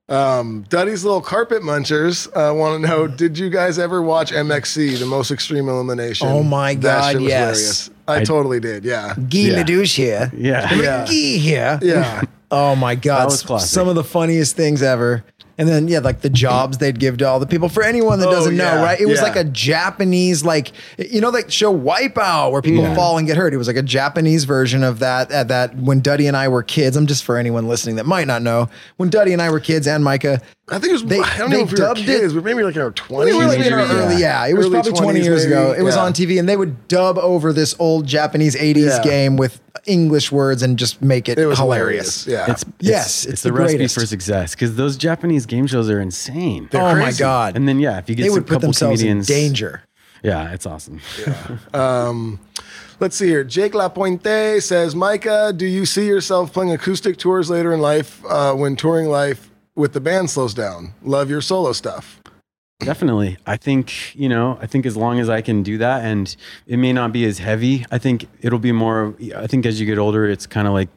[0.09, 4.99] Um, Duddy's little carpet munchers uh, want to know: Did you guys ever watch MXC,
[4.99, 6.27] the Most Extreme Elimination?
[6.27, 7.41] Oh my That God, shit was yes.
[7.59, 7.91] hilarious.
[8.09, 8.85] I, I- totally did.
[8.85, 9.63] Yeah, Guy Yeah.
[9.63, 10.33] LeDouche here.
[10.37, 10.75] Yeah.
[10.75, 11.05] Yeah.
[11.07, 11.79] Guy here.
[11.83, 12.23] yeah.
[12.53, 13.21] Oh my God.
[13.21, 13.69] That was classic.
[13.71, 15.23] Some of the funniest things ever.
[15.61, 17.69] And then, yeah, like the jobs they'd give to all the people.
[17.69, 18.99] For anyone that Oh, doesn't know, right?
[18.99, 19.25] It was yeah.
[19.25, 22.95] like a Japanese, like, you know, like show Wipeout where people Yeah.
[22.95, 23.53] fall and get hurt.
[23.53, 25.31] It was like a Japanese version of that.
[25.31, 28.27] At that, when Duddy and I were kids, I'm just for anyone listening that might
[28.27, 30.41] not know, when Duddy and I were kids and Micah,
[30.71, 31.05] I think it was.
[31.05, 32.83] They- I don't they know if we were dubbed it- kids, but maybe like in
[32.83, 33.35] our we twenties.
[33.35, 35.69] were like in our Teenagers, early, yeah, it was Early probably 20 20s years ago.
[35.71, 39.03] maybe, It was on TV and they would dub over this old Japanese 80s Yeah.
[39.03, 42.25] game with English words and just make it, It was hilarious.
[42.25, 42.47] hilarious.
[42.49, 45.91] Yeah, It's, Yes, it's, it's the, the recipe for success because those Japanese game shows
[45.91, 46.69] are insane.
[46.71, 47.13] They're oh my.
[47.13, 47.57] God.
[47.57, 49.83] and then yeah, if you get they would put couple themselves comedians, in danger.
[50.23, 51.01] Yeah, it's awesome.
[51.75, 52.39] Um,
[53.01, 53.43] let's see here.
[53.45, 58.53] Jake Lapointe says, Micah, do you see yourself playing acoustic tours later in life uh,
[58.55, 59.50] when touring life
[59.81, 60.93] with the band slows down?
[61.03, 62.21] Love your solo stuff.
[62.81, 63.37] Definitely.
[63.47, 66.35] I think, you know, I think as long as I can do that and
[66.67, 69.87] it may not be as heavy, I think it'll be more, I think as you
[69.87, 70.89] get older, it's kind of like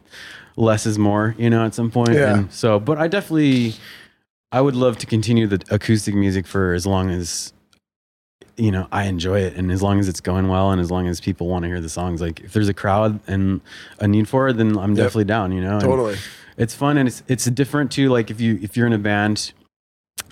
[0.56, 2.14] less is more, you know, at some point.
[2.14, 2.38] Yeah.
[2.38, 3.76] And so, but I definitely,
[4.52, 7.52] I would love to continue the acoustic music for as long as,
[8.56, 11.08] you know, I enjoy it and as long as it's going well and as long
[11.08, 12.22] as people want to hear the songs.
[12.22, 13.60] Like if there's a crowd and
[14.00, 15.74] a need for it, then I'm definitely down, you know?
[15.74, 16.18] And Totally.
[16.58, 18.10] It's fun and it's it's different too.
[18.10, 19.54] Like if you if you're in a band,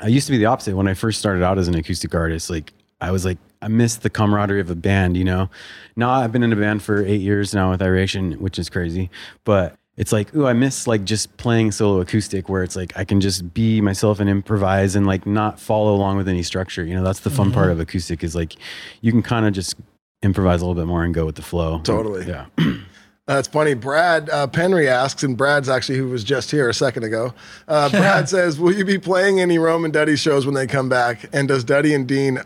[0.02, 2.50] I used to be the opposite when I first started out as an acoustic artist.
[2.50, 5.18] Like I was like I miss the camaraderie of a band.
[5.18, 5.50] You know,
[5.96, 9.10] now I've been in a band for eight years now with Iration, which is crazy.
[9.44, 13.04] But it's like, ooh, I miss like just playing solo acoustic, where it's like I
[13.04, 16.84] can just be myself and improvise and like not follow along with any structure.
[16.84, 17.74] You know, that's the fun part mm-hmm.
[17.74, 18.56] of acoustic is like
[19.02, 19.76] you can kind of just
[20.24, 21.82] improvise a little bit more and go with the flow.
[21.82, 22.26] Totally.
[22.26, 22.46] Yeah.
[23.28, 23.76] That's funny.
[23.76, 27.34] Brad uh, Penry asks, and Brad's actually who was just here a second ago.
[27.68, 30.90] Uh, Brad says, "Will you be playing any Rome and Duddy shows when they come
[30.90, 31.30] back?
[31.32, 32.40] And does Duddy and Dean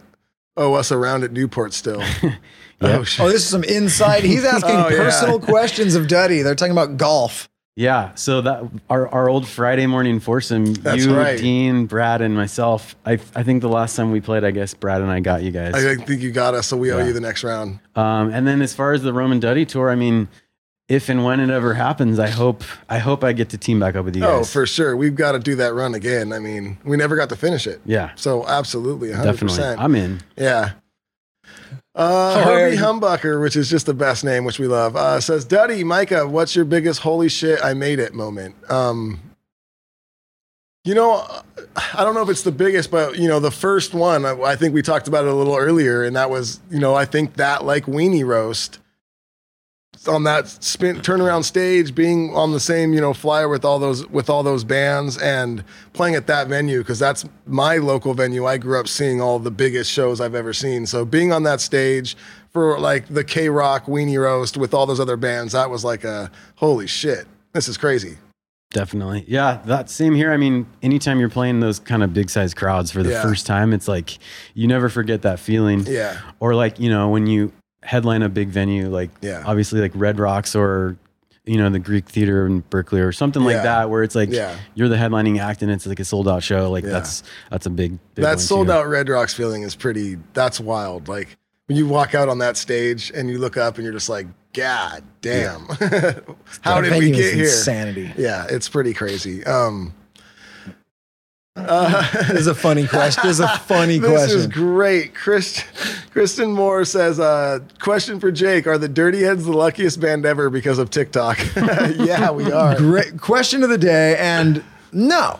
[0.57, 2.03] owe us a round at Newport still?"
[2.81, 3.05] Oh.
[3.19, 4.25] Oh, this is some inside.
[4.25, 4.97] He's asking Oh, yeah.
[4.97, 6.41] personal questions of Duddy.
[6.41, 7.47] They're talking about golf.
[7.77, 11.37] Yeah, so that our, our old Friday morning foursome, That's you, right.
[11.39, 12.97] Dean, Brad, and myself.
[13.05, 15.51] I I think the last time we played, I guess Brad and I got you
[15.51, 15.73] guys.
[15.73, 17.79] I think you got us, so we owe you the next round.
[17.95, 20.27] Um, and then as far as the Rome and Duddy tour, I mean,
[20.87, 23.95] if and when it ever happens, I hope I hope I get to team back
[23.95, 24.53] up with you Oh, guys.
[24.53, 24.95] for sure.
[24.95, 26.31] We've got to do that run again.
[26.31, 27.81] I mean, we never got to finish it.
[27.85, 29.23] yeah, So absolutely, 100%.
[29.23, 29.63] definitely.
[29.63, 30.21] I'm in.
[30.37, 30.73] Yeah.
[31.95, 35.83] Uh, Herbie Humbucker, which is just the best name, which we love, uh, says, Duddy,
[35.83, 38.55] Micah, what's your biggest holy shit, I made it moment?
[38.69, 39.21] Um,
[40.83, 41.25] you know,
[41.93, 44.55] I don't know if it's the biggest, but, you know, the first one, I, I
[44.57, 47.35] think we talked about it a little earlier, and that was, you know, I think
[47.35, 48.79] that like Weenie Roast
[50.07, 54.05] on that spin turnaround stage, being on the same you know flyer with all those
[54.09, 55.63] with all those bands and
[55.93, 58.45] playing at that venue because that's my local venue.
[58.45, 60.85] I grew up seeing all the biggest shows I've ever seen.
[60.85, 62.15] So being on that stage
[62.51, 66.31] for like the KROQ Weenie Roast with all those other bands, that was like a
[66.55, 67.25] holy shit.
[67.53, 68.17] This is crazy.
[68.71, 69.23] Definitely.
[69.27, 70.33] Yeah, that same here.
[70.33, 73.21] I mean, anytime you're playing those kind of big size crowds for the Yeah.
[73.21, 74.17] first time, it's like
[74.53, 75.85] you never forget that feeling.
[75.87, 76.17] Yeah.
[76.41, 77.53] Or like, you know, when you
[77.85, 79.43] headline a big venue, like Yeah.
[79.45, 80.97] obviously like Red Rocks or
[81.47, 83.47] you know, the Greek Theater in Berkeley or something Yeah.
[83.49, 84.55] like that, where it's like Yeah.
[84.73, 86.71] you're the headlining act and it's like a sold out show.
[86.71, 86.89] Like Yeah.
[86.89, 87.21] that's
[87.51, 88.73] that's a big, big that sold too.
[88.73, 90.17] out Red Rocks feeling is pretty.
[90.33, 91.07] That's wild.
[91.07, 91.37] Like
[91.67, 94.25] when you walk out on that stage and you look up and you're just like,
[94.53, 95.65] God damn,
[96.61, 97.43] how The did we get here?
[97.45, 98.11] Insanity.
[98.17, 99.43] Yeah, it's pretty crazy.
[99.45, 99.93] Um,
[101.55, 103.23] uh, This is a funny question.
[103.23, 104.37] This is a funny this question.
[104.37, 105.15] This is great.
[105.15, 105.63] Chris,
[106.11, 108.67] Kristen Moore says, uh, question for Jake.
[108.67, 111.37] Are the Dirty Heads the luckiest band ever because of TikTok?
[111.55, 112.75] yeah, we are.
[112.77, 114.17] Great question of the day.
[114.17, 115.39] And no,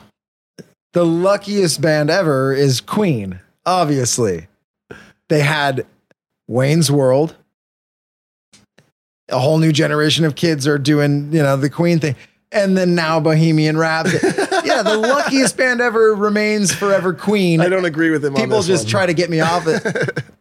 [0.94, 4.48] the luckiest band ever is Queen, obviously.
[5.28, 5.86] They had
[6.48, 7.36] Wayne's World.
[9.30, 12.16] A whole new generation of kids are doing, you know, the Queen thing.
[12.56, 14.18] And then now Bohemian Rhapsody.
[14.66, 17.62] yeah, the luckiest band ever remains forever Queen.
[17.62, 18.92] I don't agree with him on People just one.
[18.92, 20.24] try to get me off it.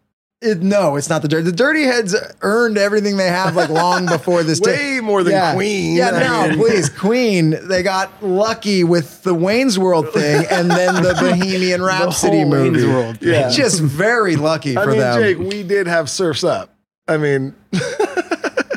[0.44, 1.44] It, no, it's not the dirty.
[1.44, 4.60] The Dirty Heads earned everything they have like long before this.
[4.60, 5.54] Way more than yeah.
[5.54, 5.94] Queen.
[5.96, 7.56] Yeah, no, mean- please, Queen.
[7.66, 12.70] They got lucky with the Wayne's World thing and then the Bohemian Rhapsody whole movie.
[12.72, 13.30] Wayne's World thing.
[13.30, 13.48] Yeah.
[13.48, 15.22] Just very lucky I for mean, them.
[15.22, 16.74] Jake, we did have Surfs Up.
[17.08, 17.54] I mean,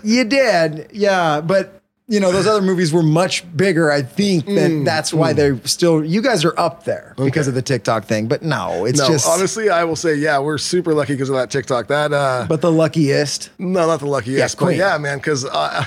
[0.08, 1.77] You did, yeah, but
[2.08, 3.92] you know those other movies were much bigger.
[3.92, 6.04] I think that Mm, that's why they're still.
[6.06, 9.28] You guys are up there because of the TikTok thing, but no, it's no, just.
[9.28, 11.88] honestly, I will say, yeah, we're super lucky because of that TikTok.
[11.88, 13.50] That, uh, but the luckiest.
[13.60, 15.84] no, not the luckiest, Yeah, but yeah, man, because uh,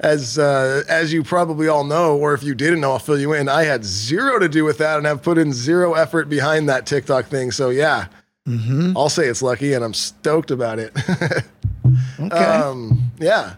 [0.00, 3.32] as uh, as you probably all know, or if you didn't know, I'll fill you
[3.32, 3.48] in.
[3.48, 6.84] I had zero to do with that, and I've put in zero effort behind that
[6.86, 7.50] TikTok thing.
[7.52, 8.06] So yeah,
[8.46, 8.94] Mm-hmm.
[8.94, 10.92] I'll say it's lucky, and I'm stoked about it.
[12.18, 12.36] Okay.
[12.36, 13.54] um, yeah,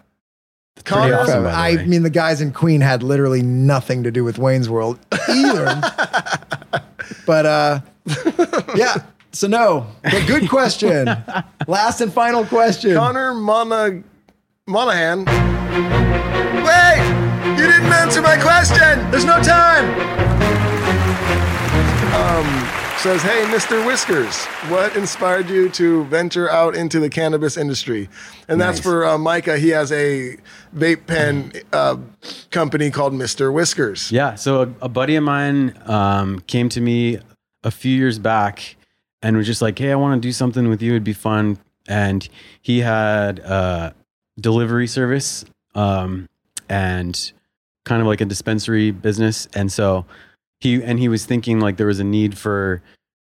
[0.85, 1.47] Connor, awesome.
[1.47, 1.87] I way.
[1.87, 4.99] mean, the guys in Queen had literally nothing to do with Wayne's World
[5.29, 5.65] either.
[7.27, 7.81] but uh,
[8.77, 8.97] yeah.
[9.33, 11.07] So no, but good question.
[11.67, 12.95] Last and final question.
[12.95, 14.03] Connor Mona,
[14.67, 15.25] Monahan.
[16.65, 17.57] Wait!
[17.59, 19.11] You didn't answer my question!
[19.11, 19.85] There's no time!
[22.15, 23.87] Um, says, hey, Mr.
[23.87, 28.09] Whiskers, what inspired you to venture out into the cannabis industry?
[28.49, 29.59] And that's for uh, Micah.
[29.59, 30.37] He has a
[30.75, 31.99] vape pen uh,
[32.51, 33.53] company called Mr.
[33.53, 34.11] Whiskers.
[34.11, 34.35] Yeah.
[34.35, 37.19] So a, a buddy of mine um, came to me
[37.63, 38.77] a few years back
[39.23, 40.93] and was just like, "Hey, I want to do something with you.
[40.93, 41.59] It'd be fun."
[41.89, 42.29] And
[42.63, 43.95] he had a
[44.41, 45.45] delivery service
[45.75, 46.29] um,
[46.69, 47.33] and
[47.85, 50.07] kind of like a dispensary business, and so
[50.61, 52.83] he and he was thinking like there was a need for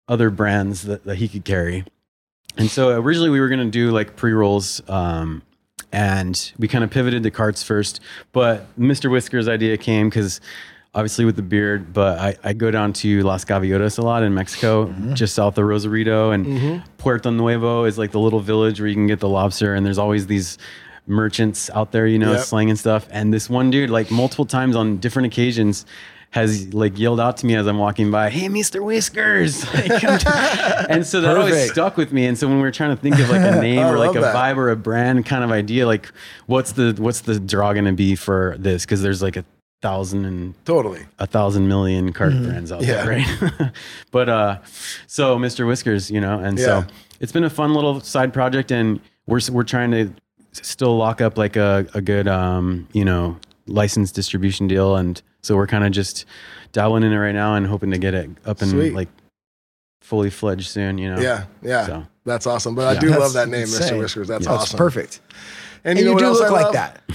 [0.07, 1.83] other brands that, that he could carry.
[2.57, 4.81] And so originally we were going to do like pre rolls.
[4.89, 5.41] Um,
[5.91, 8.01] and we kind of pivoted to carts first.
[8.33, 9.09] But Mr.
[9.09, 10.41] Whisker's idea came because
[10.93, 14.33] obviously with the beard, but I, I go down to Las Gaviotas a lot in
[14.33, 16.31] Mexico, just south of Rosarito.
[16.31, 19.75] And Puerto Nuevo is like the little village where you can get the lobster.
[19.75, 20.57] And there's always these
[21.05, 22.41] merchants out there, you know, Yep.
[22.41, 23.07] slanging stuff.
[23.11, 25.85] And this one dude, like multiple times on different occasions,
[26.31, 28.83] has like yelled out to me as I'm walking by, "Hey, Mr.
[28.83, 30.03] Whiskers!" Like,
[30.89, 32.25] and so that always stuck with me.
[32.25, 34.19] And so when we were trying to think of like a name or like a
[34.21, 34.35] that.
[34.35, 36.11] vibe or a brand kind of idea, like
[36.45, 38.85] what's the what's the draw going to be for this?
[38.85, 39.45] Because there's like a
[39.81, 41.05] thousand and Totally.
[41.19, 43.05] a thousand million cart brands out Yeah.
[43.05, 43.23] there,
[43.59, 43.71] right?
[44.11, 44.57] but uh,
[45.05, 45.67] so Mr.
[45.67, 46.65] Whiskers, you know, and Yeah.
[46.65, 46.85] so
[47.19, 50.13] it's been a fun little side project, and we're we're trying to
[50.51, 53.37] still lock up like a a good um you know
[53.67, 56.25] license distribution deal, and so we're kind of just
[56.71, 58.93] dabbling in it right now and hoping to get it up and Sweet.
[58.93, 59.09] like
[60.01, 61.21] fully fledged soon, you know.
[61.21, 61.85] Yeah, yeah.
[61.85, 62.07] So.
[62.25, 62.75] That's awesome.
[62.75, 63.93] But I do That's love that name, insane.
[63.93, 63.99] Mr.
[63.99, 64.27] Whiskers.
[64.27, 64.51] That's Yeah.
[64.51, 64.77] That's awesome.
[64.77, 65.21] perfect.
[65.83, 66.73] And And you know you do look like love?
[66.73, 67.01] that.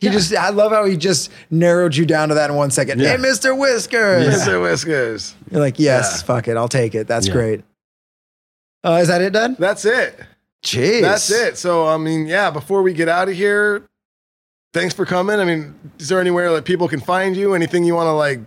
[0.00, 3.00] He just, I love how he just narrowed you down to that in one second.
[3.00, 3.16] Yeah.
[3.16, 3.58] Hey, Mr.
[3.58, 4.28] Whiskers.
[4.32, 4.62] Mr.
[4.62, 5.34] Whiskers.
[5.50, 6.22] You're like, yes, Yeah.
[6.24, 6.56] fuck it.
[6.56, 7.08] I'll take it.
[7.08, 7.32] That's Yeah.
[7.32, 7.64] great.
[8.84, 9.56] Uh, is that it, Dad?
[9.58, 10.20] That's it.
[10.64, 11.00] Jeez.
[11.00, 11.58] That's it.
[11.58, 13.82] So, I mean, yeah, before we get out of here,
[14.72, 15.38] thanks for coming.
[15.40, 17.54] I mean, is there anywhere that people can find you?
[17.54, 18.40] Anything you want to like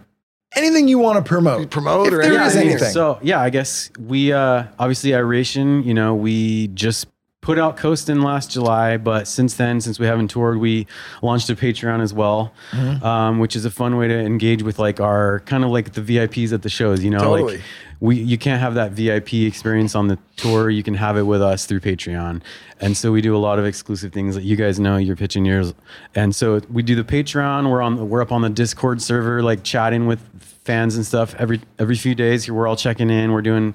[0.54, 1.70] Anything you want to promote?
[1.70, 2.48] promote If or there anything?
[2.48, 2.90] is anything.
[2.92, 7.08] So yeah, I guess we uh obviously Iration, you know, we just
[7.42, 10.86] put out Coastin last July, but since then, since we haven't toured, we
[11.24, 13.04] launched a Patreon as well, Mm-hmm.
[13.04, 16.02] um, which is a fun way to engage with like our kind of like the
[16.02, 17.04] VIPs at the shows.
[17.04, 17.54] You know, Totally.
[17.56, 17.62] like
[18.00, 20.70] we you can't have that VIP experience on the tour.
[20.70, 22.42] You can have it with us through Patreon,
[22.80, 24.98] and so we do a lot of exclusive things that you guys know.
[24.98, 25.74] You're pitching yours,
[26.16, 27.70] and so we do the Patreon.
[27.70, 30.20] We're on we're up on the Discord server, like chatting with
[30.64, 32.44] fans and stuff every every few days.
[32.46, 33.32] Here we're all checking in.
[33.32, 33.74] We're doing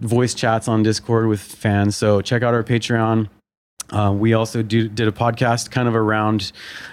[0.00, 1.96] voice chats on Discord with fans.
[1.96, 3.28] So check out our Patreon.
[3.90, 6.50] Uh, we also do, did a podcast kind of around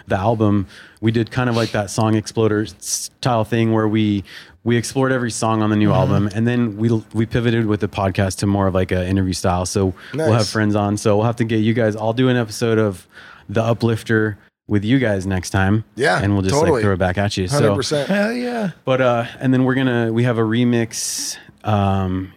[0.07, 0.67] the album.
[1.01, 4.23] We did kind of like that song exploder style thing where we
[4.63, 7.89] we explored every song on the new album, and then we we pivoted with the
[7.89, 9.65] podcast to more of like a interview style.
[9.65, 10.95] So we'll have friends on.
[10.97, 11.95] So we'll have to get you guys.
[11.95, 13.05] I'll do an episode of
[13.49, 15.83] the Uplifter with you guys next time.
[15.95, 16.77] Yeah, and we'll just totally.
[16.77, 17.49] like throw it back at you.
[17.49, 18.05] Hundred So.
[18.05, 18.71] Hell yeah.
[18.85, 22.33] but uh, and then we're gonna we have a remix um,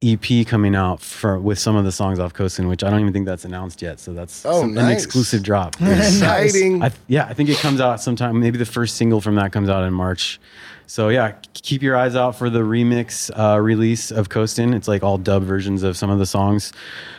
[0.00, 3.12] EP coming out for with some of the songs off Coastin, which I don't even
[3.12, 3.98] think that's announced yet.
[3.98, 5.74] So that's Oh, some- an exclusive drop.
[5.80, 6.82] Exciting.
[6.84, 8.38] I, yeah, I think it comes out sometime.
[8.38, 10.38] Maybe the first single from that comes out in March.
[10.86, 14.72] So yeah, keep your eyes out for the remix uh, release of Coastin.
[14.74, 16.72] It's like all dub versions of some of the songs.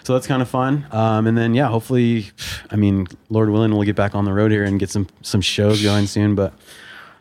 [0.03, 0.85] So that's kind of fun.
[0.91, 2.31] Um, and then yeah, hopefully,
[2.71, 5.41] I mean, Lord willing, we'll get back on the road here and get some some
[5.41, 6.33] shows going soon.
[6.33, 6.53] But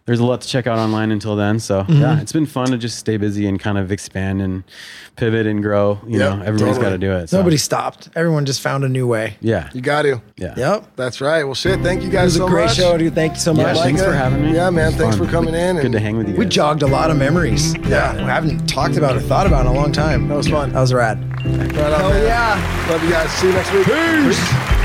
[0.09, 1.59] there's a lot to check out online until then.
[1.61, 2.01] So Mm-hmm.
[2.01, 4.65] yeah, it's been fun to just stay busy and kind of expand and
[5.17, 5.99] pivot and grow.
[6.07, 6.83] You Yep, know, everybody's totally.
[6.83, 7.29] got to do it.
[7.29, 8.09] So, Nobody stopped.
[8.17, 9.37] Everyone just found a new way.
[9.43, 9.69] Yeah.
[9.75, 10.23] You got to.
[10.39, 10.55] Yeah.
[10.57, 10.97] Yep.
[10.97, 11.45] That's right.
[11.45, 11.81] Well, shit.
[11.83, 12.09] Thank you guys.
[12.09, 12.09] So much.
[12.09, 12.77] It guys was a so great much.
[12.77, 13.15] show, dude.
[13.15, 13.77] Thank you so Yeah, much.
[13.79, 14.13] thanks Micah.
[14.13, 14.55] for having me.
[14.55, 14.93] Yeah, man.
[14.93, 15.27] Thanks fun.
[15.27, 15.77] for coming in.
[15.77, 16.37] Good and to hang with you.
[16.37, 17.75] We jogged a lot of memories.
[17.87, 18.15] Yeah.
[18.17, 20.27] We haven't talked about or thought about in a long time.
[20.29, 20.73] That was fun.
[20.73, 21.19] That was rad.
[21.45, 22.23] Right on, Hell man.
[22.25, 22.87] yeah.
[22.91, 23.31] Love you guys.
[23.33, 23.85] See you next week.
[23.85, 24.78] Peace.